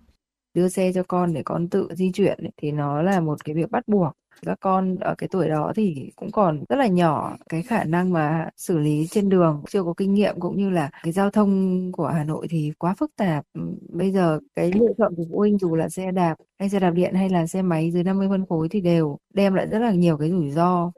[0.53, 3.71] Đưa xe cho con để con tự di chuyển thì nó là một cái việc
[3.71, 7.63] bắt buộc các con ở cái tuổi đó thì cũng còn rất là nhỏ cái
[7.63, 11.13] khả năng mà xử lý trên đường chưa có kinh nghiệm cũng như là cái
[11.13, 13.45] giao thông của Hà Nội thì quá phức tạp.
[13.53, 16.79] Ừ, bây giờ cái lựa chọn của phụ huynh dù là xe đạp hay xe
[16.79, 19.79] đạp điện hay là xe máy dưới 50 phân khối thì đều đem lại rất
[19.79, 20.91] là nhiều cái rủi ro.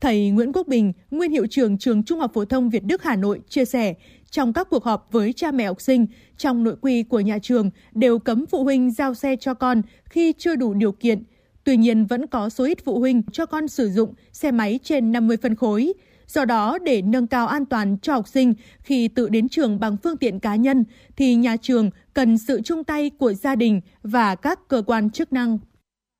[0.00, 3.16] Thầy Nguyễn Quốc Bình, nguyên hiệu trưởng trường Trung học phổ thông Việt Đức Hà
[3.16, 3.94] Nội chia sẻ,
[4.30, 6.06] trong các cuộc họp với cha mẹ học sinh,
[6.36, 10.32] trong nội quy của nhà trường đều cấm phụ huynh giao xe cho con khi
[10.38, 11.22] chưa đủ điều kiện.
[11.64, 15.12] Tuy nhiên vẫn có số ít phụ huynh cho con sử dụng xe máy trên
[15.12, 15.92] 50 phân khối.
[16.26, 19.96] Do đó, để nâng cao an toàn cho học sinh khi tự đến trường bằng
[19.96, 20.84] phương tiện cá nhân,
[21.16, 25.32] thì nhà trường cần sự chung tay của gia đình và các cơ quan chức
[25.32, 25.58] năng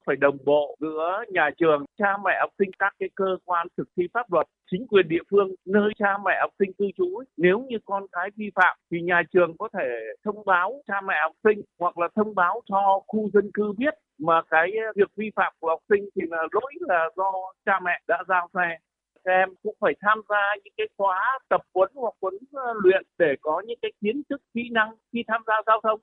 [0.06, 3.88] phải đồng bộ giữa nhà trường, cha mẹ học sinh, các cái cơ quan thực
[3.96, 7.22] thi pháp luật, chính quyền địa phương nơi cha mẹ học sinh cư trú.
[7.36, 9.88] Nếu như con cái vi phạm thì nhà trường có thể
[10.24, 13.94] thông báo cha mẹ học sinh hoặc là thông báo cho khu dân cư biết
[14.18, 17.32] mà cái việc vi phạm của học sinh thì là lỗi là do
[17.66, 18.78] cha mẹ đã giao xe
[19.24, 22.34] các em cũng phải tham gia những cái khóa tập huấn hoặc huấn
[22.82, 26.00] luyện để có những cái kiến thức kỹ năng khi tham gia giao thông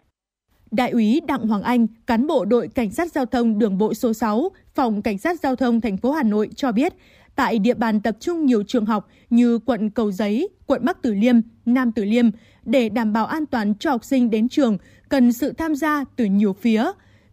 [0.71, 4.13] Đại úy Đặng Hoàng Anh, cán bộ đội cảnh sát giao thông đường bộ số
[4.13, 6.93] 6, phòng cảnh sát giao thông thành phố Hà Nội cho biết,
[7.35, 11.13] tại địa bàn tập trung nhiều trường học như quận Cầu Giấy, quận Bắc Từ
[11.13, 11.35] Liêm,
[11.65, 12.29] Nam Từ Liêm
[12.65, 14.77] để đảm bảo an toàn cho học sinh đến trường
[15.09, 16.85] cần sự tham gia từ nhiều phía.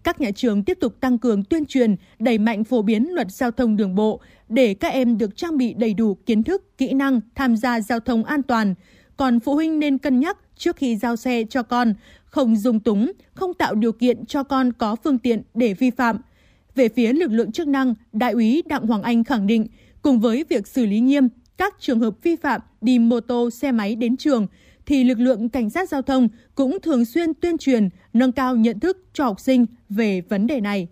[0.04, 3.50] Các nhà trường tiếp tục tăng cường tuyên truyền, đẩy mạnh phổ biến luật giao
[3.50, 7.20] thông đường bộ để các em được trang bị đầy đủ kiến thức, kỹ năng
[7.34, 8.74] tham gia giao thông an toàn.
[9.16, 11.94] Còn phụ huynh nên cân nhắc trước khi giao xe cho con,
[12.30, 16.18] không dung túng, không tạo điều kiện cho con có phương tiện để vi phạm.
[16.74, 19.66] Về phía lực lượng chức năng, Đại úy Đặng Hoàng Anh khẳng định,
[20.02, 21.28] cùng với việc xử lý nghiêm
[21.58, 24.46] các trường hợp vi phạm đi mô tô, xe máy đến trường,
[24.86, 28.80] thì lực lượng cảnh sát giao thông cũng thường xuyên tuyên truyền, nâng cao nhận
[28.80, 30.88] thức cho học sinh về vấn đề này.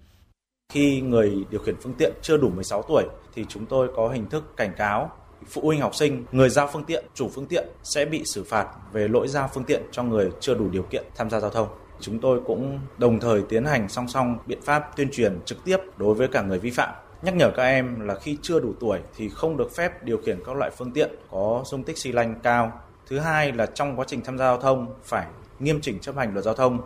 [0.73, 3.05] Khi người điều khiển phương tiện chưa đủ 16 tuổi
[3.35, 5.11] thì chúng tôi có hình thức cảnh cáo
[5.49, 8.67] phụ huynh học sinh, người giao phương tiện, chủ phương tiện sẽ bị xử phạt
[8.93, 11.69] về lỗi giao phương tiện cho người chưa đủ điều kiện tham gia giao thông.
[12.01, 15.77] Chúng tôi cũng đồng thời tiến hành song song biện pháp tuyên truyền trực tiếp
[15.97, 19.01] đối với cả người vi phạm nhắc nhở các em là khi chưa đủ tuổi
[19.17, 22.35] thì không được phép điều khiển các loại phương tiện có dung tích xi lanh
[22.43, 22.73] cao.
[23.07, 25.27] Thứ hai là trong quá trình tham gia giao thông phải
[25.59, 26.81] nghiêm chỉnh chấp hành luật giao thông,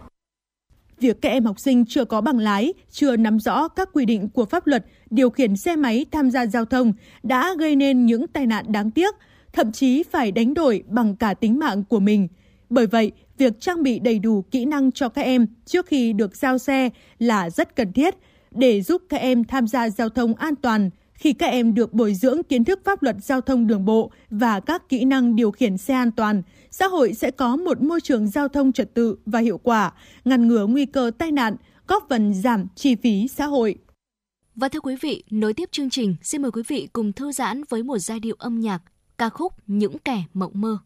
[1.00, 4.28] việc các em học sinh chưa có bằng lái, chưa nắm rõ các quy định
[4.28, 8.26] của pháp luật điều khiển xe máy tham gia giao thông đã gây nên những
[8.26, 9.14] tai nạn đáng tiếc,
[9.52, 12.28] thậm chí phải đánh đổi bằng cả tính mạng của mình.
[12.70, 16.36] Bởi vậy, việc trang bị đầy đủ kỹ năng cho các em trước khi được
[16.36, 18.14] giao xe là rất cần thiết
[18.50, 20.90] để giúp các em tham gia giao thông an toàn
[21.20, 24.60] Khi các em được bồi dưỡng kiến thức pháp luật giao thông đường bộ và
[24.60, 28.28] các kỹ năng điều khiển xe an toàn, xã hội sẽ có một môi trường
[28.28, 29.92] giao thông trật tự và hiệu quả,
[30.24, 31.56] ngăn ngừa nguy cơ tai nạn,
[31.86, 33.78] góp phần giảm chi phí xã hội.
[34.54, 37.62] Và thưa quý vị, nối tiếp chương trình, xin mời quý vị cùng thư giãn
[37.68, 38.82] với một giai điệu âm nhạc,
[39.18, 40.78] ca khúc Những kẻ mộng mơ.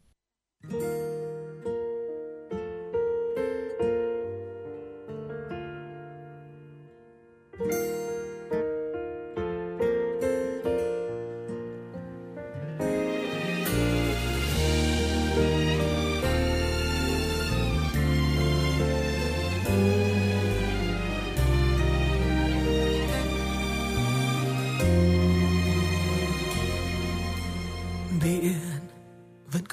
[7.59, 7.94] biển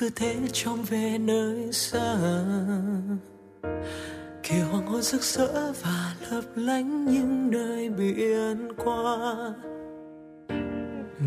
[0.01, 2.17] cứ thế trông về nơi xa.
[4.43, 9.17] Kỳ hoàng hôn rực rỡ và lấp lánh những nơi biển qua.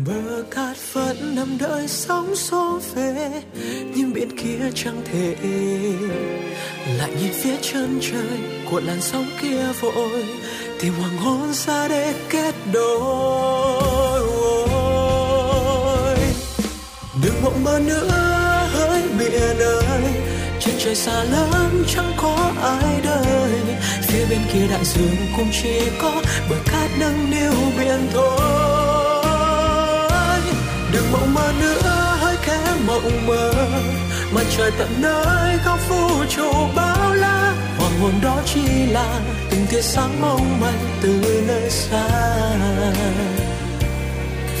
[0.07, 3.43] Bờ cát vẫn nằm đợi sóng xô về,
[3.95, 5.35] nhưng biển kia chẳng thể
[6.97, 8.39] lại nhìn phía chân trời
[8.71, 10.25] của làn sóng kia vội
[10.79, 14.25] tìm hoàng hôn ra để kết đôi.
[17.23, 18.24] Đừng mộng mơ nữa
[19.53, 20.13] hỡi
[20.59, 23.51] trên trời xa lắm, chẳng có ai đời.
[24.01, 26.11] Phía bên kia đại dương cũng chỉ có
[26.49, 28.39] bờ cát nâng niu biển thôi.
[30.93, 33.53] Đừng mộng mơ nữa hỡi kẻ mộng mơ.
[34.31, 37.53] Mặt trời tận nơi, góc vũ trụ bao la.
[37.77, 39.19] Hoàng hôn đó chỉ là
[39.49, 42.07] từng tia sáng mong manh từ nơi xa.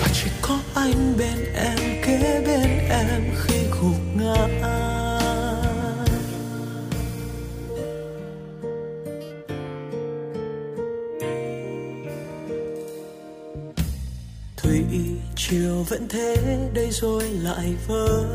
[0.01, 3.64] Và chỉ có anh bên em, kế bên em khi
[4.25, 4.33] thủy
[15.35, 16.35] chiều vẫn thế,
[16.73, 18.25] đây rồi lại vơi.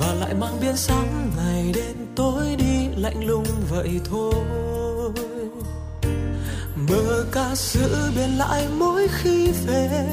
[0.00, 4.34] Và lại mang biến sáng, ngày đêm tối đi lạnh lùng vậy thôi.
[6.88, 10.06] Bờ ca giữ biển lại mỗi khi về,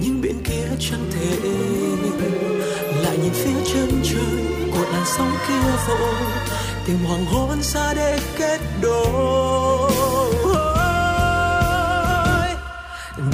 [0.00, 1.36] nhưng biển kia chẳng thể
[3.14, 6.14] lại nhìn phía chân trời của làn sóng kia vội
[6.86, 9.90] tìm hoàng hôn xa để kết đôi.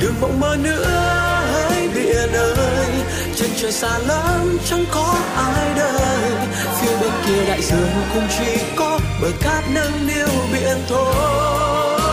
[0.01, 0.85] Đừng mộng mơ nữa,
[1.53, 2.87] hãy biển ơi,
[3.37, 6.33] chân trời xa lắm, chẳng có ai đời
[6.81, 12.11] phía bên kia đại dương cũng chỉ có bờ cát nâng niu biển thôi.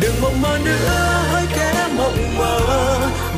[0.00, 2.60] Đừng mộng mơ nữa, hãy kẻ mộng mơ,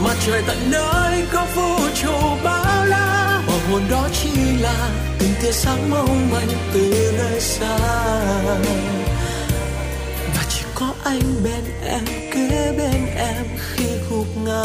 [0.05, 2.13] mặt trời tận nơi có vũ trụ
[2.45, 2.54] bao
[3.71, 7.79] Hồn đó chỉ là từng tia sáng mong manh từ nơi xa.
[10.35, 14.65] Và chỉ có anh bên em kế bên em khi gục ngã.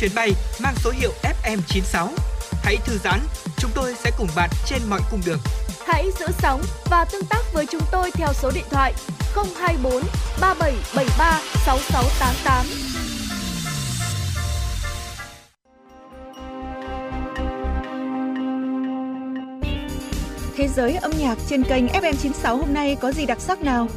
[0.00, 2.08] Chuyến bay mang số hiệu FM96.
[2.62, 3.20] Hãy thư giãn,
[3.56, 5.38] chúng tôi sẽ cùng bạn trên mọi cung đường.
[5.86, 8.94] Hãy giữ sóng và tương tác với chúng tôi theo số điện thoại
[9.34, 10.02] 024
[10.40, 12.66] 3773 6688.
[20.56, 23.88] Thế giới âm nhạc trên kênh FM96 hôm nay có gì đặc sắc nào?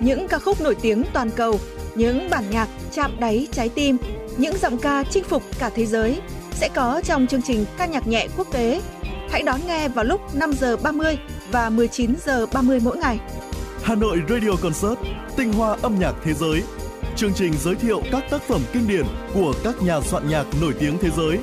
[0.00, 1.60] Những ca khúc nổi tiếng toàn cầu,
[1.94, 3.96] những bản nhạc chạm đáy trái tim,
[4.36, 6.20] những giọng ca chinh phục cả thế giới
[6.52, 8.80] sẽ có trong chương trình ca nhạc nhẹ quốc tế.
[9.30, 11.18] Hãy đón nghe vào lúc 5 giờ 30
[11.50, 13.18] và 19 giờ 30 mỗi ngày.
[13.82, 14.98] Hà Nội Radio Concert,
[15.36, 16.62] tinh hoa âm nhạc thế giới.
[17.16, 20.74] Chương trình giới thiệu các tác phẩm kinh điển của các nhà soạn nhạc nổi
[20.78, 21.38] tiếng thế giới.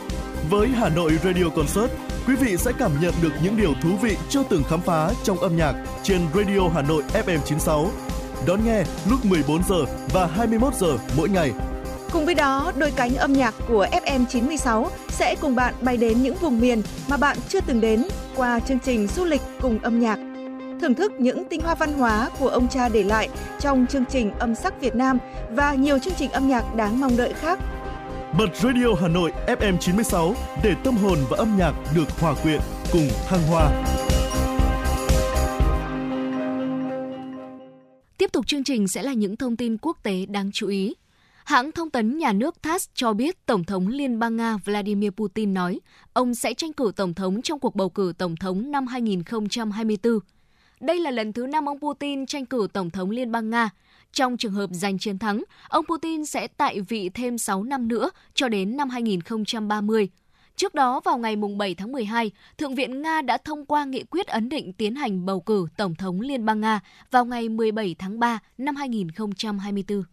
[0.50, 1.92] Với Hà Nội Radio Concert,
[2.28, 5.38] quý vị sẽ cảm nhận được những điều thú vị chưa từng khám phá trong
[5.38, 5.74] âm nhạc
[6.04, 7.92] trên Radio Hà Nội FM 96.
[8.48, 11.52] Đón nghe lúc 14 giờ và 21 giờ mỗi ngày.
[12.12, 16.22] Cùng với đó, đôi cánh âm nhạc của FM 96 sẽ cùng bạn bay đến
[16.24, 18.04] những vùng miền mà bạn chưa từng đến
[18.36, 20.20] qua chương trình du lịch cùng âm nhạc.
[20.82, 23.30] Thưởng thức những tinh hoa văn hóa của ông cha để lại
[23.60, 25.18] trong chương trình âm sắc Việt Nam
[25.52, 27.60] và nhiều chương trình âm nhạc đáng mong đợi khác.
[28.38, 32.62] Bật Radio Hà Nội FM 96 để tâm hồn và âm nhạc được hòa quyện
[32.92, 33.84] cùng thăng hoa.
[38.18, 40.94] Tiếp tục chương trình sẽ là những thông tin quốc tế đáng chú ý.
[41.48, 45.54] Hãng thông tấn nhà nước TASS cho biết Tổng thống Liên bang Nga Vladimir Putin
[45.54, 45.80] nói
[46.14, 50.20] ông sẽ tranh cử Tổng thống trong cuộc bầu cử Tổng thống năm 2024.
[50.80, 53.70] Đây là lần thứ năm ông Putin tranh cử Tổng thống Liên bang Nga.
[54.12, 58.10] Trong trường hợp giành chiến thắng, ông Putin sẽ tại vị thêm 6 năm nữa
[58.34, 60.10] cho đến năm 2030.
[60.56, 64.28] Trước đó, vào ngày 7 tháng 12, Thượng viện Nga đã thông qua nghị quyết
[64.28, 66.80] ấn định tiến hành bầu cử Tổng thống Liên bang Nga
[67.12, 70.04] vào ngày 17 tháng 3 năm 2024.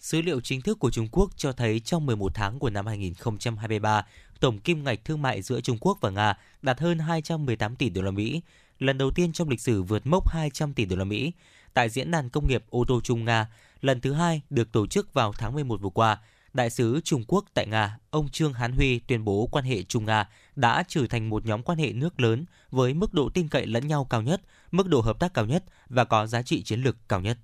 [0.00, 4.06] Dữ liệu chính thức của Trung Quốc cho thấy trong 11 tháng của năm 2023,
[4.40, 8.02] tổng kim ngạch thương mại giữa Trung Quốc và Nga đạt hơn 218 tỷ đô
[8.02, 8.42] la Mỹ,
[8.78, 11.32] lần đầu tiên trong lịch sử vượt mốc 200 tỷ đô la Mỹ.
[11.74, 13.46] Tại diễn đàn công nghiệp ô tô Trung Nga,
[13.80, 16.18] lần thứ hai được tổ chức vào tháng 11 vừa qua,
[16.52, 20.28] Đại sứ Trung Quốc tại Nga, ông Trương Hán Huy tuyên bố quan hệ Trung-Nga
[20.56, 23.88] đã trở thành một nhóm quan hệ nước lớn với mức độ tin cậy lẫn
[23.88, 26.96] nhau cao nhất, mức độ hợp tác cao nhất và có giá trị chiến lược
[27.08, 27.38] cao nhất.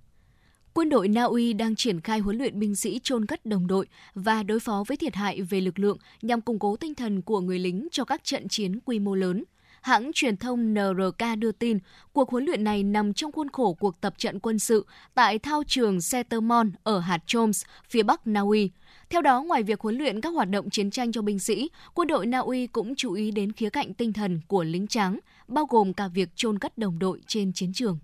[0.75, 3.87] Quân đội Na Uy đang triển khai huấn luyện binh sĩ chôn cất đồng đội
[4.15, 7.41] và đối phó với thiệt hại về lực lượng nhằm củng cố tinh thần của
[7.41, 9.45] người lính cho các trận chiến quy mô lớn.
[9.81, 11.79] Hãng truyền thông NRK đưa tin,
[12.13, 15.63] cuộc huấn luyện này nằm trong khuôn khổ cuộc tập trận quân sự tại thao
[15.67, 18.71] trường Setermon ở hạt Choms, phía bắc Na Uy.
[19.11, 22.09] Theo đó, ngoài việc huấn luyện các hoạt động chiến tranh cho binh sĩ, quân
[22.09, 25.19] đội Na Uy cũng chú ý đến khía cạnh tinh thần của lính trắng,
[25.49, 27.99] bao gồm cả việc chôn cất đồng đội trên chiến trường.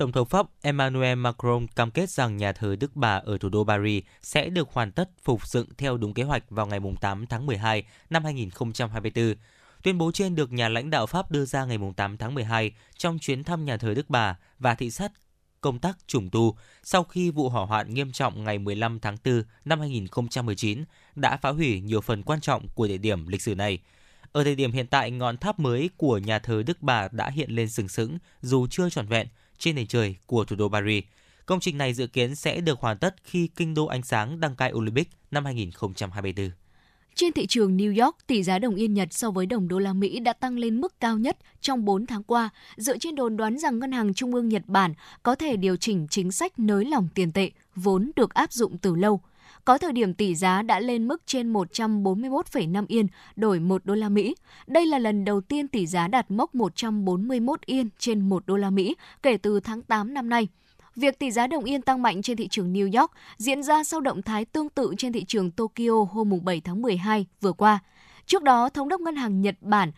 [0.00, 3.64] Tổng thống Pháp Emmanuel Macron cam kết rằng nhà thờ Đức Bà ở thủ đô
[3.64, 7.46] Paris sẽ được hoàn tất phục dựng theo đúng kế hoạch vào ngày 8 tháng
[7.46, 9.34] 12 năm 2024.
[9.82, 13.18] Tuyên bố trên được nhà lãnh đạo Pháp đưa ra ngày 8 tháng 12 trong
[13.18, 15.12] chuyến thăm nhà thờ Đức Bà và thị sát
[15.60, 19.42] công tác trùng tu sau khi vụ hỏa hoạn nghiêm trọng ngày 15 tháng 4
[19.64, 23.78] năm 2019 đã phá hủy nhiều phần quan trọng của địa điểm lịch sử này.
[24.32, 27.50] Ở thời điểm hiện tại, ngọn tháp mới của nhà thờ Đức Bà đã hiện
[27.50, 29.26] lên sừng sững dù chưa tròn vẹn
[29.60, 31.04] trên nền trời của thủ đô Paris.
[31.46, 34.56] Công trình này dự kiến sẽ được hoàn tất khi kinh đô ánh sáng đăng
[34.56, 36.50] cai Olympic năm 2024.
[37.14, 39.92] Trên thị trường New York, tỷ giá đồng yên Nhật so với đồng đô la
[39.92, 43.58] Mỹ đã tăng lên mức cao nhất trong 4 tháng qua, dựa trên đồn đoán
[43.58, 47.08] rằng Ngân hàng Trung ương Nhật Bản có thể điều chỉnh chính sách nới lỏng
[47.14, 49.20] tiền tệ, vốn được áp dụng từ lâu.
[49.70, 53.06] Có thời điểm tỷ giá đã lên mức trên 141,5 yên
[53.36, 54.34] đổi 1 đô la Mỹ.
[54.66, 58.70] Đây là lần đầu tiên tỷ giá đạt mốc 141 yên trên 1 đô la
[58.70, 60.48] Mỹ kể từ tháng 8 năm nay.
[60.96, 64.00] Việc tỷ giá đồng yên tăng mạnh trên thị trường New York diễn ra sau
[64.00, 67.78] động thái tương tự trên thị trường Tokyo hôm 7 tháng 12 vừa qua.
[68.26, 69.92] Trước đó, Thống đốc Ngân hàng Nhật Bản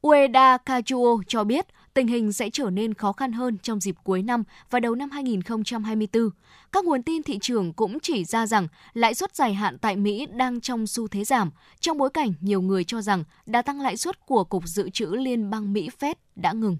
[0.00, 4.22] Ueda Kajuo cho biết tình hình sẽ trở nên khó khăn hơn trong dịp cuối
[4.22, 6.30] năm và đầu năm 2024.
[6.72, 10.26] Các nguồn tin thị trường cũng chỉ ra rằng lãi suất dài hạn tại Mỹ
[10.26, 11.50] đang trong xu thế giảm,
[11.80, 15.06] trong bối cảnh nhiều người cho rằng đã tăng lãi suất của Cục Dự trữ
[15.06, 16.76] Liên bang Mỹ Fed đã ngừng.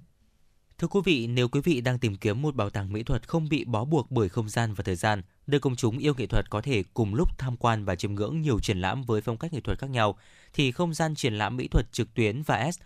[0.79, 3.49] Thưa quý vị, nếu quý vị đang tìm kiếm một bảo tàng mỹ thuật không
[3.49, 6.51] bị bó buộc bởi không gian và thời gian, nơi công chúng yêu nghệ thuật
[6.51, 9.53] có thể cùng lúc tham quan và chiêm ngưỡng nhiều triển lãm với phong cách
[9.53, 10.19] nghệ thuật khác nhau,
[10.53, 12.81] thì không gian triển lãm mỹ thuật trực tuyến và S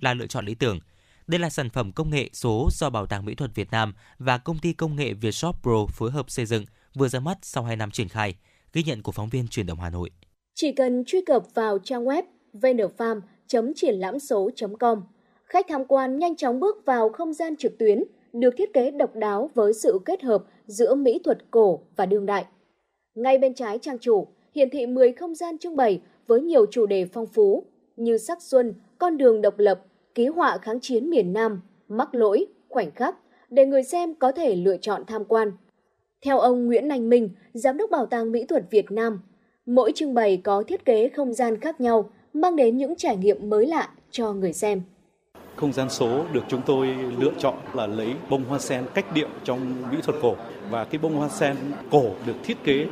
[0.00, 0.80] là lựa chọn lý tưởng.
[1.26, 4.38] Đây là sản phẩm công nghệ số do Bảo tàng Mỹ thuật Việt Nam và
[4.38, 6.64] công ty công nghệ Vietshop Pro phối hợp xây dựng,
[6.94, 8.34] vừa ra mắt sau 2 năm triển khai.
[8.72, 10.10] Ghi nhận của phóng viên truyền động Hà Nội.
[10.54, 12.22] Chỉ cần truy cập vào trang web
[12.52, 15.02] vnfarm.triển lãm số.com
[15.44, 19.16] khách tham quan nhanh chóng bước vào không gian trực tuyến được thiết kế độc
[19.16, 22.44] đáo với sự kết hợp giữa mỹ thuật cổ và đương đại.
[23.14, 26.86] Ngay bên trái trang chủ hiển thị 10 không gian trưng bày với nhiều chủ
[26.86, 27.64] đề phong phú
[27.96, 29.84] như sắc xuân, con đường độc lập,
[30.14, 33.16] ký họa kháng chiến miền Nam, mắc lỗi, khoảnh khắc
[33.50, 35.52] để người xem có thể lựa chọn tham quan.
[36.24, 39.20] Theo ông Nguyễn Anh Minh, Giám đốc Bảo tàng Mỹ thuật Việt Nam,
[39.66, 43.50] mỗi trưng bày có thiết kế không gian khác nhau mang đến những trải nghiệm
[43.50, 44.82] mới lạ cho người xem
[45.56, 46.88] Không gian số được chúng tôi
[47.18, 50.36] lựa chọn là lấy bông hoa sen cách điệu trong mỹ thuật cổ
[50.70, 51.56] và cái bông hoa sen
[51.90, 52.86] cổ được thiết kế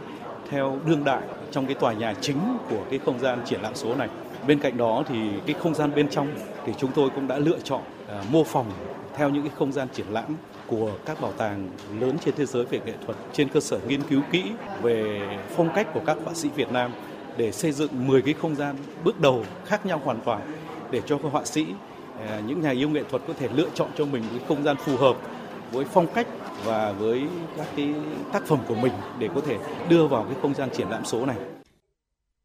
[0.48, 2.38] theo đương đại trong cái tòa nhà chính
[2.70, 4.08] của cái không gian triển lãm số này.
[4.46, 5.16] Bên cạnh đó thì
[5.46, 6.28] cái không gian bên trong
[6.66, 8.66] thì chúng tôi cũng đã lựa chọn à, mô phỏng
[9.16, 10.36] theo những cái không gian triển lãm
[10.66, 11.68] của các bảo tàng
[12.00, 14.42] lớn trên thế giới về nghệ thuật trên cơ sở nghiên cứu kỹ
[14.82, 15.20] về
[15.56, 16.92] phong cách của các họa sĩ Việt Nam
[17.36, 20.40] để xây dựng 10 cái không gian bước đầu khác nhau hoàn toàn
[20.90, 21.66] để cho các họa sĩ
[22.28, 24.76] à, những nhà yêu nghệ thuật có thể lựa chọn cho mình cái không gian
[24.76, 25.16] phù hợp
[25.72, 26.26] với phong cách
[26.64, 27.22] và với
[27.56, 27.94] các cái
[28.32, 29.56] tác phẩm của mình để có thể
[29.88, 31.36] đưa vào cái không gian triển lãm số này.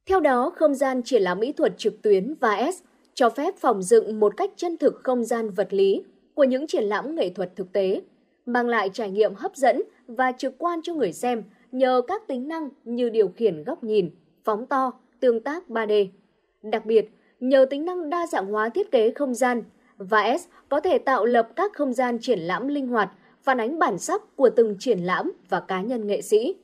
[0.08, 2.82] Theo đó, không gian triển lãm mỹ thuật trực tuyến VAS
[3.14, 6.04] cho phép phòng dựng một cách chân thực không gian vật lý
[6.34, 8.02] của những triển lãm nghệ thuật thực tế,
[8.46, 12.48] mang lại trải nghiệm hấp dẫn và trực quan cho người xem nhờ các tính
[12.48, 14.10] năng như điều khiển góc nhìn,
[14.44, 16.08] phóng to, tương tác 3D.
[16.62, 17.10] Đặc biệt,
[17.40, 19.64] nhờ tính năng đa dạng hóa thiết kế không gian,
[19.98, 23.12] VAS có thể tạo lập các không gian triển lãm linh hoạt,
[23.44, 26.56] phản ánh bản sắc của từng triển lãm và cá nhân nghệ sĩ.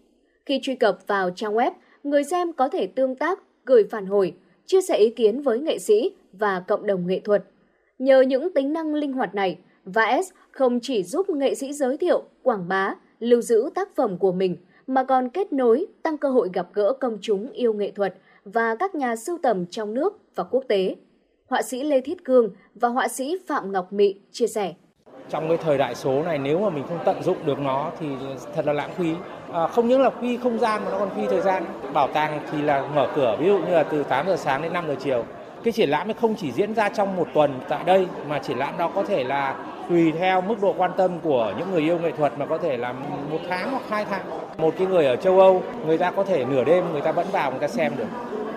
[0.45, 1.71] Khi truy cập vào trang web,
[2.03, 4.33] người xem có thể tương tác, gửi phản hồi,
[4.65, 7.43] chia sẻ ý kiến với nghệ sĩ và cộng đồng nghệ thuật.
[7.99, 12.23] Nhờ những tính năng linh hoạt này, VAS không chỉ giúp nghệ sĩ giới thiệu,
[12.43, 14.57] quảng bá, lưu giữ tác phẩm của mình,
[14.87, 18.13] mà còn kết nối, tăng cơ hội gặp gỡ công chúng yêu nghệ thuật
[18.43, 20.95] và các nhà sưu tầm trong nước và quốc tế.
[21.49, 24.73] Họa sĩ Lê Thiết Cương và họa sĩ Phạm Ngọc Mị chia sẻ.
[25.29, 28.07] Trong cái thời đại số này nếu mà mình không tận dụng được nó thì
[28.55, 29.13] thật là lãng phí.
[29.53, 31.65] À, không những là phi không gian mà nó còn phi thời gian.
[31.93, 34.73] Bảo tàng thì là mở cửa ví dụ như là từ 8 giờ sáng đến
[34.73, 35.25] 5 giờ chiều.
[35.63, 38.57] Cái triển lãm ấy không chỉ diễn ra trong một tuần tại đây mà triển
[38.57, 39.55] lãm đó có thể là
[39.89, 42.77] tùy theo mức độ quan tâm của những người yêu nghệ thuật mà có thể
[42.77, 42.93] là
[43.31, 44.21] một tháng hoặc hai tháng.
[44.57, 47.27] Một cái người ở châu Âu, người ta có thể nửa đêm người ta vẫn
[47.31, 48.07] vào người ta xem được.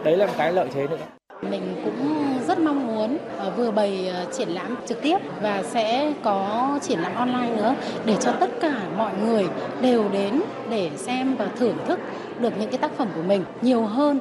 [0.05, 0.97] Đấy là một cái lợi thế nữa.
[1.43, 2.25] Mình cũng
[2.56, 6.98] rất mong muốn ờ, vừa bày ờ, triển lãm trực tiếp và sẽ có triển
[6.98, 7.74] lãm online nữa
[8.06, 9.44] để cho tất cả mọi người
[9.82, 11.98] đều đến để xem và thưởng thức
[12.40, 14.18] được những cái tác phẩm của mình nhiều hơn.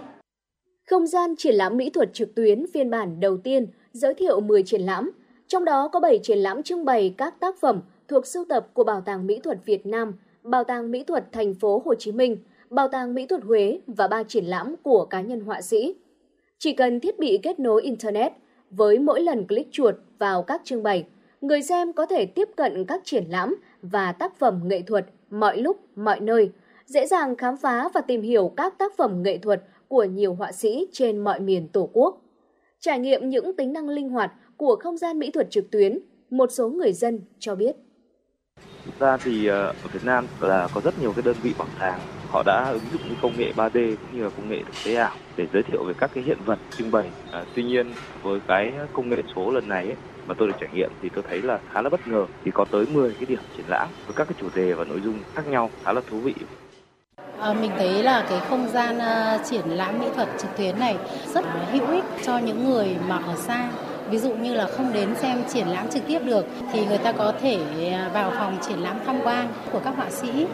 [0.89, 4.63] Không gian triển lãm mỹ thuật trực tuyến phiên bản đầu tiên giới thiệu 10
[4.63, 5.11] triển lãm,
[5.47, 8.83] trong đó có 7 triển lãm trưng bày các tác phẩm thuộc sưu tập của
[8.83, 10.13] Bảo tàng Mỹ thuật Việt Nam,
[10.43, 12.37] Bảo tàng Mỹ thuật Thành phố Hồ Chí Minh,
[12.69, 15.95] Bảo tàng Mỹ thuật Huế và ba triển lãm của cá nhân họa sĩ.
[16.59, 18.31] Chỉ cần thiết bị kết nối Internet,
[18.69, 21.05] với mỗi lần click chuột vào các trưng bày,
[21.41, 25.57] người xem có thể tiếp cận các triển lãm và tác phẩm nghệ thuật mọi
[25.57, 26.49] lúc, mọi nơi,
[26.85, 30.51] dễ dàng khám phá và tìm hiểu các tác phẩm nghệ thuật của nhiều họa
[30.51, 32.21] sĩ trên mọi miền Tổ quốc.
[32.79, 35.99] Trải nghiệm những tính năng linh hoạt của không gian mỹ thuật trực tuyến,
[36.29, 37.75] một số người dân cho biết.
[38.85, 41.67] Thực ra thì ờ, ở Việt Nam là có rất nhiều cái đơn vị bảo
[41.79, 41.99] tàng
[42.29, 44.95] họ đã ứng dụng những công nghệ 3D cũng như là công nghệ thực tế
[44.95, 47.09] ảo để giới thiệu về các cái hiện vật trưng bày.
[47.31, 49.95] À, tuy nhiên với cái công nghệ số lần này ấy,
[50.27, 52.65] mà tôi được trải nghiệm thì tôi thấy là khá là bất ngờ thì có
[52.71, 55.47] tới 10 cái điểm triển lãm với các cái chủ đề và nội dung khác
[55.47, 56.33] nhau khá là thú vị.
[57.39, 60.97] À, mình thấy là cái không gian uh, triển lãm mỹ thuật trực tuyến này
[61.33, 63.69] rất hữu ích cho những người mà ở xa
[64.09, 67.11] ví dụ như là không đến xem triển lãm trực tiếp được thì người ta
[67.11, 67.57] có thể
[67.91, 70.45] à, vào phòng triển lãm tham quan của các họa sĩ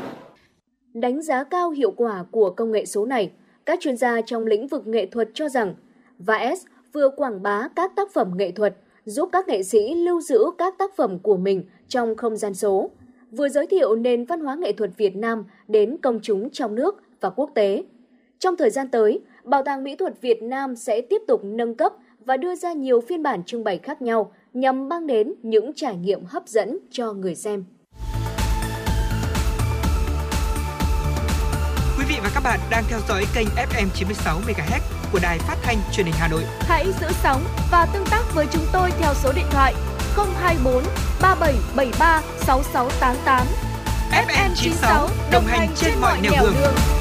[0.94, 3.32] Đánh giá cao hiệu quả của công nghệ số này,
[3.66, 5.76] các chuyên gia trong lĩnh vực nghệ thuật cho rằng
[6.20, 10.40] VAS vừa quảng bá các tác phẩm nghệ thuật, giúp các nghệ sĩ lưu giữ
[10.58, 12.90] các tác phẩm của mình trong không gian số,
[13.32, 17.02] vừa giới thiệu nền văn hóa nghệ thuật Việt Nam đến công chúng trong nước
[17.22, 17.84] và quốc tế.
[18.40, 21.94] Trong thời gian tới, Bảo tàng Mỹ thuật Việt Nam sẽ tiếp tục nâng cấp
[22.26, 25.96] và đưa ra nhiều phiên bản trưng bày khác nhau nhằm mang đến những trải
[25.96, 27.66] nghiệm hấp dẫn cho người xem.
[31.98, 34.80] Quý vị và các bạn đang theo dõi kênh FM 96 MHz
[35.12, 36.44] của đài phát thanh truyền hình Hà Nội.
[36.60, 39.74] Hãy giữ sóng và tương tác với chúng tôi theo số điện thoại
[40.16, 40.84] 024
[41.22, 43.48] 3773 6688.
[44.12, 46.54] FM 96 đồng hành trên mọi nẻo đường.
[46.62, 47.01] đường.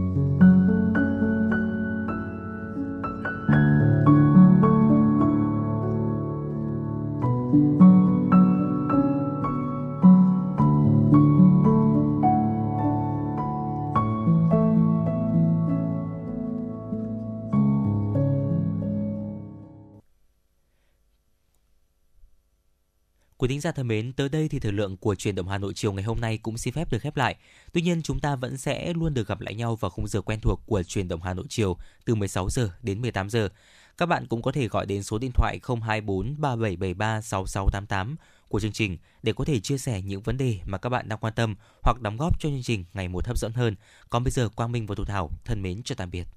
[23.41, 25.73] Quý thính giả thân mến, tới đây thì thời lượng của truyền động Hà Nội
[25.75, 27.35] chiều ngày hôm nay cũng xin phép được khép lại.
[27.73, 30.39] Tuy nhiên chúng ta vẫn sẽ luôn được gặp lại nhau vào khung giờ quen
[30.39, 33.49] thuộc của truyền động Hà Nội chiều từ 16 giờ đến 18 giờ.
[33.97, 38.15] Các bạn cũng có thể gọi đến số điện thoại 024 3773 6688
[38.47, 41.19] của chương trình để có thể chia sẻ những vấn đề mà các bạn đang
[41.19, 43.75] quan tâm hoặc đóng góp cho chương trình ngày một hấp dẫn hơn.
[44.09, 46.27] Còn bây giờ Quang Minh và Thu Thảo thân mến chào tạm biệt.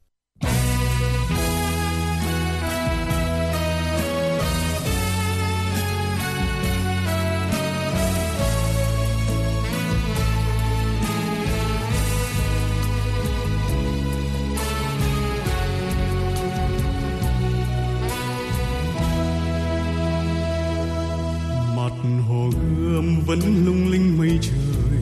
[23.02, 24.98] Vẫn lung linh mây trời,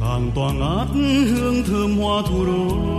[0.00, 0.88] càng tỏa ngát
[1.30, 2.96] hương thơm hoa thủ đô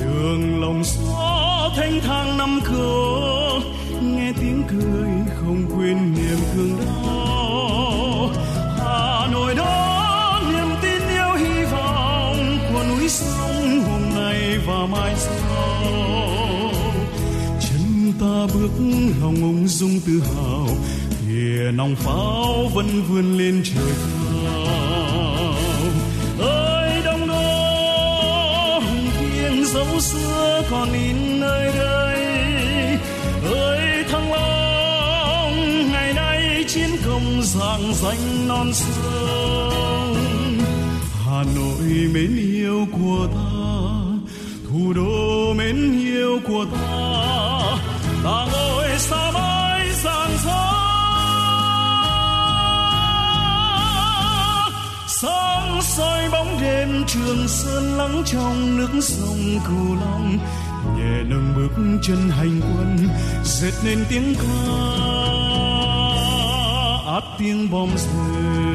[0.00, 3.60] đường lòng xó thanh thang năm cửa
[4.02, 8.30] nghe tiếng cười không quên niềm thương đau.
[8.78, 15.14] Hà nội đó niềm tin yêu hy vọng của núi sông hôm nay và mai
[15.16, 15.82] sau.
[17.60, 18.70] Chân ta bước
[19.20, 20.68] lòng ung dung tự hào
[21.54, 25.54] kìa nòng pháo vẫn vươn lên trời cao.
[26.38, 28.80] Ơi, đông đô
[29.20, 32.18] kiêng dấu xưa còn in nơi đây.
[33.52, 40.16] Ơi, thăng long, ngày nay chiến công rạng danh non sông.
[41.26, 43.40] Hà nội mến yêu của ta,
[44.68, 46.78] thủ đô mến yêu của ta.
[48.24, 49.43] Ta ngồi xa mãi
[55.96, 60.38] soi bóng đêm, trường sơn lắng trong nước sông cửu long.
[60.96, 63.08] Nhẹ nâng bước chân hành quân
[63.44, 64.74] dệt nên tiếng ca.
[67.12, 68.73] Át tiếng bom rơi.